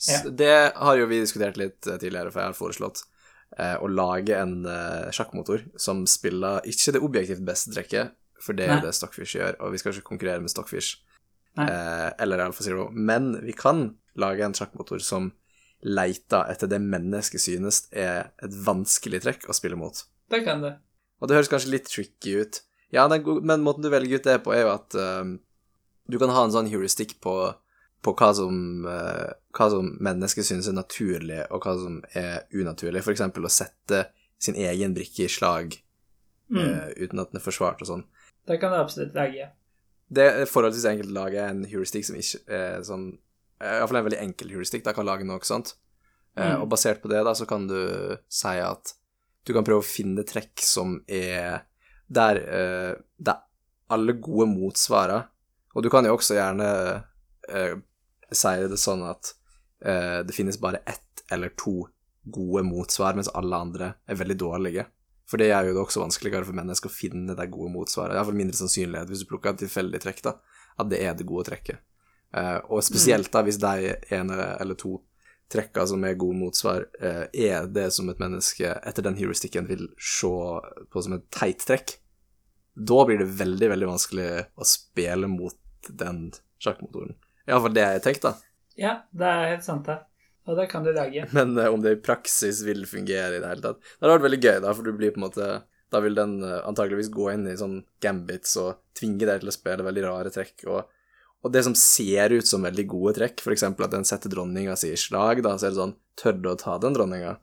[0.06, 0.20] Ja.
[0.30, 3.00] Det har jo vi diskutert litt tidligere, for jeg har foreslått
[3.58, 8.68] eh, å lage en eh, sjakkmotor som spiller ikke det objektivt beste trekket, for det
[8.68, 11.00] er det Stockfish gjør, og vi skal ikke konkurrere med Stockfish
[11.58, 13.88] eh, eller Alfa Zero, men vi kan
[14.20, 15.32] lage en sjakkmotor som
[15.84, 19.98] leiter etter det mennesket synes er et vanskelig trekk å spille mot.
[20.30, 20.76] Det kan det.
[21.20, 22.62] Og det høres kanskje litt tricky ut.
[22.94, 25.24] Ja, men måten du velger ut det på, er jo at uh,
[26.06, 27.34] du kan ha en sånn heuristikk på,
[28.04, 33.04] på hva som, uh, hva som mennesket synes er naturlig, og hva som er unaturlig.
[33.04, 34.06] For eksempel å sette
[34.42, 35.80] sin egen brikke i slag
[36.46, 36.62] Mm.
[36.62, 38.02] uh, uten at den er forsvart og sånn.
[38.46, 39.48] Det kan du absolutt lage.
[40.06, 43.08] Det er forholdsvis enkelt å lage en heuristikk som ikke er sånn
[43.62, 44.84] Iallfall en veldig enkel heuristikk.
[44.84, 45.74] Da kan lage noe ikke sant?
[46.36, 46.60] Mm.
[46.60, 47.78] Og basert på det, da, så kan du
[48.28, 48.92] si at
[49.46, 51.62] du kan prøve å finne trekk som er
[52.06, 53.42] der, eh, der
[53.88, 55.28] alle gode motsvarer
[55.74, 56.66] Og du kan jo også gjerne
[57.52, 57.74] uh,
[58.32, 59.28] si det sånn at
[59.84, 61.82] uh, det finnes bare ett eller to
[62.24, 64.86] gode motsvar, mens alle andre er veldig dårlige.
[65.28, 68.16] For det gjør jo det også vanskeligere for mennesker å finne de gode motsvarene.
[68.16, 70.32] Iallfall mindre sannsynlighet hvis du plukker et tilfeldig trekk, da,
[70.80, 71.84] at det er det gode trekket.
[72.34, 74.98] Eh, og spesielt da hvis de ene eller to
[75.52, 79.86] trekka som er gode motsvar, eh, er det som et menneske etter den heuristikken vil
[80.00, 80.32] se
[80.90, 81.98] på som et teit trekk,
[82.76, 85.56] da blir det veldig, veldig vanskelig å spille mot
[85.88, 86.28] den
[86.62, 87.14] sjakkmotoren.
[87.46, 88.34] Iallfall det jeg har tenkt, da.
[88.76, 90.00] Ja, det er helt sant, det.
[90.46, 91.26] Og det kan du lage.
[91.36, 94.26] Men eh, om det i praksis vil fungere i det hele tatt Det hadde vært
[94.28, 95.48] veldig gøy, da, for du blir på en måte
[95.92, 99.54] Da vil den eh, antageligvis gå inn i sånn gambits og tvinge deg til å
[99.54, 100.66] spille veldig rare trekk.
[100.72, 100.92] Og,
[101.46, 103.62] og det som ser ut som veldig gode trekk, f.eks.
[103.68, 106.56] at den setter dronninga si i slag, da, så er det sånn Tør du å
[106.58, 107.36] ta den dronninga?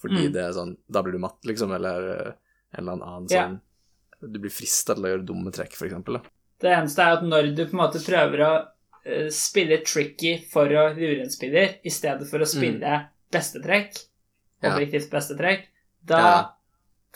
[0.00, 0.32] Fordi Mm.
[0.32, 2.32] det er sånn Da blir du matt, liksom, eller eh,
[2.76, 3.60] en eller annen annen sånn
[4.32, 6.20] Du blir frista til å gjøre dumme trekk, eksempel.
[6.60, 8.50] Det eneste er at når du på en måte prøver å
[9.04, 14.06] eh, spille tricky for å lure en spiller, i stedet for å spille beste trekk,
[14.62, 14.74] Mm.
[14.74, 15.62] Objektivt beste trekk,
[16.04, 16.50] da Ja.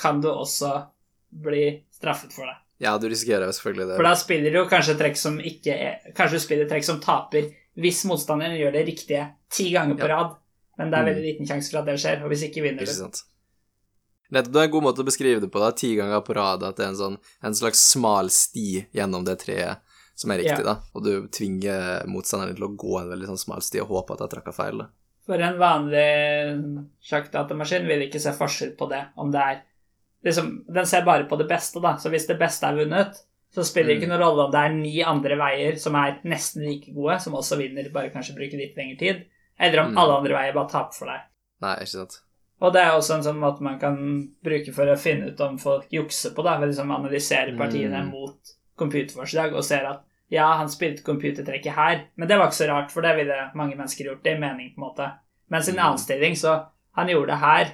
[0.00, 0.86] kan du også
[1.30, 2.56] bli straffet for det.
[2.80, 3.96] Ja, du risikerer jo selvfølgelig det.
[3.96, 7.52] For da spiller du kanskje trekk som ikke er Kanskje du spiller trekk som taper
[7.78, 10.34] hvis motstanderen gjør det riktige ti ganger på rad,
[10.78, 11.09] men det er Mm.
[11.10, 13.01] veldig liten sjanse for at det skjer, og hvis ikke vinner Ikke du.
[13.06, 13.22] sant.
[14.32, 16.62] Nettopp, det er en god måte å beskrive det på, da, ti ganger på rad,
[16.62, 19.78] at det er en, sånn, en slags smal sti gjennom det treet
[20.16, 20.74] som er riktig, Ja.
[20.74, 24.12] da, og du tvinger motstanderen til å gå en veldig sånn smal sti og håpe
[24.14, 24.86] at jeg trakk feil, da.
[25.26, 29.62] For en vanlig sjakkdatamaskin vil ikke se forskjell på det, om det er
[30.24, 33.14] liksom, Den ser bare på det beste, da, så hvis det beste er vunnet,
[33.55, 34.18] så spiller det ikke Mm.
[34.18, 37.56] noen rolle om det er ni andre veier som er nesten like gode, som også
[37.59, 39.24] vinner, bare kanskje bruker litt lengre tid,
[39.60, 39.98] eller om Mm.
[39.98, 41.20] alle andre veier bare taper for deg.
[41.62, 42.20] Nei, ikke sant.
[42.60, 45.59] Og det er også en sånn måte man kan bruke for å finne ut om
[45.59, 48.10] folk jukser på, da, ved liksom analysere partiene Mm.
[48.10, 48.36] mot
[48.76, 52.90] computerforslag og ser at ja, han spilte computertrekket her, men det var ikke så rart,
[52.90, 54.22] for det ville mange mennesker gjort.
[54.24, 55.12] Det er mening, på en måte.
[55.51, 55.84] Mens i en Mm.
[55.84, 57.72] annen stilling, så han gjorde det her,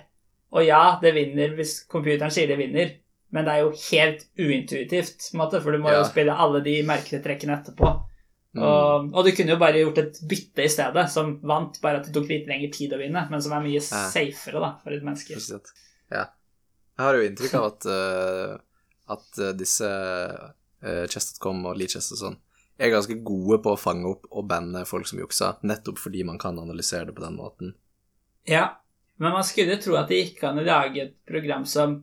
[0.52, 2.92] og ja, det vinner hvis computeren sier det vinner,
[3.30, 6.00] men det er jo helt uintuitivt, måte, for du må Ja.
[6.00, 7.90] jo spille alle de merkelige trekkene etterpå.
[8.58, 8.62] Mm.
[8.66, 12.08] Og, og du kunne jo bare gjort et bytte i stedet, som vant, bare at
[12.08, 14.00] det tok litt lengre tid å vinne, men som er mye Ja.
[14.10, 15.38] safere da, for et menneske.
[16.10, 16.24] Ja.
[16.98, 18.58] Jeg har jo inntrykk av at, uh,
[19.14, 22.36] at eh, disse uh, Chess.com og Leachess og sånn
[22.80, 26.38] er ganske gode på å fange opp og banne folk som jukser, nettopp fordi man
[26.40, 27.74] kan analysere det på den måten.
[28.48, 28.66] Ja,
[29.20, 31.98] men man skulle tro at det gikk an å lage et program som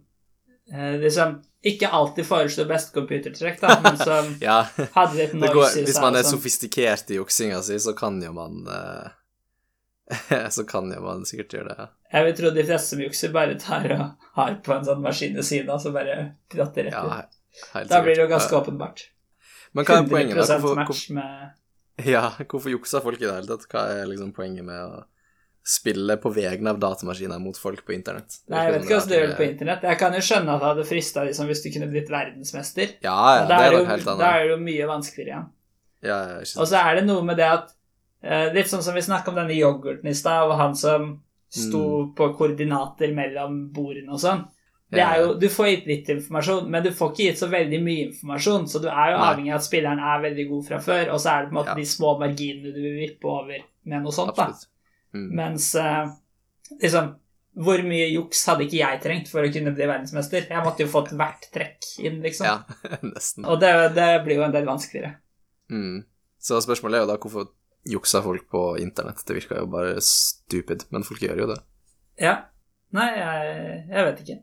[0.72, 4.60] eh, liksom ikke alltid foreslår best computertrekk, da, men som Ja.
[4.94, 5.88] hadde litt noise går, seg.
[5.89, 6.38] hvis man er sånn.
[6.38, 9.10] sofistikert i juksinga si, så kan jo man eh,
[10.56, 11.88] Så kan jo man sikkert gjøre det.
[12.14, 15.35] Jeg vil tro de fleste som jukser, bare tar og har på en sånn maskin
[15.35, 16.14] ved siden av, så bare
[16.53, 18.61] prater rett Ja, he- helt Da blir det jo ganske Ja.
[18.61, 19.02] åpenbart.
[19.76, 20.38] Men hva er poenget?
[20.39, 20.60] da?
[20.61, 23.65] Hvorfor, match med ja, hvorfor jukser folk i det hele tatt?
[23.73, 25.03] Hva er liksom poenget med å
[25.68, 28.39] spille på vegne av datamaskiner mot folk på internett?
[28.48, 29.85] Nei, jeg vet ikke hvordan du gjør det på internett.
[29.89, 32.94] Jeg kan jo skjønne at det hadde frista liksom, hvis du kunne blitt verdensmester.
[33.03, 35.48] Ja, ja, det er det jo, helt da er det jo mye vanskeligere igjen.
[36.07, 37.72] Ja, ja, Og så er det noe med det at
[38.22, 41.15] eh, Litt sånn som vi snakka om denne yoghurten i stad, og han som
[41.52, 41.81] sto
[42.15, 44.45] på koordinater mellom bordene og sånn.
[44.91, 47.80] Det er jo, Du får gitt litt informasjon, men du får ikke gitt så veldig
[47.84, 49.27] mye informasjon, så du er jo Nei.
[49.31, 51.60] avhengig av at spilleren er veldig god fra før, og så er det på en
[51.60, 54.35] måte de små marginene du vil vippe over med noe sånt.
[54.38, 54.48] da.
[55.16, 55.30] Mm.
[55.38, 56.10] Mens uh,
[56.82, 57.14] liksom
[57.58, 60.50] Hvor mye juks hadde ikke jeg trengt for å kunne bli verdensmester?
[60.52, 62.46] Jeg måtte jo fått hvert trekk inn, liksom.
[62.46, 63.48] Ja, nesten.
[63.50, 65.16] Og det, det blir jo en del vanskeligere.
[65.74, 66.04] Mm.
[66.38, 67.50] Så spørsmålet er jo da hvorfor
[67.88, 69.24] jukser folk på internett?
[69.26, 71.58] Det virker jo bare stupid, men folk gjør jo det.
[72.22, 72.36] Ja.
[72.96, 74.38] Nei, jeg, jeg vet ikke.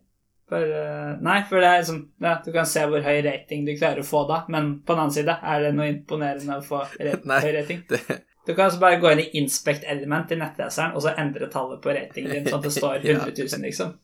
[0.51, 3.73] For, eh, nei, for det er liksom ja, Du kan se hvor høy rating du
[3.79, 6.83] klarer å få da, men på den annen side, er det noe imponerende å få
[7.01, 7.81] høy rating?
[7.89, 8.03] det
[8.47, 11.81] Du kan altså bare gå inn i inspect element i nettleseren og så endre tallet
[11.85, 13.95] på ratingen din sånn at det står 100 000, liksom.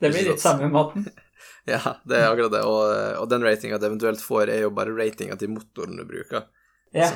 [0.00, 1.04] Det blir litt samme måten.
[1.72, 2.62] ja, det er akkurat det.
[2.68, 2.84] Og,
[3.20, 6.48] og den ratinga du eventuelt får, er jo bare ratinga til motoren du bruker.
[6.92, 7.10] Ja,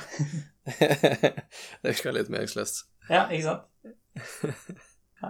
[1.82, 2.86] det virker litt meningsløst.
[3.12, 3.64] ja ikke sant?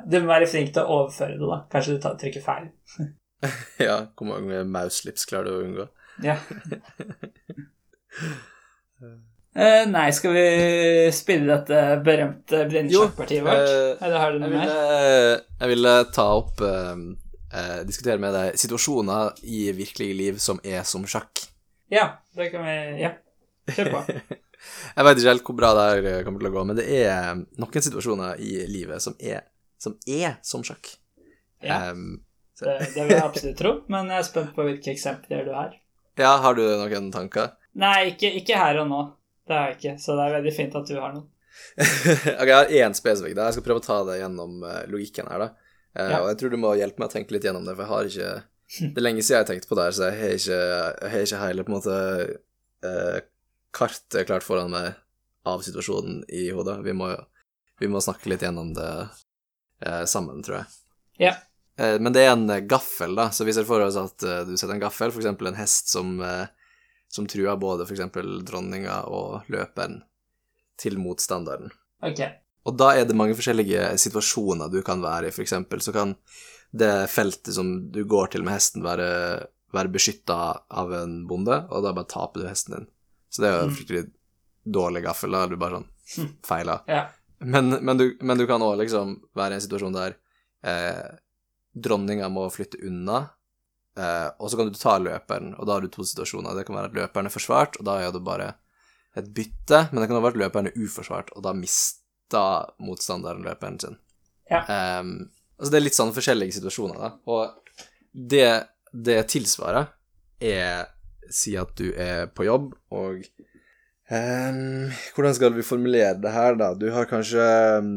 [0.07, 1.61] Du må være flink til å overføre det, da.
[1.71, 2.69] Kanskje du tar, trykker feil.
[3.79, 5.89] Ja, hvor mange mouse-slips klarer du å unngå?
[6.25, 6.39] Ja.
[9.57, 10.47] Eh, nei, skal vi
[11.17, 13.71] spille dette berømte blindsjakkpartiet vårt?
[13.71, 14.73] Uh, Eller har du noe mer?
[15.63, 16.93] jeg ville ta opp uh,
[17.55, 21.47] uh, Diskutere med deg situasjoner i virkelige liv som er som sjakk.
[21.89, 23.15] Ja, det kan vi Ja,
[23.73, 24.05] kjør på.
[24.97, 26.87] Jeg vet ikke helt hvor bra det her eh, kommer til å gå, men det
[26.97, 29.45] er noen situasjoner i livet som er
[29.79, 30.95] som, er som sjakk.
[31.65, 32.23] Ja, um,
[32.57, 35.77] det, det vil jeg absolutt tro, men jeg er spent på hvilke eksempler du har.
[36.17, 37.53] ja, har du noen tanker?
[37.77, 39.03] Nei, ikke, ikke her og nå.
[39.47, 41.27] Det har jeg ikke, så det er veldig fint at du har noe.
[42.41, 43.37] ok, Jeg har én spesifikk.
[43.39, 45.45] Jeg skal prøve å ta det gjennom eh, logikken her.
[45.47, 45.49] da.
[45.97, 46.19] Eh, Ja.
[46.23, 48.11] Og jeg tror du må hjelpe meg å tenke litt gjennom det, for jeg har
[48.11, 48.35] ikke
[48.93, 50.61] Det er lenge siden jeg har tenkt på det her, så jeg har ikke,
[51.07, 51.97] jeg har ikke hele på en måte
[52.91, 53.19] eh,
[53.77, 54.97] kartet klart foran meg
[55.47, 56.81] av situasjonen i hodet.
[56.83, 57.13] Vi må,
[57.79, 58.91] vi må snakke litt gjennom det
[59.87, 60.67] eh, sammen, tror jeg.
[61.29, 61.35] Ja.
[61.79, 64.19] Eh, Men det er en eh, gaffel, da, så vi ser for oss at
[64.49, 65.31] du setter en gaffel, f.eks.
[65.31, 66.49] en hest som, eh,
[67.17, 68.03] som truer både f.eks.
[68.47, 70.03] dronninga og løperen
[70.81, 71.71] til motstanderen.
[72.05, 72.35] Okay.
[72.69, 75.35] Og da er det mange forskjellige situasjoner du kan være i.
[75.45, 76.17] Eksempel så kan
[76.77, 79.07] det feltet som du går til med hesten, være,
[79.73, 80.37] være beskytta
[80.77, 82.89] av en bonde, og da bare taper du hesten din.
[83.33, 83.77] Så det er jo en Mm.
[83.79, 84.03] fryktelig
[84.77, 85.45] dårlig gaffel, da.
[85.45, 85.81] er Du bare
[86.11, 86.83] sånn feiler.
[86.91, 87.07] Ja.
[87.41, 90.17] Men, men, du, men du kan òg liksom være i en situasjon der
[90.67, 91.17] eh,
[91.77, 93.29] dronninga må flytte unna,
[93.97, 96.57] eh, og så kan du ta løperen, og da har du to situasjoner.
[96.57, 98.53] Det kan være at løperen er forsvart, og da er det bare
[99.17, 103.45] et bytte, men det kan også være at løperen er uforsvart, og da mister motstanderen
[103.47, 103.97] løperen sin.
[104.51, 104.63] Ja.
[105.01, 108.49] Um, altså det er litt sånn forskjellige situasjoner, da, og det,
[108.93, 109.95] det tilsvaret
[110.43, 110.93] er
[111.27, 113.25] Si at du er på jobb, og
[114.15, 116.69] um, Hvordan skal vi formulere det her, da?
[116.79, 117.89] Du har kanskje ehm,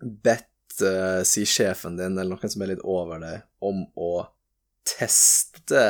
[0.00, 4.10] bedt uh, si sjefen din, eller noen som er litt over deg, om å
[4.84, 5.84] teste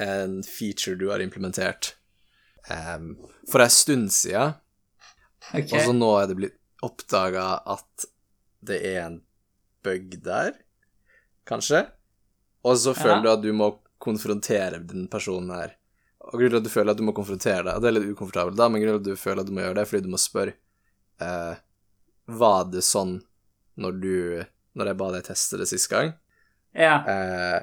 [0.00, 1.94] en feature du har implementert
[2.70, 3.14] um,
[3.50, 4.56] for ei stund siden,
[5.52, 5.68] okay.
[5.68, 7.46] og så nå er det blitt oppdaga
[7.76, 8.08] at
[8.64, 9.20] det er en
[9.84, 10.54] bug der,
[11.48, 11.84] kanskje,
[12.64, 13.22] og så føler Ja.
[13.22, 13.70] du at du må
[14.00, 15.76] konfrontere den personen her.
[16.24, 18.56] Og grunnen til at du føler at du må konfrontere deg, det er litt ukomfortabelt,
[18.56, 20.12] da, men grunnen til at du føler at du må gjøre det, er fordi du
[20.14, 20.56] må spørre
[21.20, 21.54] uh,
[22.24, 23.18] Var det sånn
[23.76, 24.16] når du
[24.74, 26.14] Når jeg ba deg teste det sist gang?
[26.74, 26.94] Ja.
[27.06, 27.60] Eh,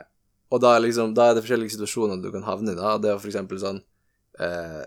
[0.52, 2.76] og da er, liksom, da er det forskjellige situasjoner du kan havne i.
[2.76, 2.98] da.
[3.00, 3.80] Det er for eksempel sånn
[4.40, 4.84] eh,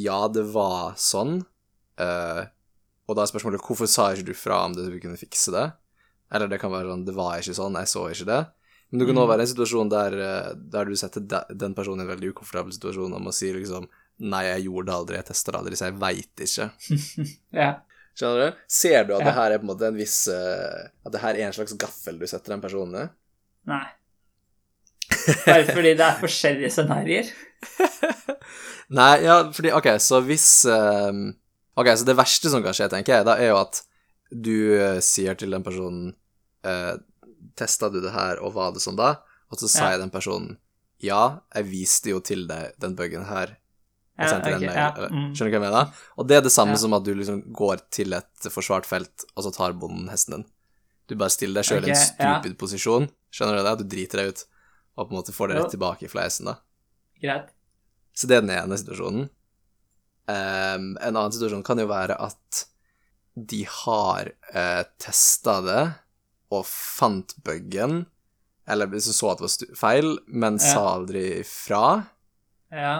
[0.00, 1.42] Ja, det var sånn.
[2.00, 2.42] Eh,
[3.08, 5.66] og da er spørsmålet hvorfor sa ikke du fra om det vi kunne fikse det?
[6.32, 8.40] Eller det kan være sånn det var ikke sånn, jeg så ikke det.
[8.92, 9.30] Men du kan òg Mm.
[9.32, 11.20] være i en situasjon der, eh, der du setter
[11.56, 13.88] den personen i en veldig ukomfortabel situasjon og må si liksom
[14.22, 16.66] Nei, jeg gjorde det aldri, jeg testa det aldri, så jeg veit ikke.
[17.62, 17.70] ja.
[18.14, 18.58] Skjønner du?
[18.68, 19.24] Ser du at Ja.
[19.24, 21.72] det her er på en måte en viss eh, At det her er en slags
[21.80, 23.06] gaffel du setter den personen i?
[23.72, 23.86] Nei.
[25.46, 27.30] Bare fordi det er forskjellige scenarioer.
[28.98, 31.30] Nei, ja, fordi Ok, så hvis ehm,
[31.78, 33.80] Ok, så det verste som kan skje, tenker jeg, da er jo at
[34.32, 36.10] du eh, sier til den personen
[36.64, 36.94] uh,
[37.56, 39.14] Testa du det her, og var det sånn da?
[39.52, 40.00] Og så sier Ja.
[40.00, 40.56] den personen
[41.02, 43.56] ja, jeg viste jo til deg den bugen her.
[44.14, 45.32] Jeg Ja, okay, den mail, ja, mm.
[45.34, 46.02] Skjønner du hva jeg mener?
[46.20, 49.42] Og det er det samme som at du liksom går til et forsvart felt, og
[49.42, 50.44] så tar bonden hesten din.
[51.10, 53.74] Du bare stiller deg sjøl i en stupid posisjon, skjønner du det?
[53.80, 54.44] Du driter deg ut,
[54.96, 56.56] og på en måte får det rett tilbake i fleisen, da.
[57.22, 57.48] Greit.
[58.12, 59.28] Så det er den ene situasjonen.
[60.28, 62.64] Um, en annen situasjon kan jo være at
[63.34, 65.82] de har uh, testa det
[66.52, 68.04] og fant bugen,
[68.68, 70.66] eller liksom så at det var feil, men Ja.
[70.74, 72.06] sa aldri ifra.
[72.70, 72.92] Ja.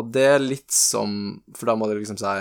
[0.00, 2.32] Og det er litt som For da må du liksom si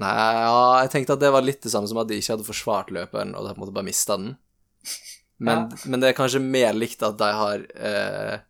[0.00, 2.46] Nei, ja, jeg tenkte at det var litt det samme som at de ikke hadde
[2.46, 4.30] forsvart løperen, og de på en måte bare mista den.
[5.40, 8.42] Men, men det er kanskje mer likt at de har eh,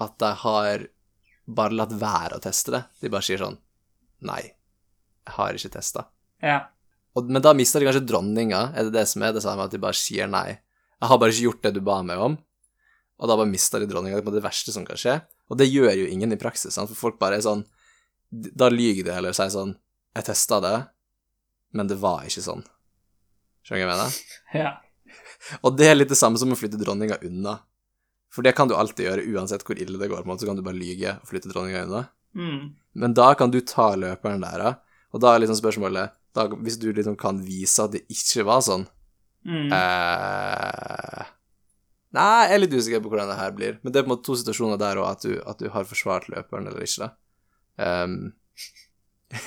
[0.00, 0.86] At de har
[1.44, 2.80] bare latt være å teste det.
[3.02, 3.58] De bare sier sånn
[4.22, 4.42] Nei,
[5.26, 6.06] jeg har ikke testa.
[6.42, 6.60] Ja.
[7.18, 9.74] Og, men da mister de kanskje dronninga, er det det som er det samme, at
[9.74, 10.60] de bare sier nei.
[11.02, 12.36] Jeg har bare ikke gjort det du ba meg om,
[13.18, 14.20] og da bare mister de dronninga.
[14.20, 15.16] Det er det verste som kan skje.
[15.50, 16.90] Og det gjør jo ingen i praksis, sant?
[16.94, 17.66] for folk bare er sånn
[18.30, 19.74] Da lyver de heller og sier sånn
[20.16, 20.76] Jeg testa det,
[21.76, 22.62] men det var ikke sånn.
[23.66, 24.16] Skjønner du hva jeg mener?
[24.62, 24.70] Ja.
[25.64, 27.54] Og det er litt det samme som å flytte dronninga unna.
[28.32, 30.22] For det kan du alltid gjøre, uansett hvor ille det går.
[30.22, 32.02] på en måte, Så kan du bare lyge og flytte dronninga unna.
[32.34, 32.72] Mm.
[32.94, 34.76] Men da kan du ta løperen der.
[35.12, 38.60] Og da er liksom spørsmålet da, Hvis du liksom kan vise at det ikke var
[38.64, 38.86] sånn
[39.44, 39.72] Mm.
[39.74, 41.24] eh,
[42.14, 43.78] Nei, jeg er litt usikker på hvordan det her blir.
[43.82, 45.84] Men det er på en måte to situasjoner der òg, at, du- at du har
[45.88, 47.10] forsvart løperen eller ikke.
[47.82, 48.32] Um,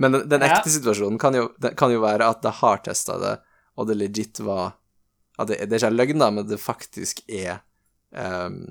[0.00, 0.56] Men den, den Ja.
[0.56, 3.34] ekte situasjonen kan jo, kan jo være at det har testa det,
[3.76, 4.72] og det legit var
[5.40, 7.60] at det, det er ikke løgn, da, men det faktisk er
[8.16, 8.62] um,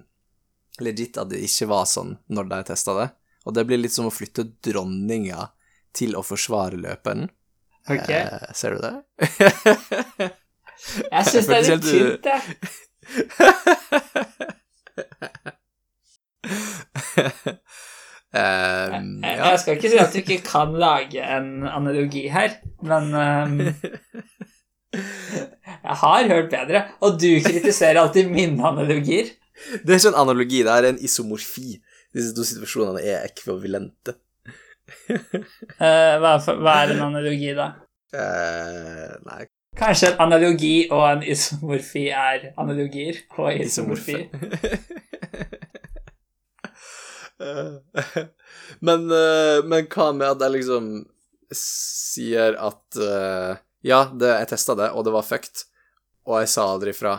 [0.82, 3.08] legit at det ikke var sånn når de testa det.
[3.46, 5.48] Og det blir litt som å flytte dronninga
[5.96, 7.30] til å forsvare løperen.
[7.90, 8.10] Ok.
[8.14, 8.94] Eh, ser du det?
[11.14, 12.40] Jeg syns det er litt tynt, jeg.
[18.34, 19.50] um, ja.
[19.50, 23.60] jeg skal ikke si at du ikke kan lage en analogi her, men um,
[25.90, 29.30] Jeg har hørt bedre, og du kritiserer alltid mine analogier.
[29.84, 31.78] Det er ikke en analogi, det er en isomorfi.
[32.16, 34.16] Disse to situasjonene er ekvivalente.
[35.10, 35.16] uh,
[36.22, 37.68] hva, for- hva er en analogi, da?
[38.14, 39.46] Uh, nei,
[39.78, 44.18] Kanskje en analogi og en isomorfi er analogier og isomorfi.
[47.40, 48.24] Eh,
[48.88, 50.92] men, eh, men hva med at jeg liksom
[51.56, 53.58] sier at eh,
[53.88, 55.64] ja, det, jeg testa det, og det var fucked,
[56.28, 57.18] og jeg sa aldri fra.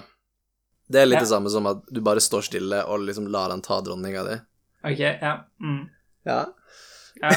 [0.91, 1.25] Det er litt Ja.
[1.25, 4.37] det samme som at du bare står stille og liksom lar han ta dronninga di.
[4.85, 5.35] Ok, ja.
[5.63, 5.85] Mm.
[6.29, 6.41] Ja.
[7.21, 7.31] Ja.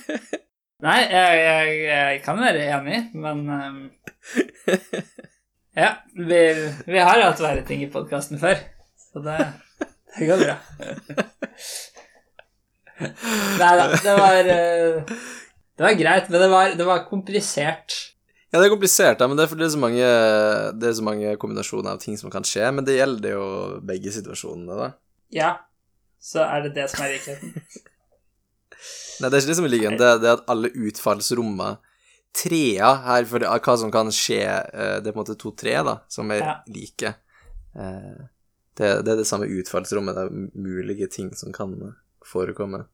[0.86, 3.80] Nei, jeg, jeg, jeg kan være enig, men um...
[5.76, 6.38] Ja, vi,
[6.88, 8.58] vi har hatt verre ting i podkasten før,
[8.98, 9.36] så det,
[10.16, 10.56] det går bra.
[13.00, 15.12] Nei da, det var eh,
[15.76, 17.94] Det var greit, men det var, det var komplisert.
[18.50, 20.08] Ja, det er komplisert, men det er fordi det er, så mange,
[20.82, 23.44] det er så mange kombinasjoner av ting som kan skje, men det gjelder jo
[23.86, 24.88] begge situasjonene, da.
[25.32, 25.50] Ja,
[26.20, 27.54] så er det det som er likheten.
[29.20, 31.78] Nei, det er ikke det som er liggende, det, det er at alle utfallsrommene
[32.30, 35.72] Trea her, for hva som kan skje, eh, det er på en måte to tre,
[35.86, 36.52] da, som er Ja.
[36.70, 37.14] like.
[37.74, 38.20] Eh,
[38.80, 41.72] Det, det er det samme utfallsrommet, det er mulige ting som kan
[42.26, 42.84] forekomme.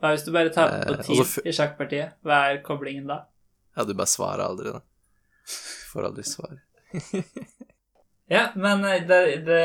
[0.00, 2.16] Hva hvis du bare tar på Eh, tid altså i sjakkpartiet?
[2.24, 3.24] Hva er koblingen da?
[3.76, 4.80] Ja, du bare svarer aldri, da.
[5.92, 6.58] Får aldri svar.
[8.26, 9.58] Ja, men eh, det, det,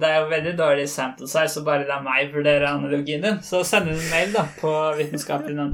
[0.00, 3.42] det er jo veldig dårlig sample size, så bare la meg vurdere analogien din.
[3.44, 5.66] Så send en mail da på vitenskapelig,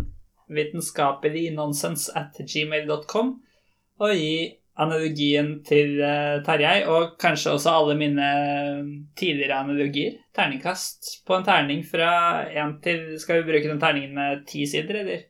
[0.51, 3.31] vitenskapelig nonsense at gmail.com
[4.03, 4.35] og gi
[4.81, 8.29] analogien til uh, Tarjei, og kanskje også alle mine
[9.19, 10.17] tidligere analogier.
[10.35, 12.13] Terningkast på en terning fra
[12.49, 15.27] én til Skal vi bruke den terningen med ti sider, eller?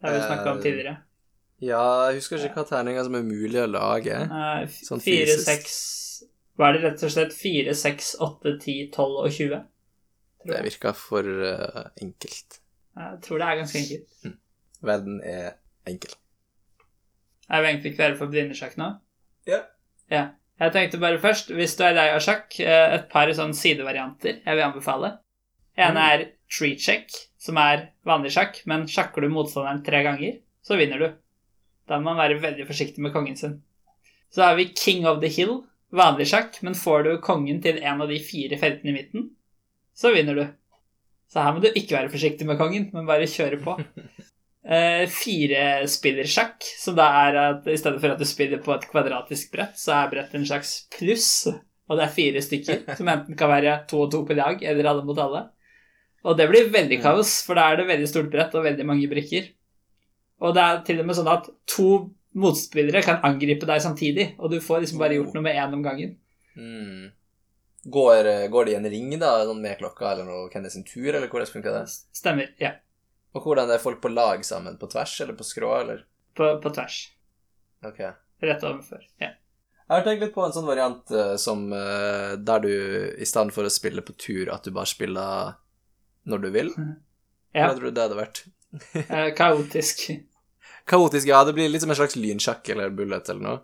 [0.00, 0.96] Det har vi snakka om Eh, tidligere.
[1.60, 4.16] Ja, jeg husker ikke hva terninger som er mulig å lage.
[4.28, 5.74] Nei, sånn Fire, seks
[6.56, 9.60] Hva er det rett og slett 4, 6, 8, 10, 12 og 20?
[10.50, 12.60] Det virker for eh, enkelt.
[12.96, 14.36] jeg tror det er ganske enkelt.
[14.80, 15.54] Verden er
[15.88, 16.19] enkel.
[17.50, 18.90] Er vi egentlig klare for blindesjakk nå?
[19.50, 19.62] Ja.
[20.10, 20.24] ja.
[20.60, 24.42] Jeg tenkte bare først, hvis du er lei av sjakk, eh, et par sånne sidevarianter
[24.44, 25.14] jeg vil anbefale.
[25.80, 26.02] En Mm.
[26.02, 27.08] er tree check,
[27.38, 31.08] som er vanlig sjakk, men sjakker du motstanderen tre ganger, så vinner du.
[31.88, 33.62] Da må man være veldig forsiktig med kongen sin.
[34.30, 35.62] Så har vi king of the hill,
[35.92, 39.30] vanlig sjakk, men får du kongen til en av de fire feltene i midten,
[39.96, 40.44] så vinner du.
[41.30, 43.78] Så her må du ikke være forsiktig med kongen, men bare kjøre på.
[44.60, 49.52] Eh, Firespillersjakk, som da er at i stedet for at du spiller på et kvadratisk
[49.54, 51.48] brett, så er brettet en slags pluss
[51.90, 54.86] og det er fire stykker, som enten kan være to og to på lag, eller
[54.86, 55.48] alle mot alle.
[56.22, 57.02] Og det blir veldig Mm.
[57.02, 59.48] kaos, for da er det veldig stort brett og veldig mange brikker.
[60.40, 61.88] Og det er til og med sånn at to
[62.38, 65.82] motspillere kan angripe deg samtidig, og du får liksom bare gjort noe med én om
[65.82, 66.14] gangen.
[66.54, 67.10] Mm.
[67.90, 70.84] Går, går det i en ring, da, sånn med klokka, eller noe, hvem det sin
[70.86, 71.88] tur, eller hvordan funker det?
[72.14, 72.52] Stemmer.
[72.60, 72.76] Ja.
[73.36, 74.78] Og hvordan er folk på lag sammen?
[74.80, 76.04] På tvers eller på skrå, eller?
[76.36, 77.02] På, på tvers.
[77.86, 78.00] Ok.
[78.42, 79.04] Rett overfor.
[79.20, 79.34] Ja.
[79.90, 83.54] Jeg har tenkt litt på en sånn variant eh, som eh, der du i stedet
[83.54, 85.56] for å spille på tur, at du bare spiller
[86.30, 86.70] når du vil.
[87.50, 87.66] Ja.
[87.66, 88.44] Hva tror du det hadde vært?
[88.70, 90.04] Eh, kaotisk.
[90.86, 91.40] Kaotisk, ja.
[91.42, 93.62] Det blir litt som en slags lynsjakk eller bullet eller noe.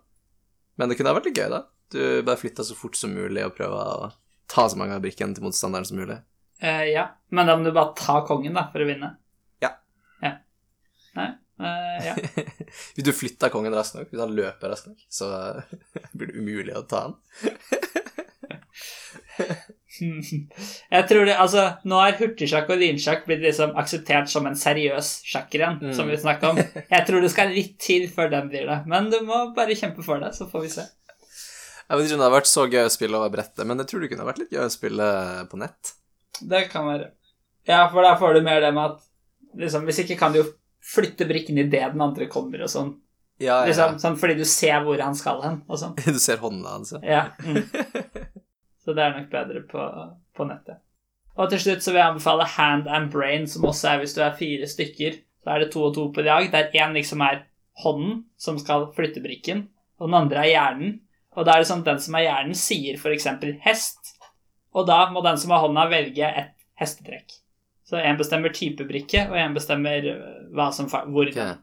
[0.75, 1.61] Men det kunne ha vært litt gøy, da.
[1.95, 4.09] Du bare flytter så fort som mulig og prøver å
[4.51, 6.19] ta så mange av brikkene til motstanderen som mulig.
[6.59, 7.07] Eh, ja.
[7.31, 9.13] Men da må du bare ta kongen, da, for å vinne.
[11.59, 11.65] Ja.
[11.67, 11.71] Ja.
[11.97, 12.15] Eh, ja.
[12.97, 15.29] Hvis du flytter kongen raskt nok, hvis han løper raskt nok, så
[16.17, 17.15] blir det umulig å ta han.
[19.97, 25.09] Jeg tror det, altså, Nå er hurtigsjakk og lynsjakk blitt liksom akseptert som en seriøs
[25.25, 25.93] sjakkrenn, Mm.
[25.97, 26.59] som vi snakka om.
[26.91, 30.05] Jeg tror det skal litt til før den blir det, men du må bare kjempe
[30.05, 30.85] for det, så får vi se.
[31.87, 33.87] Jeg vet ikke om det har vært så gøy å spille over brettet, men jeg
[33.93, 35.09] tror det kunne vært litt gøy å spille
[35.51, 35.93] på nett.
[36.43, 37.11] Det kan være.
[37.67, 39.01] Ja, for da får du mer det med at
[39.57, 40.47] liksom, Hvis ikke kan du jo
[40.87, 42.95] flytte brikken idet den andre kommer og sånn.
[43.43, 43.67] Ja, ja.
[43.69, 45.97] Liksom, sånn fordi du ser hvor han skal hen og sånn.
[46.17, 46.95] Du ser hånda hans.
[47.03, 47.03] ja.
[47.05, 47.25] Ja.
[47.45, 47.63] Mm.
[48.87, 49.85] Så det er nok bedre på,
[50.39, 50.79] på nettet.
[51.37, 54.21] Og til slutt så vil jeg anbefale Hand and Brain, som også er hvis du
[54.23, 55.17] er fire stykker.
[55.43, 57.43] Så er det to og to på dag, der én liksom er
[57.83, 59.67] hånden, som skal flytte brikken,
[59.99, 60.95] og den andre er hjernen.
[61.37, 63.27] Og da er det sånn at den som er hjernen, sier f.eks.
[63.67, 64.15] hest,
[64.73, 67.37] og da må den som har hånda, velge et hestetrekk.
[67.87, 71.55] Så én bestemmer typebrikke, og én bestemmer øh, hva som hvor Okay.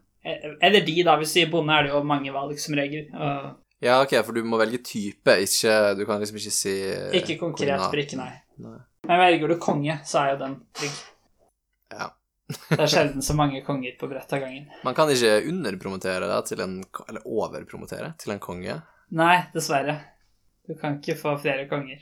[0.64, 1.18] Eller de, da.
[1.20, 3.10] Hvis du sier bonde, er det jo mange valg som regel.
[3.12, 7.18] Og Ja, ok, for du må velge type, ikke Du kan liksom ikke si eh,
[7.20, 7.90] ikke konkret kona.
[7.92, 8.32] brikke, nei.
[8.64, 8.78] Nei.
[9.10, 11.02] Men velger du konge, så er jo den trygg.
[11.92, 12.08] Ja.
[12.54, 14.72] Det er sjelden så mange konger på brett av gangen.
[14.88, 16.80] Man kan ikke underpromotere da, til en
[17.10, 18.80] Eller overpromotere til en konge.
[19.12, 20.00] Nei, dessverre.
[20.64, 22.00] Du kan ikke få flere konger.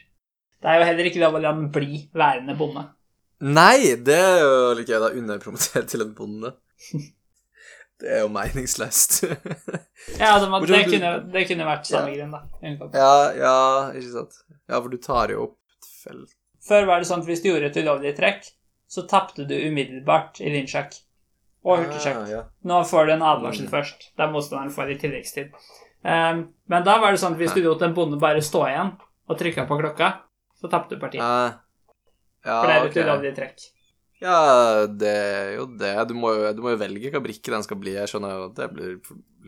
[0.61, 2.85] Det er jo heller ikke lov å la den bli værende bonde.
[3.41, 5.09] Nei, det er jo like gøy, da.
[5.17, 6.53] Underpromotere til en bonde.
[8.01, 9.19] Det er jo meningsløst.
[10.17, 12.23] Ja, det, må, det, kunne, det kunne vært samme Ja.
[12.25, 12.87] grunn, da.
[12.97, 13.57] Ja, ja,
[13.93, 14.39] ikke sant.
[14.65, 16.31] Ja, for du tar jo opp felt
[16.65, 18.47] Før var det sånn at hvis du gjorde et ulovlig trekk,
[18.89, 20.97] så tapte du umiddelbart i lynsjakk.
[21.61, 22.17] Og hurtigsjakk.
[22.23, 22.41] Ah, ja.
[22.65, 23.71] Nå får du en advarsel Mm.
[23.75, 25.53] først, der motstanderen får i tilleggstid.
[26.01, 26.41] Um,
[26.73, 28.95] men da var det sånn at hvis du lot en bonde bare stå igjen
[29.29, 30.09] og trykka på klokka,
[30.57, 31.21] så tapte du partiet.
[31.21, 31.61] Ah,
[32.45, 32.99] ja, For det er et ok.
[33.05, 33.69] ulovlig trekk.
[34.21, 34.37] Ja,
[34.85, 35.93] det er jo det.
[36.09, 37.95] Du må jo, du må jo velge hva brikke den skal bli.
[37.97, 38.99] Jeg skjønner jo at det blir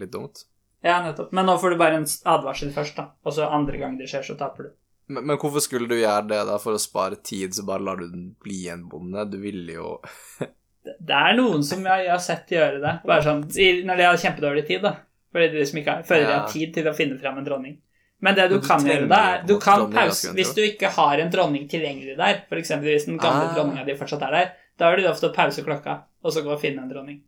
[0.02, 0.46] litt dumt.
[0.84, 1.30] Ja, nettopp.
[1.36, 3.12] Men nå får du bare en advarsel først, da.
[3.24, 4.74] Og så andre gang det skjer, så taper du.
[5.14, 6.58] Men, men hvorfor skulle du gjøre det, da?
[6.62, 9.28] For å spare tid, så bare lar du den bli en bonde?
[9.32, 9.96] Du ville jo
[10.84, 12.98] Det det er noen som jeg, jeg har sett gjøre det.
[13.08, 13.46] Bare sånn
[13.88, 14.98] når de har kjempedårlig tid, da.
[15.32, 17.78] Fordi de liksom ikke har, føler de har tid til å finne fram en dronning.
[18.24, 21.20] Men det du, du kan gjøre da, er Du kan pause Hvis du ikke har
[21.20, 22.72] en dronning tilgjengelig der, f.eks.
[22.86, 23.54] hvis den gamle Ah.
[23.58, 26.44] dronninga di fortsatt er der, da har du lov til å pause klokka, og så
[26.46, 27.22] gå og finne en dronning.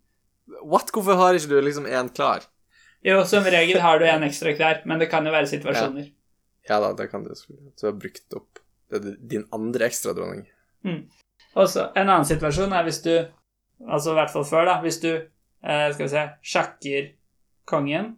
[0.63, 0.91] What?
[0.95, 2.45] Hvorfor har ikke du liksom én klar?
[3.05, 6.07] Jo, som regel har du en ekstra klar, men det kan jo være situasjoner.
[6.69, 7.34] Ja da, det kan du.
[7.35, 8.61] Du har brukt opp
[9.19, 10.45] din andre ekstra dronning.
[11.55, 13.11] Og så en annen situasjon er hvis du
[13.91, 14.73] Altså i hvert fall før, da.
[14.81, 17.09] Hvis du eh, Skal vi se Sjakker
[17.67, 18.13] kongen.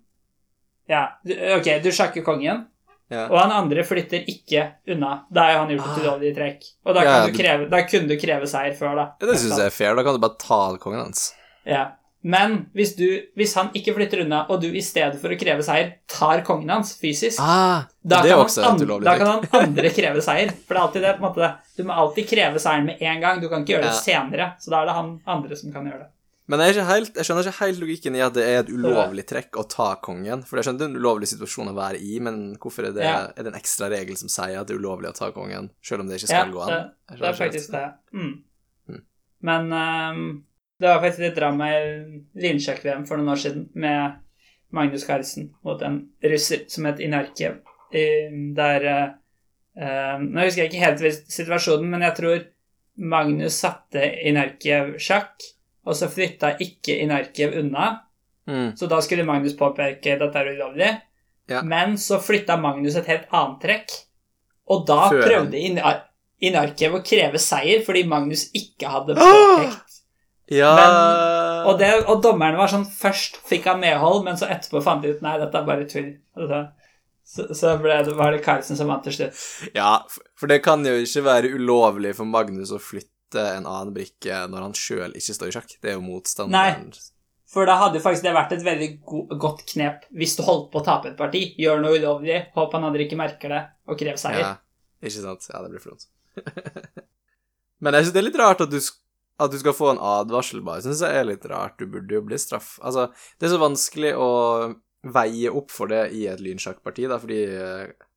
[0.89, 2.65] Ja, du, ok, du sjakker kongen,
[3.09, 3.25] Ja.
[3.29, 5.23] og han andre flytter ikke unna.
[5.31, 6.01] Da har han gjort et Ah.
[6.03, 6.63] ulovlig trekk.
[6.85, 9.05] Og da, Ja, du kreve, da kunne du kreve seier før, da.
[9.21, 9.95] Ja, det syns jeg er fair.
[9.95, 11.33] Da kan du bare ta kongen hans.
[11.65, 11.91] Ja.
[12.23, 13.05] Men hvis, du,
[13.37, 16.67] hvis han ikke flytter unna, og du i stedet for å kreve seier tar kongen
[16.69, 20.49] hans fysisk, Ah, da, kan han, da kan han andre kreve seier.
[20.67, 21.51] For det er alltid det, på en måte.
[21.77, 23.39] Du må alltid kreve seieren med en gang.
[23.39, 24.55] Du kan ikke gjøre det senere.
[24.59, 26.09] Så da er det han andre som kan gjøre det.
[26.47, 29.57] Men jeg, helt, jeg skjønner ikke helt logikken i at det er et ulovlig trekk
[29.59, 30.45] å ta kongen.
[30.47, 33.03] For jeg skjønner det er en ulovlig situasjon å være i, men hvorfor er det,
[33.03, 33.17] Ja.
[33.35, 36.05] er det en ekstra regel som sier at det er ulovlig å ta kongen, selv
[36.05, 36.71] om det ikke Ja, skal gå an?
[36.71, 37.83] Ja, det er faktisk det.
[38.13, 38.31] Mm.
[38.87, 39.01] Mm.
[39.49, 40.23] Men um,
[40.79, 41.83] det var faktisk litt drama i
[42.47, 44.23] Lynsjakk-VM for noen år siden med
[44.71, 47.59] Magnus Carlsen mot en russer som het Inarkiev.
[47.91, 52.41] Der ehm, Nå husker jeg ikke helt situasjonen, men jeg tror
[52.97, 55.35] Magnus satte Inarkiev sjakk,
[55.87, 57.93] og så flytta ikke Inarkiev unna.
[58.47, 58.73] Mm.
[58.79, 60.91] Så da skulle Magnus påpeke dette er ulovlig.
[61.47, 61.61] Ja.
[61.63, 63.95] Men så flytta Magnus et helt annet trekk.
[64.67, 66.03] Og da Før prøvde Inar
[66.43, 69.95] Inarkiev å kreve seier fordi Magnus ikke hadde påpekt.
[70.53, 70.69] Ja
[71.67, 75.11] Og, det, og dommeren var sånn Først fikk han medhold, men så etterpå fant de
[75.11, 76.13] ut Nei, dette er bare tull.
[76.37, 76.61] Altså,
[77.27, 79.41] Så, så ble det, var det Carlsen som vant til slutt.
[79.75, 79.97] Ja,
[80.39, 84.67] for det kan jo ikke være ulovlig for Magnus å flytte en annen brikke når
[84.69, 85.77] han sjøl ikke står i sjakk.
[85.81, 86.91] Det er jo motstanderen.
[87.47, 90.81] For da hadde faktisk det vært et veldig go godt knep hvis du holdt på
[90.81, 91.43] å tape et parti.
[91.59, 94.43] Gjør noe ulovlig, håp han andre ikke merker det, og krev seier.
[94.43, 94.55] Ja,
[94.99, 95.47] ikke sant?
[95.53, 96.09] Ja, det blir flott.
[97.83, 100.59] Men jeg syns det er litt rart at du, at du skal få en advarsel,
[100.65, 100.83] bare.
[100.83, 101.77] Syns jeg er litt rart.
[101.79, 102.75] Du burde jo bli straff.
[102.83, 103.07] Altså,
[103.39, 104.29] det er så vanskelig å
[105.07, 108.07] veie opp for det i et lynsjakkparti, da, fordi eh,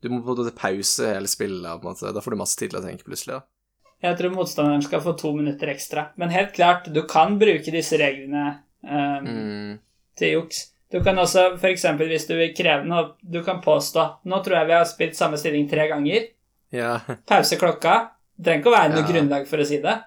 [0.00, 2.12] du må på en måte pause hele spillet, på en måte.
[2.16, 3.59] Da får du masse tid til å tenke plutselig, da.
[4.02, 6.06] Jeg tror motstanderen skal få to minutter ekstra.
[6.16, 9.78] Men helt klart, du kan bruke disse reglene um, Mm.
[10.16, 10.66] til juks.
[10.90, 14.66] Du kan også, eksempel hvis du vil kreve noe, du kan påstå Nå tror jeg
[14.66, 16.30] vi har spilt samme stilling tre ganger.
[16.72, 16.96] Ja.
[17.28, 17.98] Pause klokka.
[18.36, 19.10] Det trenger ikke å være noe Ja.
[19.12, 19.98] grunnlag for å si det.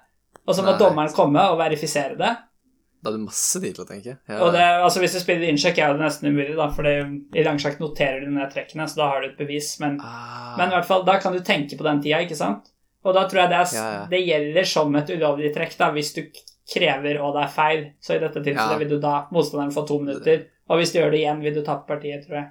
[0.44, 0.78] Og så må Nei.
[0.82, 2.34] dommeren komme og verifisere det.
[3.04, 4.18] Da har du masse tid til å tenke.
[4.28, 4.40] Ja.
[4.42, 7.78] Og det, altså Hvis du spiller innsjekk, er det nesten umulig, da, for i langsjakk
[7.80, 9.74] noterer du ned trekkene, så da har du et bevis.
[9.80, 10.54] Men, ah.
[10.58, 12.70] men i hvert fall, da kan du tenke på den tida, ikke sant?
[13.04, 14.02] Og da tror jeg det, er, Ja, ja.
[14.10, 16.22] det gjelder som et ulovlig trekk, da, hvis du
[16.72, 17.82] krever og det er feil.
[18.00, 18.78] Så i dette tilfellet Ja.
[18.80, 20.46] vil du da motstanderen få to minutter.
[20.70, 22.50] Og hvis du gjør det igjen, vil du tape partiet, tror jeg.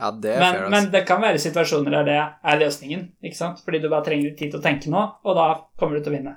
[0.00, 0.90] Ja, det er Men, fair, men altså.
[0.92, 3.60] det kan være situasjoner der det er løsningen, ikke sant?
[3.64, 5.44] Fordi du bare trenger tid til å tenke nå, og da
[5.78, 6.32] kommer du til å vinne.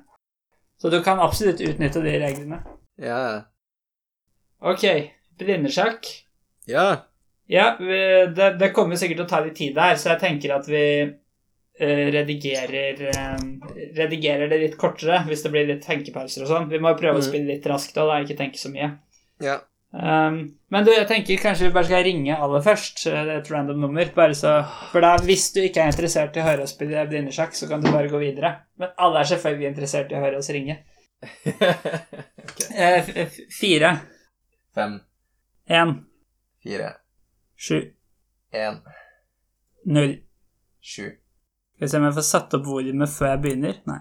[0.81, 2.59] Så du kan absolutt utnytte de reglene.
[2.99, 3.43] Ja.
[4.61, 4.83] Ok,
[5.39, 6.05] blindesjakk.
[6.67, 7.03] ja.
[7.47, 10.67] Ja, det, det kommer sikkert til å ta litt tid der, så jeg tenker at
[10.71, 10.83] vi
[11.79, 13.37] redigerer, eh,
[13.97, 16.69] redigerer det litt kortere hvis det blir litt tenkepauser og sånn.
[16.69, 17.29] Vi må jo prøve å Mm.
[17.29, 18.91] spille litt raskt da, da ikke tenke så mye.
[19.41, 19.59] Ja.
[19.93, 23.05] Um, men du, jeg tenker kanskje vi bare skal ringe aller først.
[23.07, 24.05] eh, Det er et random nummer.
[24.15, 27.53] Bare så, for da, hvis du ikke er interessert i å høre oss spille blindesjakk,
[27.53, 28.55] så kan du bare gå videre.
[28.77, 30.79] Men alle er selvfølgelig interessert i å høre oss ringe.
[31.45, 32.67] okay.
[32.75, 33.99] Eh, f- fire,
[34.73, 34.99] Fem,
[35.69, 36.05] én,
[36.63, 36.95] fire,
[37.55, 37.77] sju,
[38.53, 38.81] én,
[39.85, 40.17] null.
[40.81, 41.11] sju.
[41.83, 43.79] Skal vi se om jeg får satt opp volumet før jeg begynner?
[43.89, 43.97] Nei.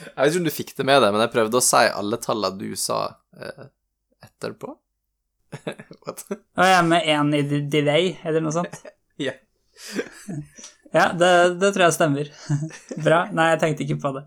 [0.00, 2.18] Jeg vet ikke om du fikk det med deg, men jeg prøvde å si alle
[2.18, 2.96] tallene du sa
[3.38, 3.68] eh,
[4.26, 4.72] etterpå.
[6.02, 6.24] What?
[6.34, 8.80] Å er med én i de- delay, eller noe sånt.
[9.20, 9.34] Ja.
[10.90, 11.30] Ja, det,
[11.60, 12.30] det tror jeg stemmer.
[13.06, 13.20] Bra.
[13.36, 14.24] Nei, jeg tenkte ikke på det.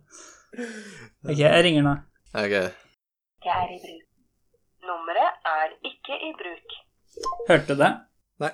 [1.25, 1.93] Ok, jeg ringer nå.
[2.39, 2.55] Ok.
[3.41, 4.07] ikke er i bruk.
[4.87, 6.77] Nummeret er ikke i bruk.
[7.49, 7.91] Hørte du det?
[8.45, 8.53] Nei.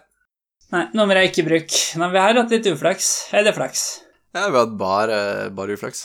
[0.73, 1.76] Nei, nummeret er ikke i bruk.
[2.01, 3.11] Nei, vi har hatt litt uflaks.
[3.35, 3.85] Eller flaks.
[4.35, 5.19] Ja, vi har hatt bare,
[5.57, 6.03] bare uflaks.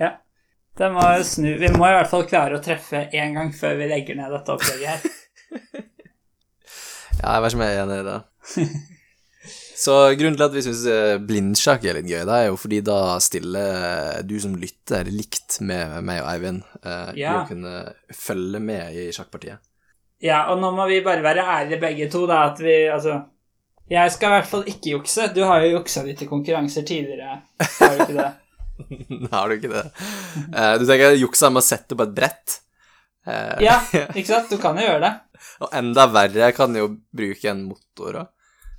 [0.00, 0.14] Ja.
[0.78, 1.50] Det må snu.
[1.60, 4.54] Vi må i hvert fall klare å treffe én gang før vi legger ned dette
[4.56, 5.10] opplegget her.
[7.20, 8.68] Ja, jeg vet ikke om jeg er enig i det.
[9.80, 10.84] Så grunnen til at vi syns
[11.28, 15.98] blindsjakk er litt gøy, det er jo fordi da stiller du som lytter likt med
[16.04, 17.34] meg og Eivind eh, Ja.
[17.42, 17.74] å kunne
[18.16, 19.60] følge med i sjakkpartiet.
[20.20, 23.18] Ja, og nå må vi bare være ærlige begge to, da, at vi altså
[23.90, 25.26] Jeg skal i hvert fall ikke jukse.
[25.34, 28.30] Du har jo juksa litt i konkurranser tidligere, har du ikke det?
[29.34, 29.80] Har du ikke det?
[30.56, 32.54] Eh, du tenker juksa med å sette opp et brett?
[33.28, 33.74] Eh, Ja,
[34.16, 34.48] ikke sant?
[34.48, 35.10] Du kan jo gjøre det.
[35.60, 38.30] Og enda verre, jeg kan jo bruke en motor òg.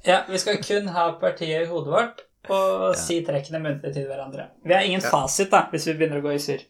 [0.08, 4.48] Ja, vi skal kun ha partiet i hodet vårt og si trekkene muntlig til hverandre.
[4.66, 6.64] Vi har ingen fasit, da, hvis vi begynner å gå i surr.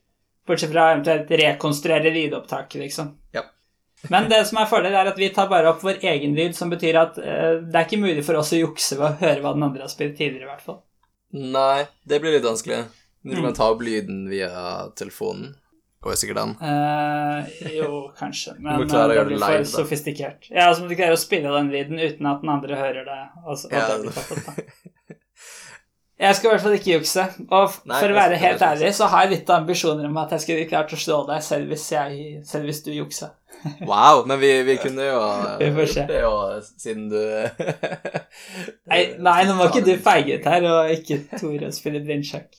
[0.47, 3.13] Bortsett fra eventuelt rekonstruere lydopptaket, liksom.
[3.37, 3.45] Ja.
[4.09, 6.69] Men det som er fordelen, er at vi tar bare opp vår egen lyd, som
[6.73, 9.53] betyr at uh, det er ikke mulig for oss å jukse ved å høre hva
[9.53, 10.79] den andre har spilt tidligere, i hvert fall.
[11.33, 12.85] Nei, det blir litt vanskelig.
[13.23, 13.43] Du Mm.
[13.43, 15.53] kan ta opp lyden via telefonen.
[16.01, 16.55] Går sikkert an.
[16.57, 20.47] Uh, jo, kanskje, men må klare å eh, det blir for sofistikert.
[20.49, 23.19] Ja, altså du klare å spille den lyden uten at den andre hører det.
[23.45, 23.85] Altså, Ja.
[23.85, 25.15] det blir tatt opp, da.
[26.21, 27.23] Jeg skal i hvert fall ikke jukse.
[27.49, 30.43] Og Nei, for å være helt ærlig, så har jeg litt ambisjoner om at jeg
[30.43, 33.33] skulle klart å slå deg selv hvis, jeg, selv hvis du juksa.
[33.89, 35.17] Wow, men vi, vi kunne jo
[35.61, 36.05] Vi får se.
[36.09, 36.31] det jo,
[36.81, 37.19] siden du
[38.89, 42.49] Nei, nei, nå må ikke du feige ut her og ikke tore spille blindsjakk.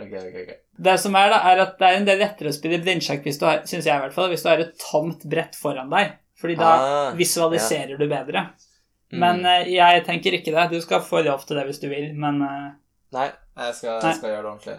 [0.00, 0.50] Ok, ok, ok.
[0.80, 3.40] Det som er, da, er at det er en del lettere å spille blindsjakk hvis
[3.40, 6.16] du har, synes jeg i hvert fall, hvis du har et tomt brett foran deg.
[6.40, 8.46] Fordi da Ah, visualiserer du bedre.
[9.12, 9.18] Mm.
[9.20, 9.72] Men mm.
[9.74, 10.70] jeg tenker ikke det.
[10.72, 12.70] Du skal få lov til det hvis du vil, men eh,
[13.16, 13.26] Nei,
[13.58, 14.10] jeg skal, Nei.
[14.12, 14.78] jeg skal gjøre det ordentlig.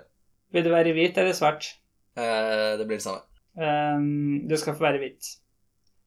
[0.52, 1.68] vil du være hvit eller svart?
[2.16, 3.24] Eh, det blir det samme.
[3.56, 5.34] Um, du skal få være hvit.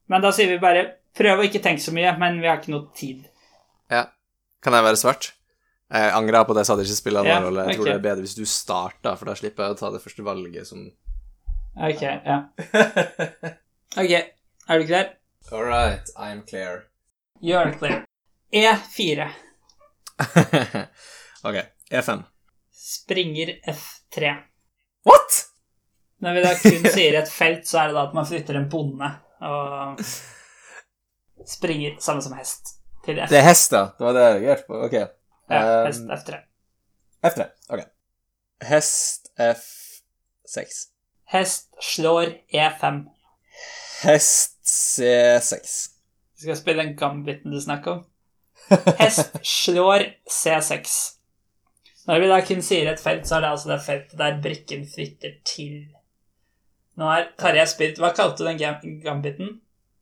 [0.09, 0.85] Men da sier vi bare
[1.17, 3.25] prøv å ikke tenke så mye, men vi har ikke noe tid.
[3.93, 4.07] Ja.
[4.65, 5.31] Kan jeg være svart?
[5.93, 7.65] Jeg angra på det, jeg sa det ikke spiller noen Ja, rolle.
[7.69, 10.01] Jeg tror det er bedre hvis du starter, for da slipper jeg å ta det
[10.01, 10.81] første valget som
[11.75, 12.39] Ok, ja.
[14.01, 15.11] Ok, er du klar?
[15.51, 16.87] All right, I'm clear.
[17.41, 18.01] You're clear.
[18.49, 19.27] E4.
[21.45, 21.57] ok,
[21.91, 22.23] E5.
[22.75, 24.31] Springer F3.
[25.05, 25.41] What?
[26.23, 28.69] Når vi da kun sier et felt, så er det da at man flytter en
[28.71, 29.09] bonde
[29.45, 29.99] og
[31.45, 32.75] springer samme som hest
[33.05, 33.29] til F.
[33.29, 33.83] Det er hest, da.
[33.97, 34.79] Det var det jeg reagerte på.
[34.87, 34.93] Ok.
[34.95, 35.09] Ja,
[35.45, 36.37] Um, hest F3.
[37.29, 37.45] F3.
[37.69, 37.81] Ok.
[38.65, 40.79] Hest F6.
[41.29, 43.03] Hest slår E E5.
[44.01, 45.75] Hest C6.
[46.35, 48.01] Vi skal spille den gambiten du snakker om.
[49.01, 50.95] Hest slår C6.
[52.05, 54.83] Når vi da kun sier et felt, så er det altså det feltet der brikken
[54.89, 55.77] flytter til.
[56.95, 59.55] Nå har Tarjei spilt Hva kalte du den gam- gambiten?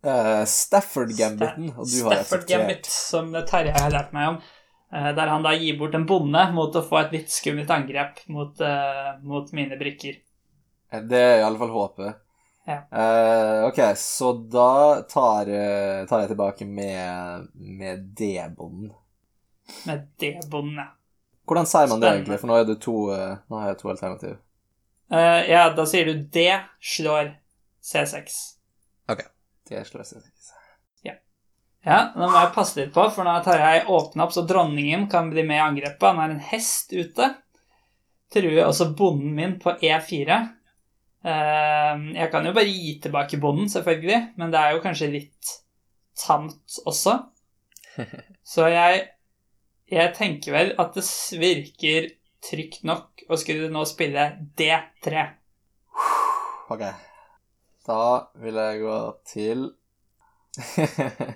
[0.03, 4.41] Uh, Stafford Gambiten, og du har Stafford Gambit, som Tarjei har lært meg om.
[4.93, 8.19] Uh, Der han da gir bort en bonde mot å få et litt skummelt angrep
[8.27, 10.19] mot, uh, mot mine brikker.
[10.91, 12.19] Det er i alle fall håpet.
[12.67, 12.77] Ja.
[13.67, 15.49] Ok, så da tar,
[16.07, 18.93] tar jeg tilbake med, med D-bonden.
[19.87, 20.93] Med D-bonden, bondet.
[21.47, 22.17] Hvordan sier man det Spennende.
[22.17, 22.39] egentlig?
[22.41, 24.35] For nå, er det to, eh, nå har jeg to alternativ.
[25.13, 26.47] Uh, ja, da sier du D
[26.79, 27.35] slår
[27.83, 28.37] C6.
[29.11, 29.25] OK.
[29.69, 30.33] D slår C6.
[31.83, 35.09] Ja, nå må jeg passe litt på, for nå tar jeg åpna opp så dronningen
[35.11, 36.05] kan bli med i angrepet.
[36.07, 37.27] Han har en hest ute.
[38.31, 40.37] Truer også bonden min på E4.
[41.27, 45.51] Eh, jeg kan jo bare gi tilbake bonden, selvfølgelig, men det er jo kanskje litt
[46.23, 47.17] tamt også.
[48.53, 49.03] Så jeg,
[49.91, 51.05] jeg tenker vel at det
[51.39, 52.11] virker
[52.43, 54.27] trygt nok å skulle nå spille
[54.57, 55.25] D3.
[56.73, 56.83] Ok.
[57.83, 58.03] Da
[58.39, 58.97] vil jeg gå
[59.27, 59.65] til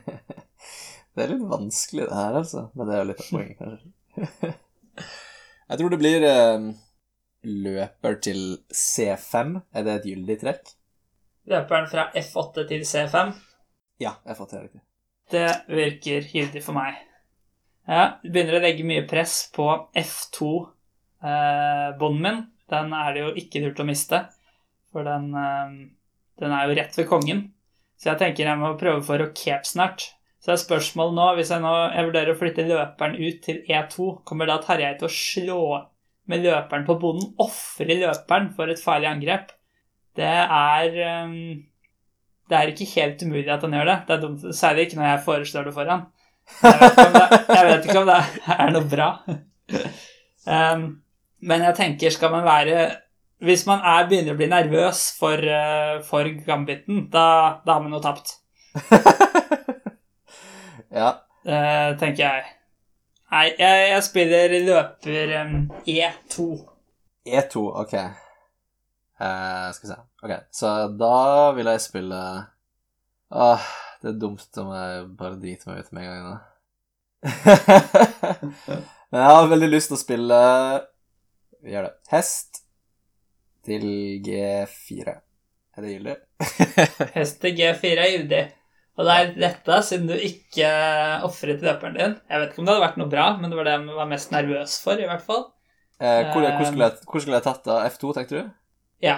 [1.18, 2.68] Det er litt vanskelig, det her, altså.
[2.78, 4.52] Men det er jo litt av poenget, kanskje.
[5.72, 6.68] jeg tror det blir eh,
[7.48, 9.56] løper til C5.
[9.74, 10.70] Er det et gyldig trekk?
[11.50, 13.34] Løperen fra F8 til C5.
[14.04, 14.84] Ja, F8 er riktig.
[15.34, 17.02] Det virker gyldig for meg.
[17.88, 19.66] Ja, du begynner å legge mye press på
[19.96, 22.40] F2-bånden min.
[22.68, 24.28] Den er det jo ikke lurt å miste,
[24.92, 25.88] for den, eh,
[26.44, 27.56] den er jo rett ved kongen.
[27.96, 30.14] Så jeg tenker jeg må prøve for å cape snart.
[30.44, 34.20] Så er spørsmålet nå, hvis jeg nå jeg vurderer å flytte løperen ut til E2,
[34.28, 35.88] kommer da Tarjei til å slå
[36.28, 39.48] med løperen på bonden, ofre løperen for et farlig angrep?
[40.20, 41.64] Det er eh,
[42.48, 43.98] det er ikke helt umulig at han gjør det.
[44.08, 46.06] Det er dumt, Særlig ikke når jeg foreslår det for han.
[46.58, 47.28] Jeg vet ikke om det,
[47.68, 48.22] jeg ikke om det
[48.56, 49.08] er noe bra.
[50.48, 50.86] Um,
[51.44, 52.86] men jeg tenker, skal man være
[53.44, 57.94] Hvis man er, begynner å bli nervøs for, uh, for gambiten, da, da har man
[57.94, 58.28] jo tapt.
[61.00, 61.10] ja.
[61.46, 62.44] Uh, tenker jeg.
[63.28, 65.54] Nei, jeg, jeg spiller løper um,
[65.86, 66.48] E2.
[67.28, 67.94] E2, ok.
[69.22, 70.00] Uh, skal vi se.
[70.24, 71.18] Ok, så da
[71.58, 72.22] vil jeg spille
[73.28, 73.66] Åh,
[74.02, 76.38] det er dumt om jeg bare driter meg ut med en gang Da.
[79.12, 80.38] Men jeg har veldig lyst til å spille
[81.64, 81.94] Vi gjør det.
[82.12, 82.62] Hest
[83.68, 83.88] til
[84.24, 85.16] G4.
[85.78, 86.16] Er det gyldig?
[87.18, 88.44] Hest til G4 er gyldig.
[88.98, 90.70] Og det er dette, siden du ikke
[91.28, 92.14] ofret løperen din.
[92.32, 94.08] Jeg vet ikke om det hadde vært noe bra, men det var det jeg var
[94.10, 95.44] mest nervøs for, i hvert fall.
[96.02, 97.76] Eh, hvor, hvor, skulle jeg, hvor skulle jeg tatt da?
[97.92, 98.48] F2, tenkte du?
[99.06, 99.18] Ja.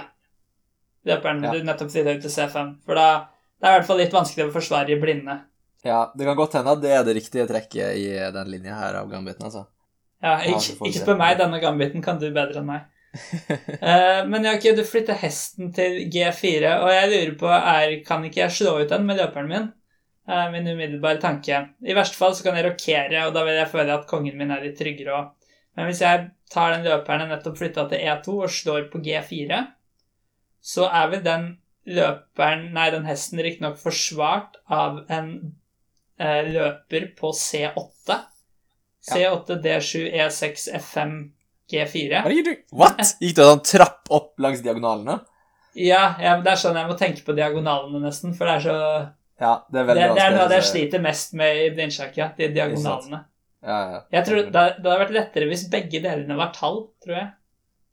[1.08, 1.54] Løperen Ja.
[1.56, 2.74] du nettopp flytta ut til C5.
[2.88, 3.08] For da
[3.60, 5.36] det er i hvert fall litt vanskelig å forsvare i blinde.
[5.84, 9.00] Ja, det kan godt hende at det er det riktige trekket i den linja her
[9.00, 9.66] av gambiten, altså.
[10.24, 12.88] Ja, ikke, ikke spør meg, denne gambiten kan du bedre enn meg.
[13.16, 18.44] uh, men ja, du flytter hesten til G4, og jeg lurer på er, Kan ikke
[18.44, 19.70] jeg slå ut den med løperen min?
[20.30, 21.64] Uh, min umiddelbare tanke.
[21.82, 24.52] I verste fall så kan jeg rokere, og da vil jeg føle at kongen min
[24.54, 25.32] er litt tryggere òg.
[25.80, 29.64] Men hvis jeg tar den løperen jeg nettopp flytta til E2 og slår på G4,
[30.60, 31.50] så er vel den
[31.90, 35.32] løperen, nei, den hesten riktignok forsvart av en
[36.20, 38.20] eh, løper på C8.
[39.10, 41.16] C8, D7, E6, F5,
[41.72, 42.22] G4.
[42.26, 42.54] Hva gikk du?
[42.78, 43.16] What?
[43.22, 45.20] Gikk det sånn trapp opp langs diagonalene?
[45.80, 48.36] Ja, ja, det er sånn jeg må tenke på diagonalene, nesten.
[48.38, 48.78] For det er så
[49.40, 52.18] Ja, det er Det, det er noe av det jeg sliter mest med i blindsjakk,
[52.20, 52.32] ja.
[52.38, 53.24] De diagonalene.
[53.64, 54.00] Ja, ja.
[54.18, 57.30] Jeg tror det, det hadde vært lettere hvis begge delene var tall, tror jeg.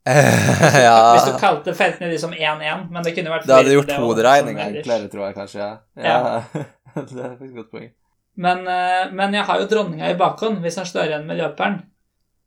[0.86, 0.98] ja.
[1.16, 5.10] Hvis du kalte feltene liksom 1-1, men det kunne vært Det hadde gjort hoderegning enklere,
[5.10, 5.68] tror jeg kanskje.
[5.98, 6.14] Ja.
[6.14, 6.64] ja.
[7.10, 7.90] det er et godt poeng.
[8.36, 11.80] Men, eh, men jeg har jo dronninga i bakhånd hvis han står igjen med løperen.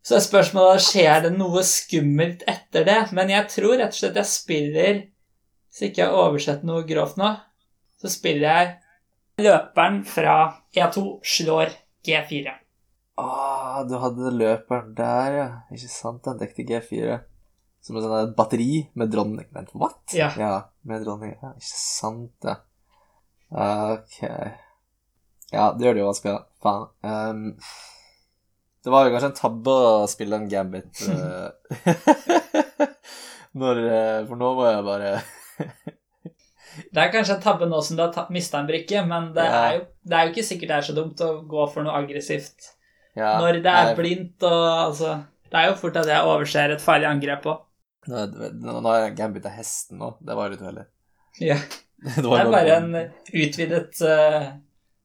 [0.06, 3.00] Så er spørsmålet skjer det noe skummelt etter det.
[3.18, 5.02] Men jeg tror rett og slett jeg spiller
[5.70, 7.34] Hvis ikke jeg har oversett noe grovt nå,
[8.00, 10.38] så spiller jeg løperen fra
[10.74, 11.76] E2 slår
[12.08, 12.56] G4.
[13.20, 15.48] Ah, du hadde løperen der, ja.
[15.76, 17.20] Ikke sant, den dekte G4.
[17.90, 19.48] Som et sånt batteri med dronning.
[19.56, 20.14] Vent, what?
[20.14, 20.30] Ja.
[20.86, 21.32] med dronning.
[21.42, 22.60] Ja, ikke sant, ja.
[23.50, 24.20] Ok.
[25.50, 26.36] Ja, det gjør det jo da.
[26.62, 26.84] Faen.
[27.02, 27.48] Um,
[28.84, 31.50] det var jo kanskje en tabbe å spille en gambit eh,
[33.60, 35.10] når eh, For nå var jeg bare
[36.94, 39.64] Det er kanskje en tabbe nå som du har mista en brikke, men det, Ja.
[39.66, 41.98] er jo, det er jo ikke sikkert det er så dumt å gå for noe
[42.00, 42.70] aggressivt
[43.18, 45.18] Ja, Når det er blindt og altså
[45.50, 47.66] Det er jo fort at jeg overser et farlig angrep òg.
[48.10, 48.26] Nå,
[48.82, 50.14] nå jeg gambita hesten nå.
[50.26, 50.88] Det var litt uheldig.
[51.44, 51.60] Ja.
[52.00, 54.46] Det Det er bare en utvidet uh,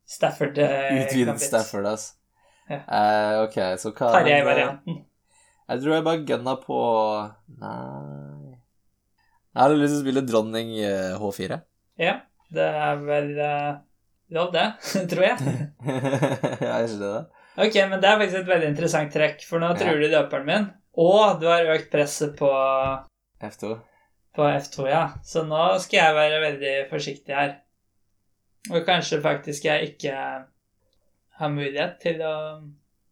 [0.06, 1.42] Stafford uh, Utvidet gambit.
[1.42, 2.12] Stafford, altså.
[2.70, 2.78] Ja.
[2.86, 5.00] Uh, ok, så hva Tarjei-varianten.
[5.64, 6.78] Jeg tror jeg bare gønna på
[7.58, 11.58] Nei Jeg hadde lyst til å spille dronning eh, H4.
[11.98, 12.14] Ja,
[12.54, 13.28] det er vel
[14.34, 14.64] lov, det,
[15.10, 15.54] tror jeg.
[16.62, 17.12] jeg er ikke det.
[17.54, 19.92] Ok, men det er faktisk et veldig interessant trekk, for nå Ja.
[19.94, 22.48] du døperen min, og du har økt presset på,
[23.42, 23.74] F2.
[24.36, 25.04] på F2, ja.
[25.26, 27.56] Så nå skal jeg være veldig forsiktig her.
[28.72, 30.14] Og kanskje faktisk jeg ikke
[31.38, 32.36] har mulighet til å,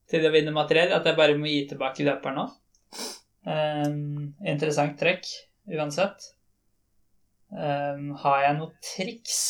[0.09, 2.47] til å vinne materiell, at jeg bare må gi tilbake løperen nå.
[3.43, 5.27] Um, interessant trekk,
[5.75, 6.31] uansett.
[7.53, 9.41] Um, har jeg noe triks?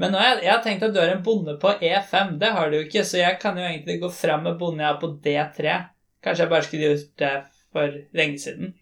[0.00, 2.36] Men nå har jeg, jeg har tenkt at du har en bonde på E5.
[2.40, 4.90] Det har du jo ikke, så jeg kan jo egentlig gå fram med bonden jeg
[4.92, 5.76] har på D3.
[6.24, 7.34] Kanskje jeg bare skulle gjort det
[7.76, 8.72] for lenge siden.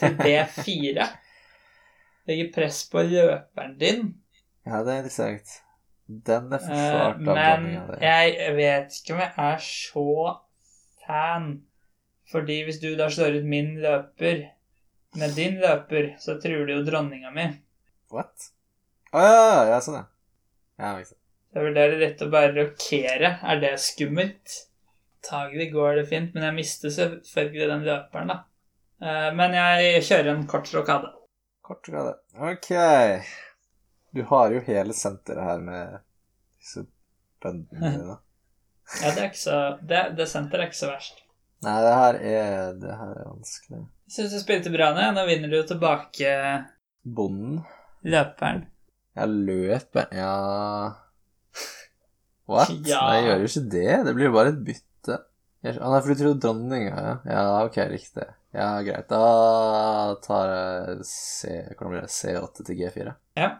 [0.00, 1.08] Til D4.
[2.28, 4.06] Legge press på løperen din.
[4.68, 5.56] Ja, det er interessant.
[6.10, 7.98] Den er forsvart uh, av men dronninga di.
[8.04, 10.06] jeg vet ikke om jeg er så
[11.06, 11.50] fan.
[12.30, 14.44] Fordi hvis du da slår ut min løper
[15.18, 17.46] med din løper, så truer du jo dronninga mi.
[18.14, 18.50] What?
[19.10, 20.04] Å ja, ja, sånn, ja.
[20.80, 21.16] Ja, ikke sant.
[21.50, 23.30] Jeg vurderer litt å bare rokere.
[23.42, 24.58] Er det skummelt?
[25.20, 28.36] Antagelig går det fint, men jeg mister selvfølgelig den løperen, da.
[29.02, 31.10] Eh, Men jeg kjører en kort rokade.
[31.66, 32.14] Kort rokade.
[32.52, 32.70] Ok.
[34.14, 35.98] Du har jo hele senteret her med
[36.60, 36.86] disse
[37.42, 38.18] bøndene dine.
[38.90, 39.56] Ja, det er ikke så
[39.86, 41.20] Det, det senteret er ikke så verst.
[41.62, 43.82] Nei, det her er Det her er vanskelig.
[44.08, 45.04] Jeg syns du spilte bra nå.
[45.14, 46.32] Nå vinner du jo tilbake
[47.06, 47.60] Bonden.
[48.02, 48.64] løperen.
[49.16, 50.94] Ja, løper Ja
[52.50, 52.70] What?
[52.86, 53.00] Ja.
[53.06, 53.88] Nei, jeg gjør jo ikke det.
[54.06, 55.16] Det blir jo bare et bytte.
[55.62, 57.12] Jeg- Ah, nei, for du tror dronninga, ja.
[57.30, 58.24] Ja, ok, riktig.
[58.56, 59.06] Ja, greit.
[59.12, 62.10] Da tar jeg C Hvordan blir det?
[62.10, 63.12] C8 til G4?
[63.38, 63.50] Ja.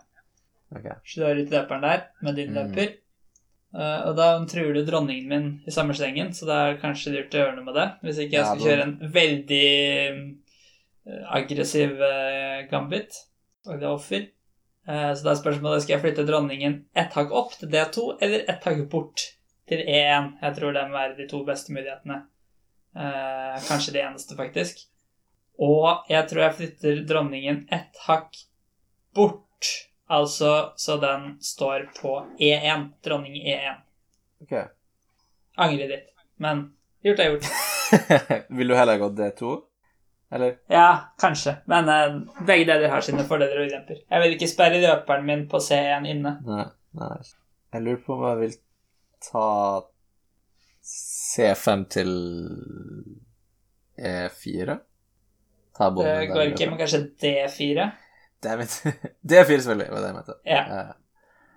[0.75, 0.89] Ok.
[1.07, 2.57] Slår ut løperen der med din Mm.
[2.59, 2.97] løper.
[3.75, 7.31] Eh, og da truer du dronningen min i samme slengen, så det er kanskje lurt
[7.35, 7.89] å gjøre noe med det.
[8.03, 9.69] Hvis ikke jeg skal kjøre en veldig
[11.07, 13.15] eh, aggressiv uh, gambit
[13.67, 14.27] og det er offer.
[14.91, 18.49] Eh, så da er spørsmålet skal jeg flytte dronningen ett hakk opp til D2 eller
[18.51, 19.27] ett hakk bort
[19.71, 20.33] til E1.
[20.43, 22.25] Jeg tror det må være de to beste mulighetene.
[22.97, 24.83] Eh, kanskje det eneste, faktisk.
[25.63, 28.35] Og jeg tror jeg flytter dronningen ett hakk
[29.15, 29.71] bort.
[30.11, 32.89] Altså så den står på E1.
[33.05, 33.85] Dronning E1.
[34.43, 34.57] Ok.
[35.61, 36.09] Angrer litt,
[36.41, 36.71] men
[37.05, 37.51] gjort er gjort.
[38.59, 39.59] Vil du heller gå D2?
[40.33, 40.57] Eller?
[40.71, 41.57] Ja, kanskje.
[41.67, 44.03] Men uh, begge deler har sine fordeler og ulemper.
[44.11, 46.37] Jeg vil ikke sperre løperen min på C1 inne.
[46.47, 46.67] Nei.
[47.01, 47.17] nei.
[47.75, 48.55] Jeg lurer på om jeg vil
[49.27, 49.49] ta
[50.91, 52.13] C5 til
[53.99, 54.79] E4.
[55.77, 57.91] Ta Det går ikke, men kanskje D4.
[58.43, 58.79] Dammit.
[59.31, 60.39] D4, selvfølgelig, var det jeg mente.
[60.47, 60.63] Ja.
[60.77, 60.83] Ja.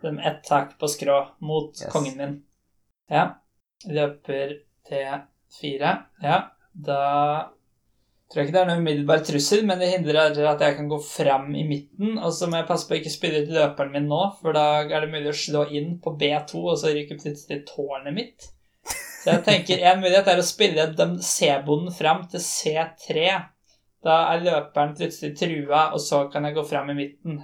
[0.04, 1.92] Dem ett tak på skrå mot Yes.
[1.94, 2.34] kongen min.
[3.10, 3.28] Ja.
[3.88, 4.58] Løper
[4.90, 5.94] T4.
[6.24, 6.40] Ja,
[6.74, 7.00] da
[8.34, 11.52] tror ikke det er noen umiddelbar trussel, men det hindrer at jeg kan gå fram
[11.54, 12.18] i midten.
[12.18, 14.66] Og så må jeg passe på å ikke spille ut løperen min nå, for da
[14.82, 18.50] er det mulig å slå inn på B2, og så ryker plutselig tårnet mitt.
[19.24, 23.30] Så jeg tenker en mulighet er å spille den C-bonden fram til C3.
[24.04, 27.44] Da er løperen plutselig trua, og så kan jeg gå fram i midten.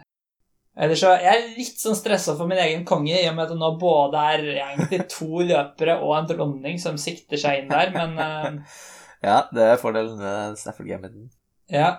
[0.79, 3.53] Ellers så Jeg er litt sånn stressa for min egen konge, i og med at
[3.53, 7.91] det nå både er egentlig to løpere og en dronning som sikter seg inn der,
[7.95, 8.79] men eh,
[9.25, 11.29] ja, det er fordelen med Stafford-gamen.
[11.71, 11.97] ja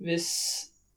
[0.00, 0.28] Hvis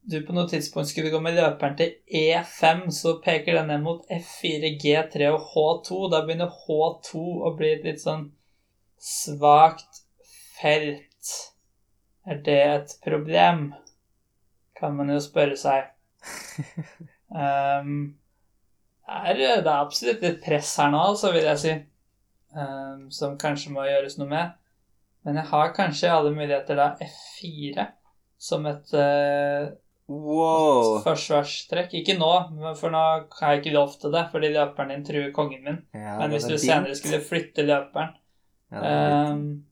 [0.01, 4.05] du på noe tidspunkt skulle gå med løperen til E5, så peker den ned mot
[4.09, 5.99] F4, G3 og H2.
[6.13, 8.29] Da begynner H2 å bli et litt sånn
[9.01, 10.01] svakt
[10.57, 11.35] felt.
[12.25, 13.71] Er det et problem?
[14.77, 15.89] Kan man jo spørre seg.
[17.31, 18.17] Um,
[19.07, 21.75] er, det er absolutt litt press her nå, så vil jeg si.
[22.51, 24.51] Um, som kanskje må gjøres noe med.
[25.25, 27.87] Men jeg har kanskje alle muligheter da F4
[28.41, 29.69] som et uh,
[30.11, 30.97] Wow.
[31.05, 31.93] forsvarstrekk.
[32.01, 32.29] Ikke nå,
[32.75, 33.01] for nå
[33.37, 35.77] har jeg ikke lov til det, fordi løperen din truer kongen min.
[35.95, 38.09] Ja, Men hvis du er senere skulle flytte løperen
[38.71, 39.29] ja, den bint.
[39.31, 39.65] um,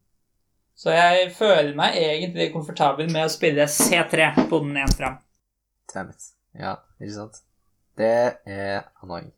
[0.79, 5.17] Så jeg føler meg egentlig komfortabel med å spille C3, bonden én fram.
[5.91, 6.13] Damn.
[6.55, 7.41] Ja, ikke sant?
[7.99, 8.13] Det
[8.47, 9.33] er annoying.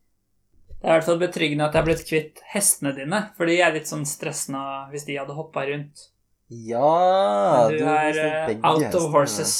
[0.81, 3.59] Det er i hvert fall betryggende at jeg er blitt kvitt hestene dine, for de
[3.61, 6.07] er litt sånn stressende hvis de hadde hoppa rundt.
[6.51, 8.97] Ja du du er eh, out hestene.
[8.97, 9.53] of horses.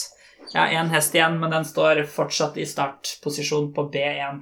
[0.49, 4.41] Jeg har én hest igjen, men den står fortsatt i startposisjon på B1.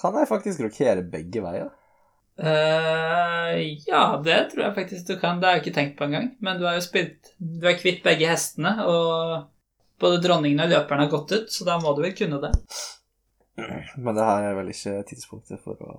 [0.00, 1.68] Kan jeg faktisk rokere begge veier?
[2.34, 5.38] Uh, ja, det tror jeg faktisk du kan.
[5.38, 6.32] Det har jeg ikke tenkt på engang.
[6.42, 9.44] Men du har jo spilt Du er kvitt begge hestene, og
[10.02, 12.54] både dronningen og løperen har gått ut, så da må du vel kunne det.
[13.56, 15.98] Men det her er vel ikke tidspunktet for å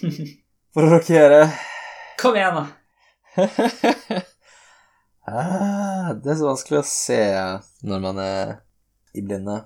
[0.74, 1.42] For å rokere.
[2.18, 2.64] Kom igjen, da.
[5.28, 7.20] ah, det er så vanskelig å se
[7.86, 8.52] når man er
[9.14, 9.60] i blinde,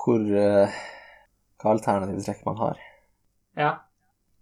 [0.00, 0.80] hvor eh,
[1.62, 2.80] Hva alternative trekk man har.
[3.56, 3.70] Ja.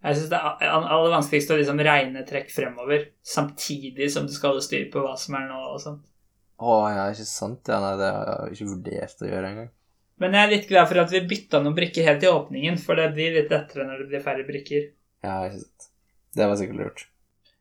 [0.03, 4.33] Jeg syns det er all- aller vanskeligst å liksom regne trekk fremover, samtidig som du
[4.35, 6.03] skal holde styr på hva som er nå og sånt.
[6.59, 7.69] Å ja, ikke sant?
[7.71, 9.69] Ja, nei, det har jeg ikke vurdert å gjøre engang.
[10.21, 12.99] Men jeg er litt glad for at vi bytta noen brikker helt i åpningen, for
[12.99, 14.91] det blir litt lettere når det blir færre brikker.
[15.25, 15.87] Ja, ikke sant.
[16.33, 17.05] Det var sikkert lurt.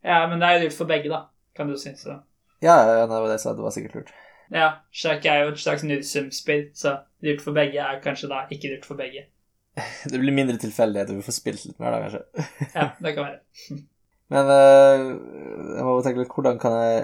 [0.05, 1.25] Ja, men det er jo lurt for begge, da,
[1.57, 2.05] kan du synes.
[2.05, 2.19] Så.
[2.65, 3.55] Ja, ja, det var det jeg sa.
[3.57, 4.13] Det var sikkert lurt.
[4.53, 8.75] Ja, sjakk er jo et slags nullsumspill, så lurt for begge er kanskje da ikke
[8.75, 9.25] lurt for begge.
[10.13, 12.45] Det blir mindre tilfeldigheter, vi får spilt litt mer da, kanskje.
[12.77, 13.81] Ja, det kan være.
[14.33, 15.07] Men eh,
[15.77, 17.01] jeg må bare tenke litt Hvordan kan jeg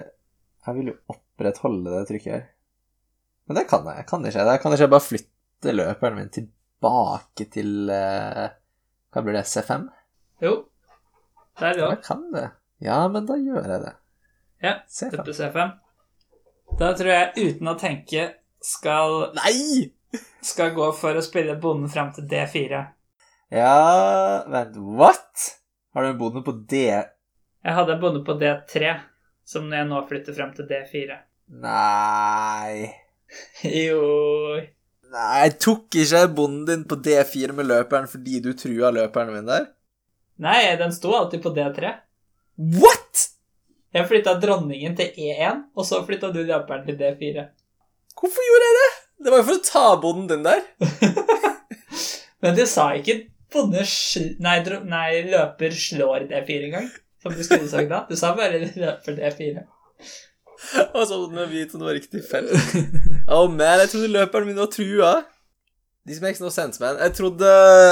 [0.65, 2.47] Jeg vil jo opprettholde det trykket her.
[3.49, 4.01] Men det kan jeg.
[4.01, 4.45] Jeg kan ikke.
[4.49, 8.47] Jeg kan ikke bare flytte løperen min tilbake til eh,
[9.13, 9.47] Hva blir det?
[9.51, 9.89] C5?
[10.45, 10.55] Jo,
[11.59, 12.49] er det Ja, jeg kan det.
[12.85, 13.95] Ja, men da gjør jeg det.
[14.63, 15.25] Ja, C5.
[15.35, 15.73] C5.
[16.79, 18.29] Da tror jeg uten å tenke
[18.63, 19.89] skal, Nei!
[20.45, 22.85] skal gå for å spille bonden fram til D4.
[23.55, 25.47] Ja Vent, what?
[25.95, 28.93] Har du en bonde på D Jeg hadde en bonde på D3,
[29.49, 31.17] som jeg nå flytter fram til D4.
[31.65, 32.91] Nei
[33.89, 34.03] Jo
[35.09, 39.71] Nei, tok ikke bonden din på D4 med løperen fordi du trua løperen min der.
[40.45, 41.95] Nei, den sto alltid på D3.
[42.77, 43.25] What?!
[43.97, 47.47] Jeg flytta dronningen til E1, og så flytta du løperen til D4.
[48.19, 48.91] Hvorfor gjorde jeg det?
[49.25, 50.63] Det var jo for å ta bonden din der.
[52.45, 53.17] Men du sa ikke
[53.55, 54.35] bonde sl...
[54.45, 56.93] Nei, nei, løper slår D4 engang.
[57.25, 58.05] Som du skulle sagt da.
[58.11, 59.65] Du sa bare løper D4.
[60.93, 62.53] Og så hadde du vite om det var riktig felt.
[63.29, 65.13] Oh man, jeg trodde løperen min var trua.
[66.09, 66.97] This makes no sense, man.
[67.03, 67.49] Jeg trodde,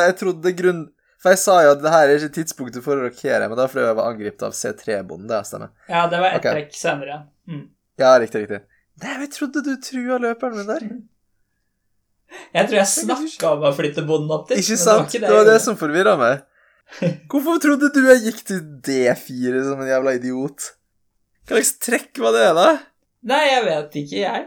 [0.06, 0.86] jeg trodde grunn...
[1.20, 3.66] For jeg sa jo at det her er ikke tidspunktet for å rokere, men da
[3.68, 5.28] fordi jeg var angrepet av C3-bonden.
[5.28, 5.72] Det stemmer.
[5.88, 6.58] Ja, det var ett okay.
[6.58, 7.18] trekk senere.
[7.48, 7.62] Mm.
[8.00, 8.60] Ja, riktig, riktig.
[9.02, 10.84] Nei, men jeg trodde du trua løperen min der.
[12.56, 14.60] Jeg tror jeg snakka om å flytte bonden opp dit.
[14.62, 15.12] Ikke sant?
[15.12, 16.44] Det Det var var ikke det det, som forvirra meg.
[17.32, 20.70] Hvorfor trodde du jeg gikk til D4 som en jævla idiot?
[21.46, 22.68] Hva slags trekk var det, da?
[23.26, 24.46] Nei, jeg vet ikke, jeg.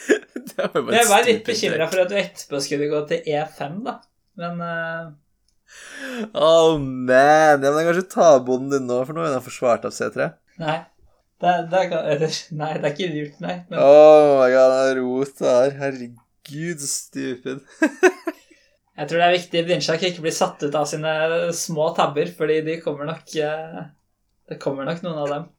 [0.52, 3.82] Det var bare Jeg var litt bekymra for at du etterpå skulle gå til E5,
[3.86, 3.98] da.
[4.40, 5.10] Men uh...
[6.36, 9.44] Oh man, ja, men jeg kan ikke ta bonden din nå, for nå er den
[9.44, 10.32] forsvart av C3.
[10.62, 10.80] nei.
[11.42, 13.54] Det, det, kan, eller, nei, det er ikke lurt, nei.
[13.66, 15.72] Men Oh my god, rot rota her.
[15.80, 17.64] Herregud, stupid.
[18.98, 21.16] jeg tror det er viktig Blindsjakk ikke blir satt ut av sine
[21.58, 23.80] små tabber, fordi de kommer nok eh,
[24.52, 25.50] Det kommer nok noen av dem.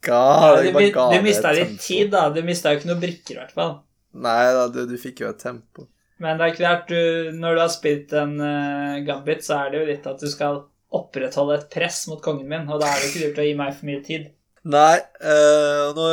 [0.00, 1.82] God, Ja, du du mista litt tempo.
[1.82, 2.28] tid, da.
[2.30, 3.74] Du mista jo ikke noen brikker, i hvert fall.
[4.14, 5.88] Nei da, du, du fikk jo et tempo.
[6.22, 9.80] Men det er klart, du, når du har spilt en uh, gambit, så er det
[9.80, 10.62] jo litt at du skal
[10.94, 13.74] opprettholde et press mot kongen min, og da er det ikke lurt å gi meg
[13.76, 14.30] for mye tid.
[14.68, 16.06] Nei, eh, og nå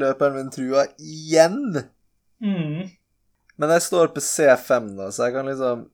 [0.00, 1.60] løper han min trua igjen.
[2.42, 2.88] Mm.
[3.60, 5.84] Men jeg står på C5 da, så jeg kan liksom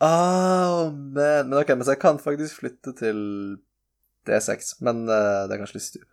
[0.00, 1.48] Åh, man.
[1.48, 3.18] Men ok, men så jeg kan faktisk flytte til
[4.28, 6.08] D6, men uh, det er kanskje litt stup.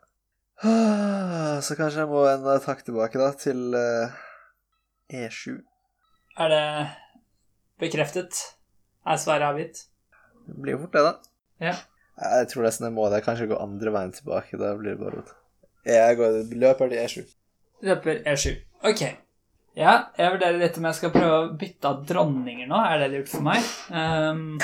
[0.63, 4.13] Ah, Så kanskje jeg må en takk tilbake, da, til uh,
[5.11, 5.57] E7.
[6.39, 6.65] Er det
[7.81, 8.39] bekreftet?
[9.05, 9.83] Er svaret avgitt?
[10.47, 11.13] Det blir jo fort det, da.
[11.63, 11.75] Ja.
[12.23, 13.19] Jeg tror nesten jeg må det.
[13.19, 14.59] Jeg kan ikke gå andre veien tilbake.
[14.61, 15.33] Da blir det bare rot.
[15.87, 17.33] Jeg går, løper til E7.
[17.83, 18.53] Løper E7.
[18.87, 19.03] Ok.
[19.75, 22.77] Ja, jeg vurderer litt om jeg skal prøve å bytte av dronninger nå.
[22.85, 23.63] Er det lurt for meg?
[23.89, 24.59] Um,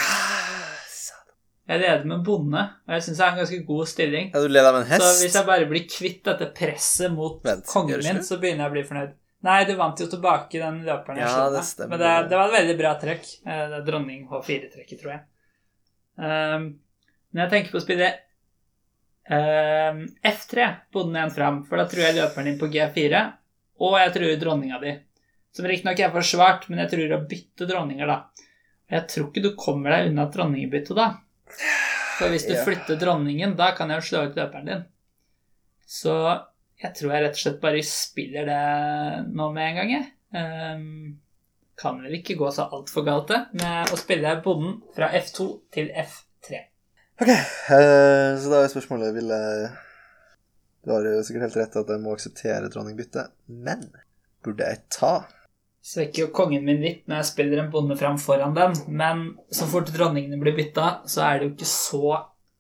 [1.70, 4.30] jeg leder med bonde, og jeg syns jeg har en ganske god stilling.
[4.34, 5.06] Ja, du leder med en hest?
[5.06, 8.72] Så hvis jeg bare blir kvitt dette presset mot Vent, kongen min, så begynner jeg
[8.72, 9.16] å bli fornøyd.
[9.48, 11.68] Nei, du vant jo tilbake den løperen jeg Ja, det med.
[11.70, 11.92] stemmer.
[11.96, 13.28] Men det, det var et veldig bra trekk.
[13.46, 15.22] Eh, Det er dronning H4-trekket, tror jeg.
[16.20, 16.66] Um,
[17.32, 18.10] men jeg tenker på å spille
[19.30, 20.02] um,
[20.34, 23.22] F3, bonden igjen fram, for da tror jeg løperen din på G4,
[23.80, 24.94] og jeg truer dronninga di.
[25.56, 28.20] Som riktignok er for svært, men jeg truer å bytte dronninger, da.
[28.90, 31.08] Og jeg tror ikke du kommer deg unna et dronningbytte da.
[32.20, 32.64] For hvis du Ja.
[32.66, 34.86] flytter dronningen, da kan jeg jo slå ut løperen din.
[35.88, 36.14] Så
[36.84, 40.12] jeg tror jeg rett og slett bare spiller det nå med en gang, jeg.
[40.36, 41.20] Um,
[41.80, 45.90] kan vel ikke gå så altfor galt, det, med å spille bonden fra F2 til
[45.96, 46.60] F3.
[47.20, 49.72] Ok, uh, så da er spørsmålet Vil jeg
[50.90, 53.92] Du har jo sikkert helt rett at jeg må akseptere dronningbyttet, men
[54.42, 55.20] burde jeg ta
[55.90, 59.68] svekker jo kongen min litt når jeg spiller en bonde fram foran den, men så
[59.70, 62.04] fort dronningene blir bytta, så er det jo ikke så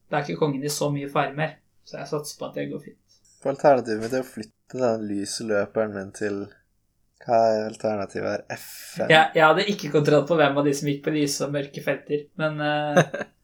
[0.10, 1.51] Da er ikke kongen i så mye fare mer.
[1.85, 3.18] Så jeg satser på at det går fint.
[3.43, 6.39] For alternativet mitt er å flytte den lyse løperen min til
[7.22, 8.43] Hva er alternativet her?
[8.56, 9.03] F5?
[9.06, 11.84] Jeg, jeg hadde ikke kontroll på hvem av de som gikk på lyse og mørke
[11.85, 12.97] felter, men uh,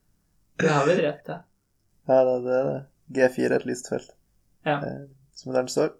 [0.64, 1.40] du har vel rett, ja.
[2.10, 2.80] Ja, det det er det.
[3.20, 4.10] G4 er et lyst felt.
[4.66, 4.80] Ja.
[4.82, 5.06] Eh,
[5.36, 5.94] Som der den står.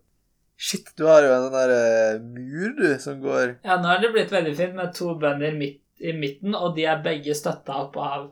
[0.58, 4.00] Shit, du har jo en sånn der eh, mur, du, som går Ja, nå er
[4.06, 7.76] det blitt veldig fint med to bønder midt, i midten, og de er begge støtta
[7.86, 8.30] opp av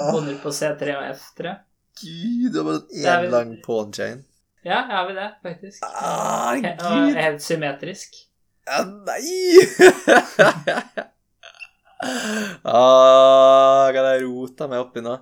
[0.00, 1.52] Åh, bonder på C3 og F3.
[2.00, 4.24] gud, du har bare Det én vel- lang pawn chain.
[4.64, 5.84] Ja, jeg har vi det, faktisk.
[5.88, 6.82] Ah, Gud.
[6.84, 8.16] Og helt symmetrisk.
[8.68, 9.20] Ja, nei!
[12.64, 15.14] ah, hva er det jeg rota meg oppi nå?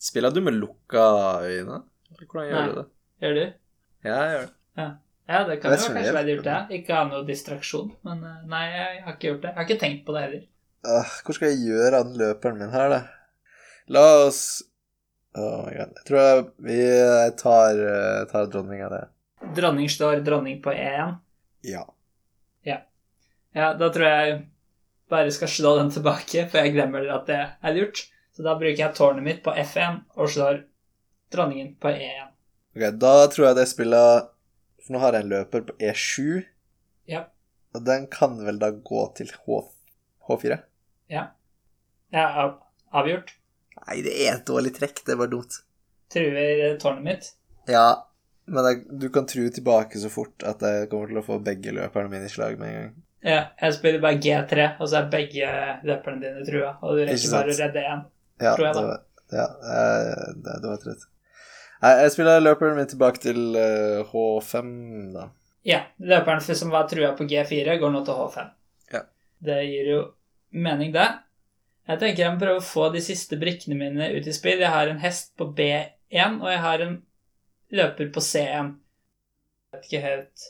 [0.00, 1.04] Spiller du med lukka
[1.44, 1.82] øyne?
[2.20, 2.68] Hvordan gjør Nei.
[2.68, 2.86] du det?
[3.20, 3.44] Gjør du?
[4.06, 4.54] Ja, jeg gjør det.
[5.30, 6.80] Ja, det kan jo kanskje jeg- lurt, det.
[6.80, 7.92] Ikke ha noe distraksjon.
[8.06, 9.50] Men eh, nei, jeg har ikke gjort det.
[9.52, 10.42] Jeg har ikke tenkt på det heller.
[10.80, 13.00] Uh, hvor skal jeg gjøre av løperen min her, da?
[13.92, 14.42] La oss
[15.38, 15.92] Oh my god.
[15.94, 16.78] Jeg tror jeg, vi
[17.38, 19.04] tar, eh, tar dronninga det.
[19.54, 21.20] Dronning står dronning på E1.
[21.62, 21.84] Ja.
[23.54, 24.34] Ja, da tror jeg
[25.10, 28.04] bare skal slå den tilbake, for jeg glemmer at det er lurt.
[28.34, 30.62] Så da bruker jeg tårnet mitt på F1 og slår
[31.34, 32.29] dronningen på E E1.
[32.76, 34.28] Ok, da tror jeg jeg spiller
[34.84, 36.44] For nå har jeg en løper på E7,
[37.10, 37.24] Ja.
[37.74, 39.58] og den kan vel da gå til H,
[40.28, 40.60] H4?
[41.10, 42.54] Ja, av,
[42.92, 43.34] avgjort.
[43.86, 45.02] Nei, det er et dårlig trekk.
[45.06, 45.60] Det var dumt.
[46.10, 47.28] Truer tårnet mitt.
[47.70, 48.06] Ja,
[48.50, 51.70] men jeg, du kan true tilbake så fort at jeg kommer til å få begge
[51.76, 52.96] løperne mine i slag med en gang.
[53.22, 55.52] Ja, jeg spiller bare G3, og så er begge
[55.86, 56.72] løperne dine trua.
[56.82, 58.02] Og du rekker bare å redde én.
[58.40, 58.80] Ja, Tror jeg da.
[58.80, 59.00] det var,
[59.36, 61.06] ja eh, det, det var rett.
[61.80, 64.66] Nei, jeg spiller løperen min tilbake til eh, H5,
[65.14, 65.30] da.
[65.64, 68.50] Ja, løperen som var trua på G4, går nå til H5.
[68.92, 69.02] Ja.
[69.48, 70.00] Det gir jo
[70.50, 71.08] mening, det.
[71.88, 74.60] Jeg tenker jeg må prøve å få de siste brikkene mine ut i spill.
[74.60, 76.96] Jeg har en hest på B1, og jeg har en
[77.80, 78.74] løper på C1.
[79.70, 80.48] Jeg vet ikke helt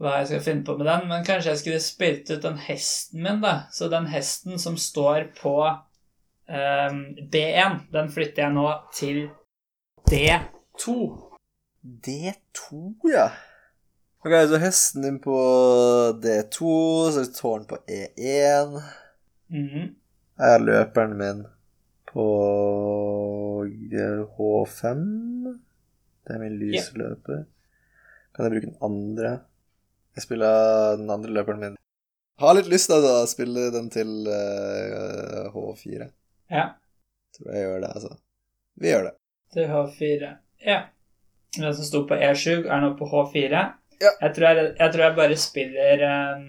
[0.00, 3.20] hva jeg skal finne på med den, men kanskje jeg skulle spilt ut den hesten
[3.26, 3.66] min, da.
[3.74, 7.02] Så den hesten som står på um,
[7.34, 9.20] B1, den flytter jeg nå til
[10.80, 11.22] D2.
[11.84, 13.32] D2, ja.
[14.24, 15.36] Ok, så hesten din på
[16.22, 16.56] D2,
[17.10, 18.82] så er det tårn på E1.
[19.52, 19.94] Mhm.
[20.40, 21.42] Her er løperen min
[22.08, 22.26] på
[24.36, 25.04] H5.
[26.24, 27.32] Det er min lysløper.
[27.32, 27.46] Yeah.
[28.34, 29.38] Kan jeg bruke den andre?
[30.16, 31.76] Jeg spiller den andre løperen min.
[32.40, 36.08] Har litt lyst til å spille den til eh, H4.
[36.48, 36.70] Ja.
[37.36, 38.14] Tror jeg gjør det, altså.
[38.80, 39.18] Vi gjør det.
[39.52, 40.36] til H4.
[40.66, 40.80] Ja.
[41.56, 43.62] Den som sto på E7, er nå på H4.
[44.00, 44.10] Ja.
[44.22, 46.44] Jeg, tror jeg, jeg tror jeg bare spiller um,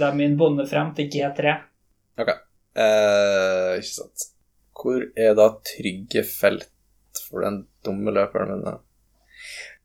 [0.00, 1.56] da min bonde fram til G3.
[2.22, 2.30] Ok.
[2.76, 4.26] Eh, ikke sant.
[4.76, 6.70] Hvor er da trygge felt
[7.26, 8.64] for den dumme løperen min?
[8.64, 8.76] da?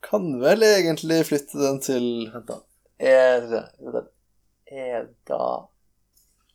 [0.03, 2.57] Kan vel egentlig flytte den til Vent, da.
[3.01, 3.61] Er det
[5.27, 5.41] da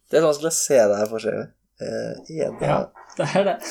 [0.07, 1.53] Det er så vanskelig å se det her for seg.
[1.83, 2.13] Eh,
[2.47, 2.79] Er det Ja.
[3.17, 3.57] Det er det.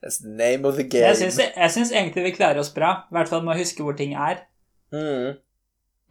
[0.00, 1.04] That's the name of the game.
[1.04, 2.92] Jeg syns, egentlig vi klarer oss bra.
[3.10, 4.46] I hvert fall med å huske hvor ting er.
[4.94, 5.36] Mm.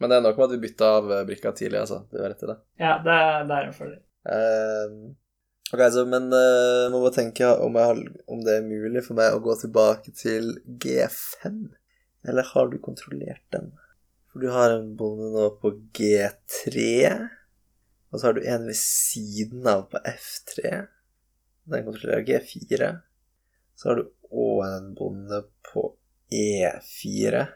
[0.00, 2.04] Men det er nok med at vi bytta av eh, brikka tidlig, altså.
[2.12, 2.56] Du har rett i det.
[2.80, 3.16] Ja, det,
[3.50, 3.98] det er en fordel.
[4.30, 4.94] Uh,
[5.74, 8.00] ok, så, men uh, må bare tenke om, har,
[8.30, 11.60] om det er mulig for meg å gå tilbake til G5.
[12.30, 13.72] Eller har du kontrollert den?
[14.30, 16.86] For du har en bonde nå på G3,
[18.10, 20.84] og så har du en ved siden av på F3.
[21.70, 22.92] Den kontrollerer G4.
[23.80, 25.38] Så har du òg en bonde
[25.70, 25.86] på
[26.36, 27.46] E4,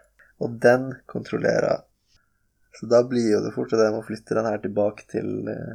[0.41, 1.83] og den kontrollerer
[2.75, 5.75] Så da blir jo det fort at jeg må flytte den her tilbake til eh,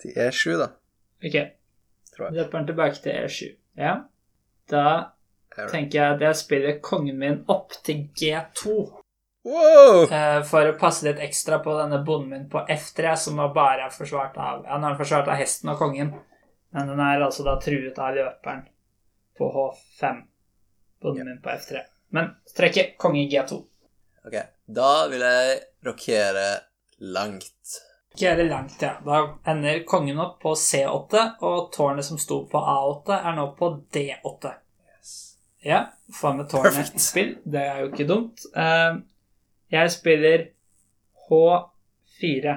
[0.00, 0.70] til E7, da.
[1.20, 1.34] Ok,
[2.14, 2.36] Tror jeg.
[2.38, 3.50] løper den tilbake til E7.
[3.76, 3.98] Ja.
[4.70, 4.84] Da
[5.68, 8.78] tenker jeg at jeg spiller kongen min opp til G2.
[9.50, 10.06] Wow!
[10.08, 13.90] eh, For å passe litt ekstra på denne bonden min på F3, som nå bare
[13.90, 16.14] er forsvart av Ja, nå er den forsvart av hesten og kongen,
[16.72, 18.64] men den er altså da truet av løperen
[19.40, 20.22] på H5.
[21.02, 21.80] Bonden min på F3.
[22.12, 23.56] Men trekker konge G2.
[24.28, 24.34] Ok,
[24.68, 26.48] da vil jeg rokere
[27.00, 27.76] langt.
[28.12, 28.96] Rokere langt, ja.
[29.06, 33.70] Da ender kongen opp på C8, og tårnet som sto på A8, er nå på
[33.94, 34.52] D8.
[35.64, 35.80] Ja,
[36.20, 37.34] få med tårnet i spill.
[37.44, 38.44] Det er jo ikke dumt.
[38.56, 38.98] Eh,
[39.70, 40.46] Jeg spiller
[41.30, 42.56] H4.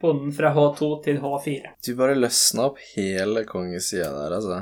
[0.00, 1.72] Bonden fra H2 til H4.
[1.82, 4.60] Du bare løsna opp hele kongesida der, altså.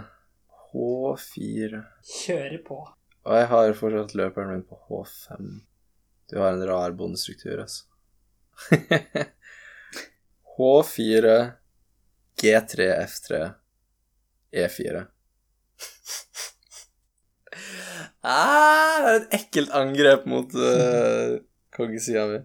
[0.77, 2.79] H4 Kjører på.
[3.27, 5.49] Og jeg har fortsatt løperen min på H5.
[6.31, 7.87] Du har en rar bondestruktur, altså.
[10.57, 11.33] H4,
[12.41, 13.41] G3, F3,
[14.57, 15.05] E4.
[18.23, 21.37] ah, det er et ekkelt angrep mot uh,
[21.77, 22.43] kongesida mi.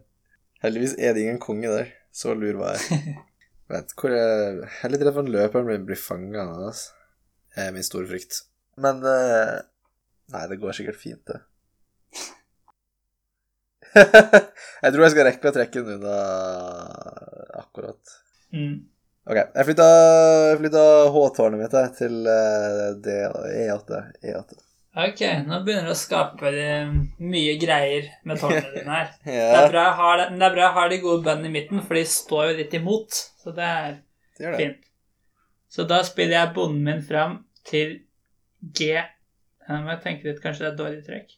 [0.61, 1.93] Heldigvis er det ingen konge der.
[2.13, 3.15] Så lur var jeg.
[3.71, 6.43] Vet, hvor jeg, jeg er litt redd for at løperen blir, blir fanga.
[6.67, 7.00] Altså.
[7.59, 8.43] Er min store frykt.
[8.81, 9.59] Men eh,
[10.31, 11.41] Nei, det går sikkert fint, det.
[14.83, 16.17] jeg tror jeg skal rekke å trekke den unna
[17.59, 18.13] akkurat.
[18.55, 18.77] Mm.
[19.27, 19.87] Ok, jeg flytta,
[20.61, 20.83] flytta
[21.13, 23.17] H-tårnet mitt jeg, til eh, D,
[23.65, 23.99] E8.
[24.23, 24.61] E8.
[25.01, 26.89] Ok, nå begynner det å skape eh,
[27.23, 29.11] mye greier med tårnene dine her.
[29.27, 31.55] Det er bra jeg har, det, det er bra jeg har de gode bøndene i
[31.59, 33.21] midten, for de står jo litt imot.
[33.43, 33.93] Så det er
[34.39, 34.57] det det.
[34.63, 34.90] fint.
[35.71, 37.37] Så da spiller jeg bonden min fram
[37.67, 38.01] til
[38.61, 38.93] G
[39.69, 41.29] Nå må jeg tenke litt, kanskje det er dårlig trekk.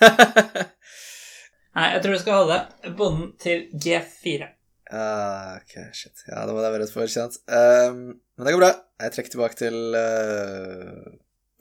[1.74, 2.58] Nei, jeg tror du skal holde
[2.98, 4.46] bonden til G4.
[4.90, 6.22] Uh, ok, shit.
[6.28, 7.40] Ja, da må jeg være rett for, kjent.
[7.50, 8.70] Um, men det går bra.
[9.02, 11.10] Jeg trekker tilbake til uh,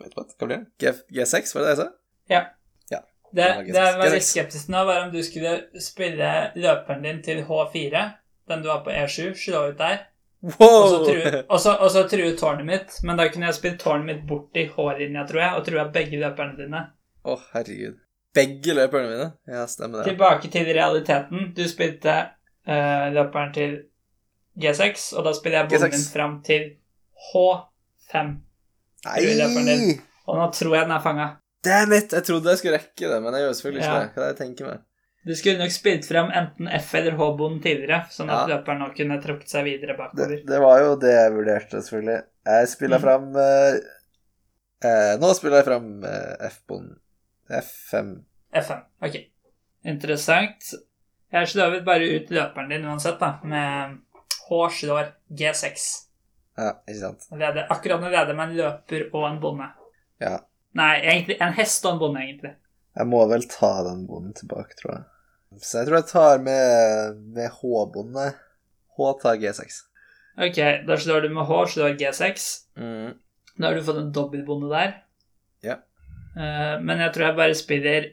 [0.03, 0.61] Vet du hva, hva blir det?
[0.81, 1.87] G, G6, var det det jeg sa?
[2.29, 2.43] Ja.
[2.93, 3.01] Ja.
[3.29, 3.71] Det, G6.
[3.71, 5.55] det jeg var litt skeptisk nå, var om du skulle
[5.89, 8.05] spille løperen din til H4,
[8.49, 10.05] den du har på E7, slå ut der,
[10.43, 11.41] og så Wow!
[11.49, 12.99] og så, og så tårnet mitt.
[13.03, 16.19] Men da kunne jeg spilt tårnet mitt bort i H-linja, tror jeg, og trua begge
[16.21, 16.83] løperne dine.
[17.27, 17.97] Å, herregud.
[18.35, 19.29] Begge løperne mine?
[19.49, 20.13] Ja, stemmer det.
[20.13, 21.49] Tilbake til realiteten.
[21.57, 22.15] Du spilte
[22.69, 23.75] uh, løperen til
[24.59, 25.97] G6, og da spiller jeg bonden G6.
[25.97, 26.69] min fram til
[27.31, 28.31] H5.
[29.09, 29.99] Nei!
[30.29, 31.29] Og nå tror jeg den er fanga.
[31.65, 32.13] Damn it!
[32.15, 33.99] Jeg trodde jeg skulle rekke det, men jeg gjør selvfølgelig ikke Ja.
[34.03, 34.11] det.
[34.13, 34.85] Hva er det jeg tenker meg?
[35.25, 38.57] Du skulle nok spilt frem enten F- eller H-bonden tidligere, sånn at Ja.
[38.57, 40.45] løperen nå kunne trukket seg videre bakover.
[40.45, 42.23] det var jo det jeg vurderte, selvfølgelig.
[42.45, 43.01] Jeg spiller Mm.
[43.03, 43.79] fram eh,
[44.87, 46.99] eh, Nå spiller jeg fram eh, F-bonden.
[47.49, 48.23] F5.
[48.53, 48.83] F5.
[49.01, 49.15] Ok.
[49.85, 50.73] Interessant.
[51.31, 53.99] Jeg slår bare ut løperen din uansett, da, med
[54.49, 56.05] H slår G6.
[56.57, 57.27] Ja, ikke sant.
[57.31, 59.69] Leder, akkurat nå leder med en løper og en bonde.
[60.19, 60.39] Ja.
[60.75, 62.55] Nei, egentlig en hest og en bonde, egentlig.
[62.99, 65.05] Jeg må vel ta den bonden tilbake, tror jeg.
[65.63, 68.25] Så jeg tror jeg tar med, med H-bonde.
[68.97, 69.79] H tar G6.
[70.39, 72.49] Ok, da slår du med H, slår G6.
[72.79, 73.15] Mm.
[73.55, 74.93] Da har du fått en dobbeltbonde der.
[75.63, 75.79] Ja.
[76.35, 78.11] Eh, men jeg tror jeg bare spiller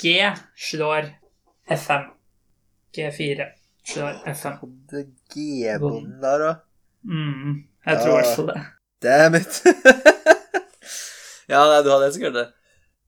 [0.00, 0.16] G
[0.56, 1.12] slår
[1.76, 2.10] F5.
[2.96, 3.50] G4
[3.86, 4.58] slår F5.
[4.64, 6.52] Hadde G-bonden der, da.
[7.06, 8.60] Mm, jeg tror i hvert fall det.
[9.04, 9.60] Damn it.
[11.52, 12.46] ja, nei, du hadde helt sikkert det.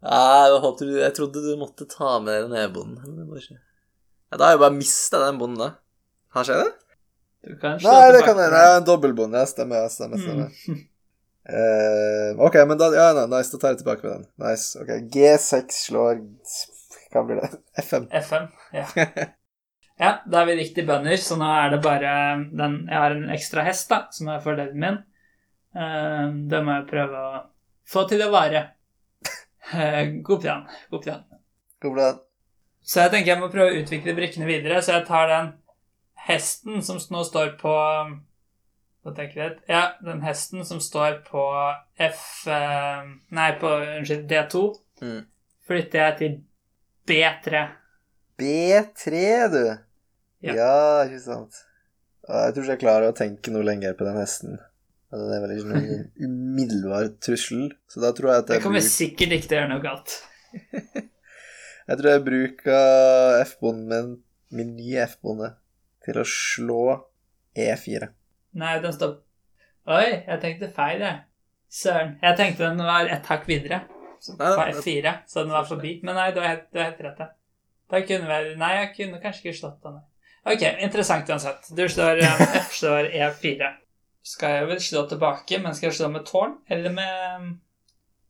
[0.04, 3.00] Ja, jeg, håpte jeg trodde du måtte ta med den E-bonden.
[3.02, 3.58] men det må ikke.
[4.30, 5.70] Ja, da har jeg bare mista den bonden, da.
[6.36, 6.70] Har skjedd det?
[7.48, 8.60] Du kan slå Nei, det kan kan jeg.
[8.60, 9.40] er en dobbeltbonde.
[9.40, 9.86] Ja, stemmer.
[9.86, 10.52] jeg stemmer, stemmer.
[10.68, 10.84] Mm.
[11.48, 13.50] Uh, ok, men da Ja, nei, nice.
[13.54, 14.28] Da tar jeg tilbake med den.
[14.44, 14.78] Nice.
[14.82, 16.22] Ok, G6 slår
[17.14, 17.50] Hva blir det?
[17.82, 18.08] F5.
[18.22, 18.86] F5, ja.
[19.98, 22.10] Ja, da er vi riktig bønder, så nå er det bare
[22.54, 24.98] den Jeg har en ekstra hest, da, som er fordelen min.
[25.74, 27.40] Uh, det må jeg prøve å
[27.88, 28.60] få til å vare.
[29.74, 30.66] Eh, god plan.
[30.90, 31.24] God plan.
[31.82, 32.20] God plan.
[32.82, 35.50] Så jeg tenker jeg må prøve å utvikle brikkene videre, så jeg tar den
[36.28, 37.74] hesten som nå står på
[39.42, 39.58] jeg?
[39.68, 41.42] Ja, den hesten som står på
[41.98, 44.64] F eh, Nei, på unnskyld, D2,
[45.00, 45.20] Mm.
[45.68, 46.32] flytter jeg til
[47.06, 47.60] B3.
[48.38, 49.20] B3,
[49.52, 49.64] du.
[50.42, 50.54] Ja.
[50.54, 51.60] Ja, ikke sant.
[52.28, 54.58] Jeg tror ikke jeg klarer å tenke noe lenger på den hesten.
[55.08, 58.64] Den er vel ikke noen umiddelbar trussel, så da tror jeg at jeg Det jeg,
[58.66, 60.16] kommer bruk, sikkert ikke til å gjøre noe galt.
[61.88, 64.10] jeg, tror jeg bruker F-bonden min,
[64.52, 65.54] min nye F-bonde,
[66.04, 66.82] til å slå
[67.56, 68.10] E E4.
[68.58, 69.16] Nei, den står
[69.88, 71.22] Oi, jeg tenkte feil, jeg.
[71.72, 72.18] Søren.
[72.20, 73.86] Jeg tenkte den var et hakk videre.
[74.20, 75.94] Så Nei, På F4, så den var forbi.
[76.04, 77.20] Men nei, du har helt, helt rett.
[77.24, 77.30] ja.
[77.88, 80.00] Da kunne vel Nei, jeg kunne kanskje ikke slått den.
[80.48, 81.70] Ok, interessant uansett.
[81.76, 83.70] Du slår eh, F står E4.
[84.28, 87.46] Skal jeg vel slå tilbake, men skal jeg slå med tårn eller med um,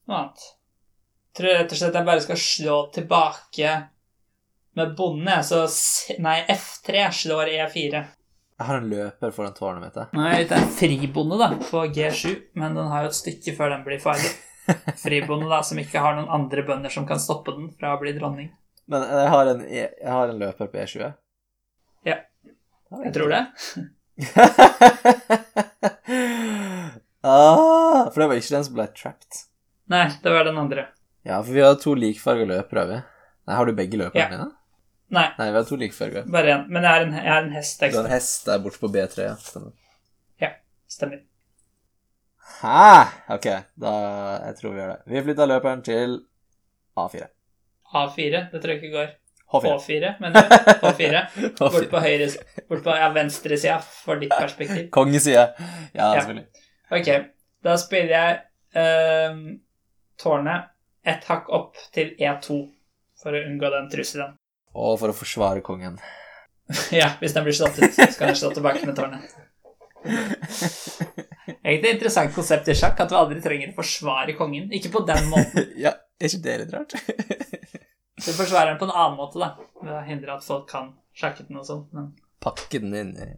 [0.06, 0.44] noe annet?
[1.34, 3.72] Tror rett og slett jeg bare skal slå tilbake
[4.78, 5.64] med bonde, så
[6.22, 8.04] Nei, F3 slår E E4.
[8.58, 9.98] Jeg har en løper foran tårnet mitt.
[9.98, 10.18] jeg.
[10.18, 13.84] Nei, det er fribonde da, på G7, men den har jo et stykke før den
[13.86, 14.30] blir farlig.
[15.02, 18.14] Fribonde da, som ikke har noen andre bønder som kan stoppe den fra å bli
[18.18, 18.50] dronning.
[18.90, 21.06] Men jeg har en, jeg har en løper på E7?
[22.06, 22.20] Ja.
[23.02, 23.46] Jeg tror det.
[27.22, 29.42] ah, for det var ikke den som ble trapped.
[29.92, 30.86] Nei, det var den andre.
[31.26, 32.98] Ja, for vi har to likfarga har vi.
[33.48, 34.28] Nei, har du begge løperne Ja.
[34.32, 34.48] mine?
[35.10, 36.22] Nei, Nei, vi har to likfarga.
[36.26, 36.66] bare en.
[36.68, 38.88] Men jeg er en, jeg er en hest Du har en hest der borte på
[38.92, 39.34] B3, ja.
[39.36, 39.72] Stemmer.
[40.88, 41.20] Stemmer.
[42.62, 43.08] Hæ?
[43.34, 43.44] Ok,
[43.76, 43.90] da
[44.46, 45.02] Jeg tror vi gjør det.
[45.06, 46.20] Vi flytta løperen til
[46.96, 47.26] A4.
[47.94, 49.08] A4, det tror jeg ikke går.
[49.48, 49.70] H4.
[49.78, 51.20] H4, men H4.
[51.58, 52.26] Bort på høyre
[52.68, 54.90] Bort på ja, venstre sida, for ditt perspektiv.
[54.94, 55.46] Kongeside.
[55.94, 56.20] Ja, Ja.
[56.20, 56.46] selvfølgelig.
[56.98, 57.08] Ok,
[57.64, 58.36] da spiller jeg
[58.82, 59.40] ehm,
[60.20, 60.68] tårnet
[61.08, 62.58] et hakk opp til E2
[63.18, 64.36] for å unngå den trusselen.
[64.76, 65.96] Og for å forsvare kongen.
[67.00, 69.24] ja, hvis den blir slått ut, så skal den slå tilbake med tårnet.
[71.64, 74.68] Egentlig et interessant konsept i sjakk, at du aldri trenger å forsvare kongen.
[74.76, 75.72] Ikke på den måten.
[75.80, 76.92] ja, er ikke det litt rart?
[78.18, 79.52] Du forsvarer den på en annen måte, da.
[79.82, 81.84] Ved å hindre at folk kan sjakke den og sånn.
[81.94, 82.12] Men,
[82.42, 83.28] Pakke den inn i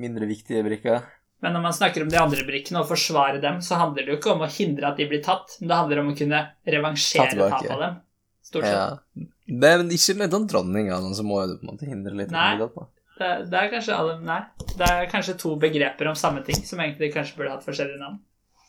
[0.00, 1.04] mindre viktige brikker.
[1.44, 4.18] men når man snakker om de andre brikkene og forsvare dem, så handler det jo
[4.20, 7.48] ikke om å hindre at de blir tatt, men det handler om å kunne revansjere
[7.50, 7.98] tap av dem.
[8.46, 8.76] Stort sett.
[8.76, 9.26] Ja.
[9.46, 12.32] Men ikke med den dronning, altså, så må du på en måte hindre litt.
[12.34, 12.54] Nei.
[12.54, 12.86] i det.
[13.16, 14.40] Det, det er kanskje Nei.
[14.76, 18.20] Det er kanskje to begreper om samme ting som egentlig kanskje burde hatt forskjellige navn.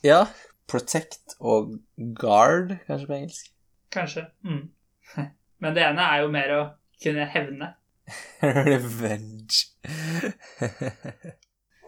[0.06, 0.23] Ja.
[0.68, 1.77] Protect og
[2.19, 3.52] guard, kanskje på engelsk.
[3.94, 4.27] Kanskje.
[4.44, 4.65] Mm.
[5.63, 6.61] Men det ene er jo mer å
[7.03, 7.73] kunne hevne.
[8.41, 9.67] Revenge.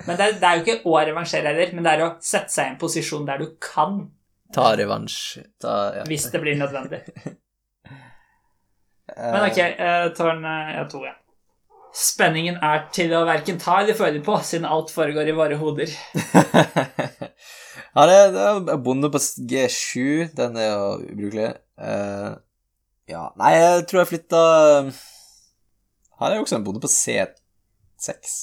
[0.07, 2.53] Men det er, det er jo ikke å revansjere heller, men det er å sette
[2.53, 3.97] seg i en posisjon der du kan,
[4.53, 5.39] Ta revansj.
[5.61, 6.03] Ta, ja.
[6.09, 7.03] hvis det blir nødvendig.
[9.19, 11.15] Men ok, eh, tårn eh, to, ja.
[11.95, 15.89] Spenningen er til å verken ta eller føle på, siden alt foregår i våre hoder.
[17.95, 20.29] ja, det, det er bonde på G7.
[20.37, 21.49] Den er jo ubrukelig.
[21.81, 22.29] Eh,
[23.09, 24.43] ja Nei, jeg tror jeg flytta
[26.19, 28.37] Her er jo også en bonde på C6.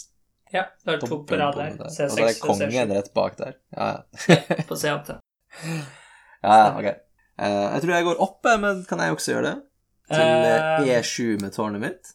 [0.54, 1.74] Ja, det er to på rad der.
[1.76, 3.56] C6 Og så er det kongen rett bak der.
[3.76, 3.88] Ja,
[4.30, 4.62] ja.
[4.68, 5.18] på C8.
[6.46, 6.86] ja, ja ok.
[7.36, 9.56] Eh, jeg tror jeg går oppe, men kan jeg også gjøre det?
[10.08, 10.54] Til eh,
[10.86, 12.12] Eh, E7 med tårnet mitt.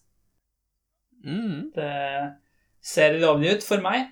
[1.25, 1.71] Mm.
[1.75, 1.91] Det
[2.81, 4.09] ser lovlig ut for meg.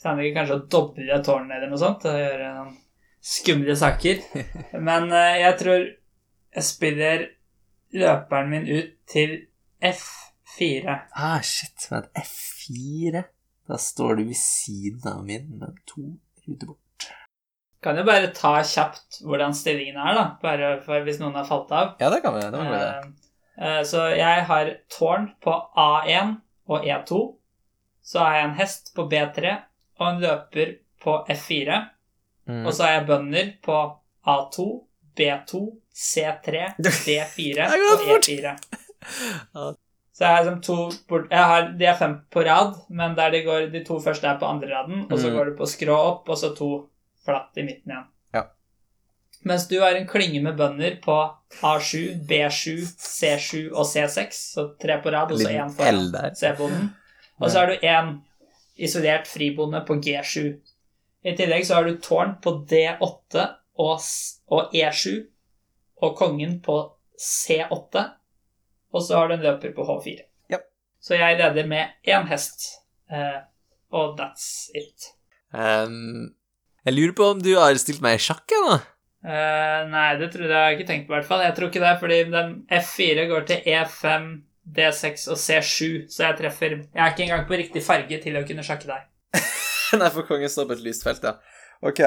[0.00, 2.76] Handler ikke kanskje å doble tårnet eller noe sånt og gjøre noen
[3.20, 4.22] skumle saker.
[4.88, 7.26] Men eh, jeg tror jeg spiller
[7.96, 9.36] løperen min ut til
[9.82, 10.96] F4.
[11.16, 11.88] Ah, shit.
[11.90, 13.24] Men F4
[13.70, 16.02] Da står du ved siden av min, med to
[16.46, 17.10] ruter bort.
[17.80, 20.24] Kan jo bare ta kjapt hvordan stillingen er, da.
[20.42, 21.94] Bare for hvis noen har falt av.
[22.02, 22.42] Ja, det kan vi.
[22.42, 22.80] Det idé.
[22.80, 26.34] Eh, eh, Så jeg har tårn på A1
[26.68, 27.20] og E2.
[28.02, 29.54] Så har jeg en hest på B3
[30.00, 31.80] og en løper på F4.
[32.50, 32.66] Mm.
[32.66, 33.78] Og så har jeg bønder på
[34.26, 34.66] A2,
[35.16, 38.04] B2, C3, D4 og.
[38.20, 38.54] E4.
[40.12, 40.76] Så jeg har liksom to
[41.08, 44.38] bort, har, De er fem på rad, men der de går, de to første er
[44.40, 45.36] på andre raden, og så Mm.
[45.36, 46.88] går du på skrå opp, og så to
[47.24, 48.04] flatt i midten igjen.
[48.34, 48.42] Ja.
[49.44, 51.16] Mens du har en klynge med bønder på
[51.62, 56.90] A7, B7, C7 og C6, så tre på rad, og så én foran C-bonden.
[57.40, 58.18] Og så har du én
[58.76, 60.60] isolert fribonde på G7.
[61.24, 63.46] I tillegg så har du tårn på D8
[63.78, 64.00] og,
[64.48, 65.26] og E7,
[66.00, 66.80] og kongen på
[67.20, 68.04] C8,
[68.90, 70.18] og så har du en løper på H4.
[70.52, 70.60] Ja.
[71.00, 72.66] Så jeg leder med én hest,
[73.12, 73.42] uh,
[73.92, 75.12] og that's it.
[75.52, 76.32] Um,
[76.86, 78.78] jeg lurer på om du har stilt meg i sjakk jeg, da?
[79.20, 81.44] Uh, nei, det tror jeg, jeg har ikke tenkt på, i hvert fall.
[81.44, 84.28] Jeg tror ikke det, fordi den F4 går til E5,
[84.80, 88.44] D6 og C7, så jeg treffer Jeg er ikke engang på riktig farge til å
[88.48, 89.08] kunne sjakke deg.
[90.00, 91.36] Nei, for kongen står på et lyst felt, ja.
[91.84, 92.00] Ok.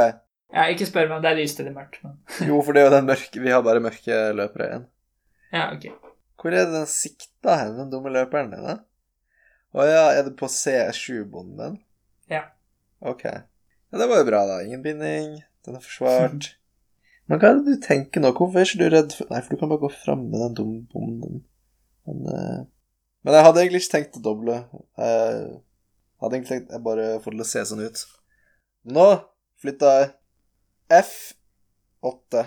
[0.54, 2.18] Ja, ikke spør meg om det er lyst eller mørkt, men
[2.50, 4.90] Jo, for det er jo den mørke Vi har bare mørke løpere igjen.
[5.54, 5.88] Ja, ok.
[6.42, 8.80] Hvor er det den sikta hen, den dumme løperen din, da?
[9.74, 11.80] Å ja, er det på C7-bonden?
[12.30, 12.44] Ja.
[13.02, 13.24] Ok.
[13.26, 14.60] Ja, det var jo bra, da.
[14.66, 15.40] Ingen binding.
[15.66, 16.52] Den er forsvart.
[17.32, 18.34] Men hva er det du tenker nå?
[18.36, 20.58] Hvorfor er ikke du redd for Nei, for du kan bare gå fram med den
[20.60, 21.44] dumme bonden.
[22.04, 22.66] Men, uh...
[23.24, 24.58] men jeg hadde egentlig ikke tenkt å doble.
[25.00, 25.38] Jeg
[26.20, 28.02] hadde egentlig tenkt jeg bare får det til å se sånn ut.
[28.98, 29.06] Nå
[29.64, 30.10] flytta jeg
[31.00, 32.44] F8.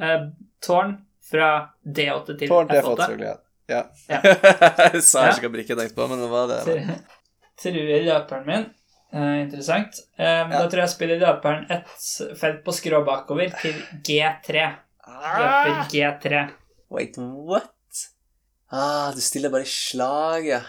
[0.00, 0.24] Eh,
[0.64, 0.96] tårn
[1.30, 1.48] fra
[1.84, 3.38] D8 til Tårn F8, Tårn F8.
[3.68, 3.82] Ja.
[4.08, 4.20] Ja.
[4.94, 6.60] jeg sa ikke hva brikke jeg tenkte på, men det var det.
[6.64, 7.16] Tr-
[7.58, 8.66] Truer løperen min.
[9.12, 9.98] Eh, interessant.
[10.16, 10.46] Eh, Ja.
[10.54, 13.76] Da tror jeg jeg spiller løperen et felt på skrå bakover til
[14.06, 14.62] G3.
[15.08, 16.42] Løper Ah, G3.
[16.92, 17.74] wait, what?
[18.70, 20.60] Ah, du stiller bare i slag, ja.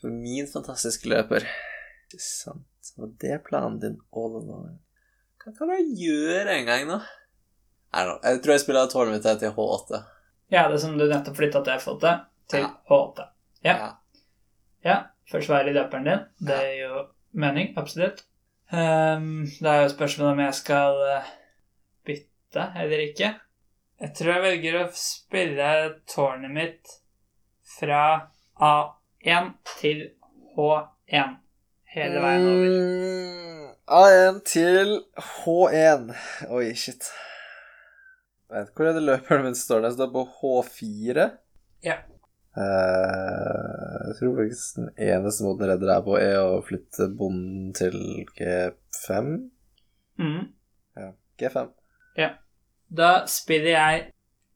[0.00, 1.44] For min fantastiske løper.
[2.08, 2.66] Ikke sant.
[2.98, 4.78] Var det planen din all along?
[5.42, 7.00] Hva kan jeg gjøre en gang, da?
[8.22, 10.02] Jeg tror jeg spiller tårnet mitt til H8.
[10.52, 12.12] Ja, det som du nettopp flytta til F8
[12.52, 12.68] til Ja.
[12.88, 13.26] H8.
[13.66, 13.74] Ja.
[14.84, 14.96] Ja,
[15.30, 16.22] forsvare løperen din.
[16.40, 17.02] Det er jo
[17.32, 18.24] mening, absolutt.
[18.72, 21.30] Um, det er jo spørsmålet om jeg skal eh,
[22.08, 23.34] bytte eller ikke.
[24.02, 25.68] Jeg tror jeg velger å spille
[26.10, 26.94] tårnet mitt
[27.78, 28.00] fra
[28.58, 30.02] A1 til
[30.56, 31.36] H1
[31.94, 33.61] hele veien over.
[33.88, 36.14] Mm, A1 til H1.
[36.50, 37.04] Oi, shit.
[38.50, 39.82] Vet, hvor er det løperen min står?
[39.82, 41.30] Den står på H4.
[41.82, 41.96] Ja.
[42.56, 47.72] Eh, jeg tror faktisk den eneste måten å redde deg på, er å flytte bonden
[47.76, 49.30] til G5.
[50.20, 50.42] Mm.
[50.96, 51.70] Ja, G5.
[52.20, 52.32] Ja.
[52.92, 54.10] Da spiller jeg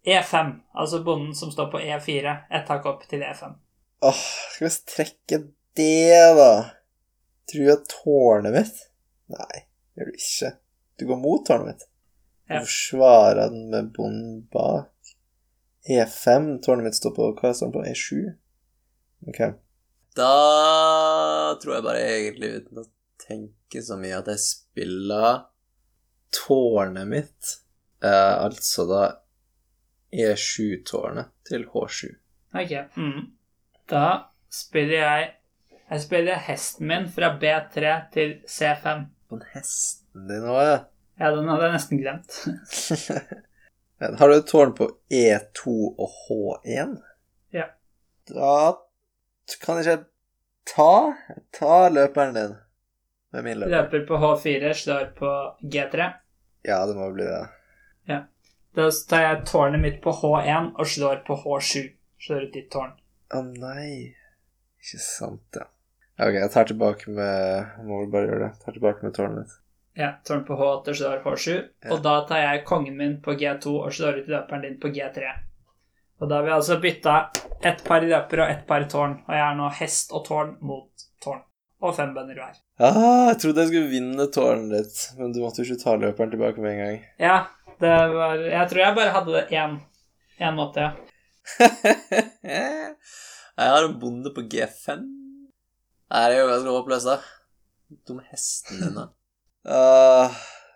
[0.06, 3.56] E5, altså bonden som står på E4, ett hakk opp til E5.
[4.04, 5.38] Åh, skal vi trekke
[5.78, 6.52] det, da?
[7.48, 8.84] Tror jeg tårnet mitt
[9.32, 9.62] Nei,
[9.94, 10.50] det gjør du ikke.
[10.98, 11.86] Du går mot tårnet mitt.
[12.46, 12.60] Du Ja.
[12.62, 14.92] forsvarer den med bonden bak.
[15.90, 16.60] E5.
[16.62, 17.84] Tårnet mitt står på Hva står det på?
[17.90, 18.36] E7?
[19.28, 19.40] Ok.
[20.16, 22.86] Da tror jeg bare egentlig, uten å
[23.26, 25.42] tenke så mye, at jeg spiller
[26.32, 27.52] tårnet mitt,
[28.02, 29.02] eh, altså da
[30.14, 32.14] E7-tårnet til H7.
[32.54, 32.72] Ok.
[32.96, 33.32] Mm.
[33.88, 34.06] Da
[34.50, 35.32] spiller jeg
[35.90, 39.04] Jeg spiller hesten min fra B3 til C5.
[39.30, 40.76] På hesten din òg, ja.
[41.16, 42.36] Ja, den hadde jeg nesten glemt.
[44.20, 46.98] Har du et tårn på E2 og H1?
[47.56, 47.70] Ja.
[48.28, 48.52] Da
[49.62, 50.08] kan jeg ikke
[50.68, 50.90] ta
[51.56, 52.56] Ta løperen din
[53.32, 53.72] med min løper.
[53.72, 55.32] Løper på H4, slår på
[55.62, 56.10] G3.
[56.68, 57.46] Ja, det må bli det.
[58.76, 61.86] Da tar jeg tårnet mitt på H1 og slår på H7.
[62.20, 62.92] Slår ut ditt tårn.
[63.32, 64.12] Å nei.
[64.82, 65.64] Ikke sant, ja.
[66.16, 68.52] Ok, jeg tar tilbake med Må vel bare gjøre det.
[68.64, 69.56] Tar tilbake med tårnet mitt.
[69.96, 71.52] Ja, tårn på H8 og slår H7.
[71.56, 71.90] Ja.
[71.94, 75.30] Og da tar jeg kongen min på G2 og slår ut løperen din på G3.
[76.20, 77.16] Og da har vi altså bytta
[77.64, 79.18] ett par løper og ett par tårn.
[79.24, 81.42] Og jeg er nå hest og tårn mot tårn.
[81.84, 82.56] Og fem bønder hver.
[82.80, 86.32] Ah, jeg trodde jeg skulle vinne tårnet ditt, men du måtte jo ikke ta løperen
[86.32, 86.98] tilbake med en gang.
[87.20, 87.36] Ja,
[87.80, 89.78] det var Jeg tror jeg bare hadde det én
[90.40, 90.92] én måte, ja.
[93.56, 95.04] jeg har en bonde på G5.
[96.06, 97.16] Nei, det er jo ganske håpløst, da.
[98.06, 99.04] Dumme hesten din, da.
[99.74, 100.28] uh,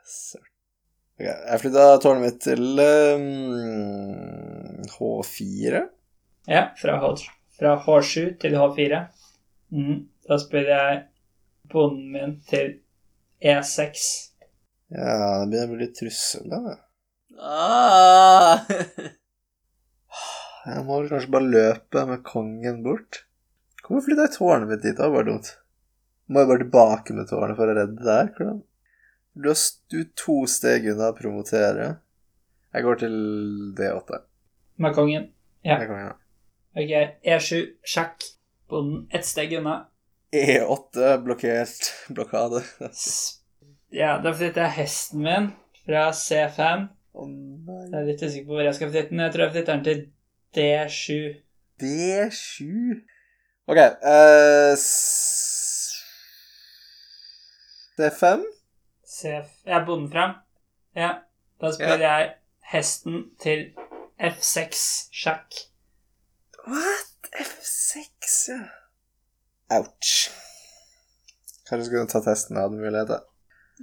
[0.06, 0.46] søren.
[1.20, 3.22] Ok, jeg flytta tårnet mitt til um,
[4.96, 5.74] H4.
[6.50, 7.04] Ja, fra, H,
[7.58, 8.92] fra H7 til H4.
[9.76, 9.96] Mm.
[10.26, 10.94] Da spiller jeg
[11.70, 12.68] bonden min til
[13.40, 13.92] E E6.
[14.90, 16.58] Ja, det begynner å bli litt trussel, da.
[17.40, 18.54] Ah.
[20.66, 23.12] Jeg må vel kanskje bare løpe med kongen bort.
[23.90, 24.94] Hvorfor flytta jeg tårnet mitt dit?
[24.96, 25.48] Det var bare dumt.
[26.30, 28.28] Må jeg bare tilbake med tårnet for å redde det her?
[28.36, 28.60] Hvordan?
[29.40, 31.88] Du er s- du to steg unna å promotere.
[32.74, 33.16] Jeg går til
[33.78, 34.20] D8.
[34.78, 35.28] Med kongen.
[35.66, 35.78] Ja.
[35.78, 36.16] Med kongen, ja.
[36.78, 36.92] Ok,
[37.26, 38.22] E7, sjakk.
[38.70, 39.86] Bonden ett steg unna.
[40.32, 41.90] E8, blokkert.
[42.14, 42.62] Blokade.
[43.90, 45.48] Ja, da flytter jeg hesten min
[45.82, 46.86] fra C5.
[47.18, 47.80] Å nei.
[47.90, 49.24] Jeg er litt usikker på hvor jeg skal flytte den.
[49.24, 50.04] Jeg tror jeg flytter den til
[50.54, 51.40] D7.
[51.82, 53.00] D7
[53.70, 56.00] Ok, uh, s-
[57.98, 58.42] D5?
[59.06, 59.48] Cf.
[59.66, 60.34] jeg er bonden fram.
[60.96, 61.10] Ja.
[61.60, 62.30] Da spiller jeg
[62.72, 63.66] hesten til
[64.20, 64.80] F6,
[65.14, 65.54] sjakk.
[66.66, 67.30] What?
[67.40, 68.60] F6, ja.
[69.78, 70.30] Ouch.
[71.68, 73.22] Kanskje skulle du tatt testen av den muligheten.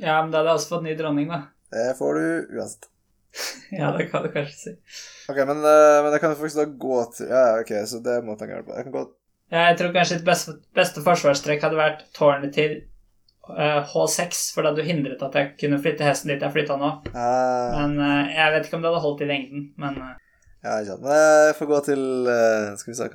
[0.01, 1.39] Ja, men da hadde jeg også fått ny dronning, da.
[1.71, 2.89] Det får du uansett.
[3.77, 4.71] Ja, det kan du kanskje si.
[5.29, 8.47] Ok, men, eh, men jeg kan faktisk da gå til Ja, ok, så det måtte
[8.47, 8.75] jeg gjøre på.
[8.79, 9.13] Jeg kan gå Ja,
[9.51, 12.73] jeg tror kanskje ditt beste, beste forsvarstrekk hadde vært tårnet til
[13.47, 16.75] uh, H6, for da hadde du hindret at jeg kunne flytte hesten dit jeg flytta
[16.81, 16.89] nå.
[17.13, 20.15] Uh, Men uh, jeg vet ikke om det hadde holdt i lengden, men eh,
[20.65, 21.05] Ja, ikke sant.
[21.05, 22.03] Men jeg får gå til
[22.33, 23.09] eh, Skal vi se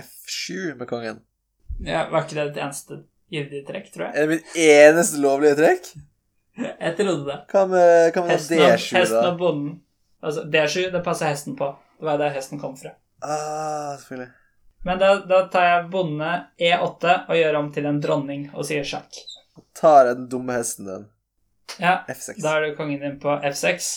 [0.00, 1.20] F7 med kongen.
[1.86, 2.98] ja, var ikke det ditt eneste
[3.30, 4.14] gyldige trekk, tror jeg?
[4.16, 5.92] Er det mitt eneste lovlige trekk?
[6.60, 7.38] Jeg trodde det.
[7.52, 9.22] Hva med, hva med Hesten og, D7, hesten da?
[9.30, 9.70] og bonden.
[10.20, 11.70] Altså, D7, det passer hesten på.
[12.00, 12.92] Det var der hesten kom fra.
[13.22, 14.32] Ah, selvfølgelig.
[14.86, 16.30] Men da, da tar jeg bonde
[16.60, 19.18] E8 og gjør om til en dronning og sier sjakk.
[19.76, 21.08] Tar den dumme hesten din.
[21.78, 22.40] Ja, F6.
[22.42, 23.90] da er du kongen din på F6.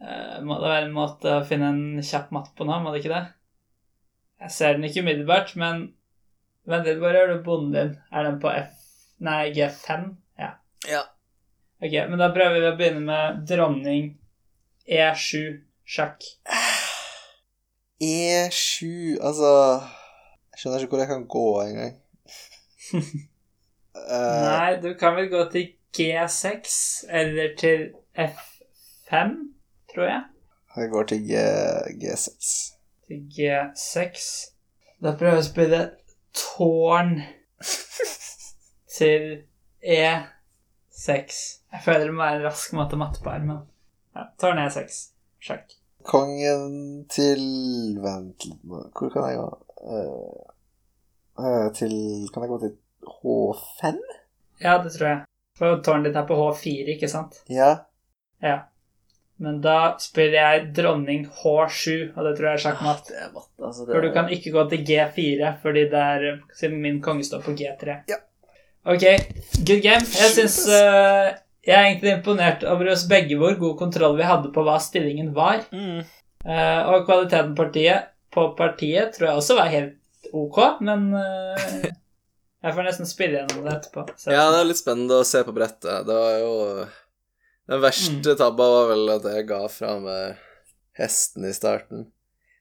[0.00, 3.02] Uh, må det være en måte å finne en kjapp matt på nå, må det
[3.02, 3.24] ikke det?
[4.44, 5.88] Jeg ser den ikke umiddelbart, men
[6.68, 7.94] Vent litt, hvor gjør du bonden din?
[8.12, 8.76] Er den på F...
[9.24, 10.04] Nei, G5?
[10.40, 10.52] Ja.
[10.88, 11.00] Ja.
[11.80, 14.10] Ok, men da prøver vi å begynne med dronning
[14.84, 16.24] E7 sjakk.
[18.02, 19.50] E7 Altså
[20.52, 21.94] Jeg skjønner ikke hvor jeg kan gå engang.
[22.94, 23.00] uh,
[24.50, 26.74] Nei, du kan vel gå til G6
[27.10, 29.32] eller til F5,
[29.94, 30.22] tror jeg.
[30.76, 31.40] jeg går til G,
[32.02, 32.50] G6.
[33.08, 34.26] Til G6.
[35.02, 35.80] Da prøver jeg å spille
[36.36, 37.14] tårn
[38.98, 39.26] til
[39.82, 41.40] E6.
[41.72, 43.62] Jeg føler det må være en rask matematte på her, men
[44.16, 45.00] ja, tårn E6.
[45.42, 45.79] Sjakk.
[46.06, 47.42] Kongen til
[48.00, 48.86] Vent litt nå.
[48.96, 49.48] Hvor kan jeg gå?
[51.40, 51.92] Uh, til
[52.32, 52.74] Kan jeg gå til
[53.06, 54.00] H5?
[54.60, 55.22] Ja, det tror jeg.
[55.60, 57.40] For tårnet ditt er på H4, ikke sant?
[57.52, 57.70] Ja.
[58.44, 58.58] Ja.
[59.40, 63.12] Men da spiller jeg dronning H7, og det tror jeg er sjakkmatt.
[63.32, 63.86] Matte, altså.
[63.86, 63.92] er...
[63.92, 67.56] For du kan ikke gå til G4, fordi det er siden min konge står på
[67.56, 68.02] G3.
[68.10, 68.20] Ja.
[68.84, 69.04] Ok,
[69.68, 70.04] good game.
[70.04, 71.32] Jeg syns eh,
[71.66, 75.32] Jeg er egentlig imponert over oss begge hvor god kontroll vi hadde på hva stillingen
[75.36, 75.60] var.
[75.74, 76.02] Mm.
[76.40, 81.84] Uh, og kvaliteten partiet, på partiet tror jeg også var helt ok, men uh,
[82.64, 84.06] jeg får nesten spille gjennom det etterpå.
[84.16, 86.06] Så- Ja, det er litt spennende å se på brettet.
[86.08, 86.54] Det var jo
[87.70, 90.40] Den verste tabba var vel at jeg ga fra meg
[90.98, 92.06] hesten i starten.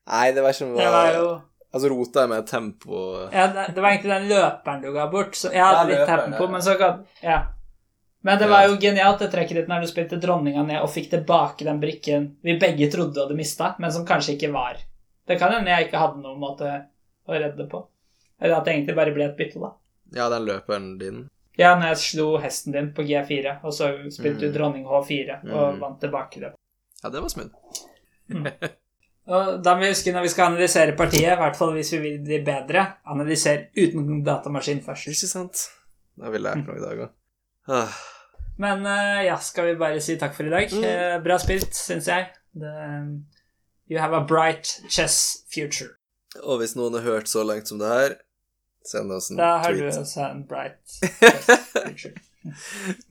[0.10, 0.76] Nei, det var som...
[0.76, 1.30] det var jo
[1.70, 3.00] Altså rota jeg med tempo
[3.30, 5.36] Ja, det, det var egentlig den løperen du ga bort.
[5.38, 6.52] Så jeg hadde Ja, litt løperen, tempo, ja.
[6.56, 6.88] men så ga
[7.22, 7.40] Ja.
[8.24, 11.10] Men det var jo genialt, det trekket ditt når du spilte dronninga ned og fikk
[11.14, 14.82] tilbake den brikken vi begge trodde du hadde mista, men som kanskje ikke var.
[15.28, 16.68] Det kan hende jeg ikke hadde noen måte
[17.30, 17.86] å redde på.
[18.42, 19.72] Eller at det egentlig bare ble et bytte, da.
[20.16, 21.22] Ja, den løperen din.
[21.60, 25.74] Ja, når jeg slo hesten din på G4, og så spilte du dronning H4 og
[25.76, 25.80] Mm.
[25.80, 26.52] vant tilbake det.
[27.04, 27.56] Ja, det var smooth.
[29.30, 32.00] Og da må vi huske når vi skal analysere partiet, i hvert fall hvis vi
[32.02, 35.08] vil bli bedre, analyser uten datamaskin først.
[35.12, 35.66] Ikke sant?
[36.18, 37.12] Det har vi lært noe i dag òg.
[37.70, 37.94] Ah.
[38.60, 40.72] Men eh, ja, skal vi bare si takk for i dag.
[40.74, 40.86] Mm.
[40.90, 42.32] Eh, bra spilt, syns jeg.
[42.60, 42.72] The,
[43.88, 45.94] you have a bright chess future.
[46.44, 48.18] Og hvis noen har hørt så langt som det her,
[48.86, 50.02] send oss en Da har du tweet.
[50.02, 51.48] også en bright chess
[51.78, 52.16] future.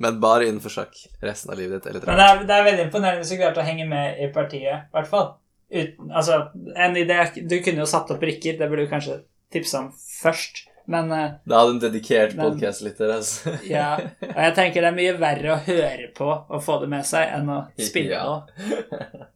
[0.01, 0.97] Men bare innenfor sjakk.
[1.23, 3.63] Resten av livet ditt eller Men det er, det er veldig imponerende hvis du klarte
[3.63, 5.29] å henge med i partiet, i hvert fall.
[5.69, 6.39] Uten, altså,
[6.81, 9.19] en idé Du kunne jo satt opp brikker, det burde du kanskje
[9.53, 10.65] tipse om først.
[10.89, 13.53] Men eh, Da hadde en dedikert podcast-lytter, altså.
[13.69, 13.91] ja.
[14.25, 17.35] Og jeg tenker det er mye verre å høre på og få det med seg
[17.37, 18.25] enn å spille Ja.
[18.49, 19.27] på.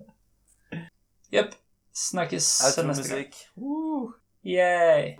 [1.33, 1.53] Jepp.
[1.93, 2.91] Snakkes neste gang.
[2.95, 3.37] Automusikk.
[4.49, 5.13] Yay.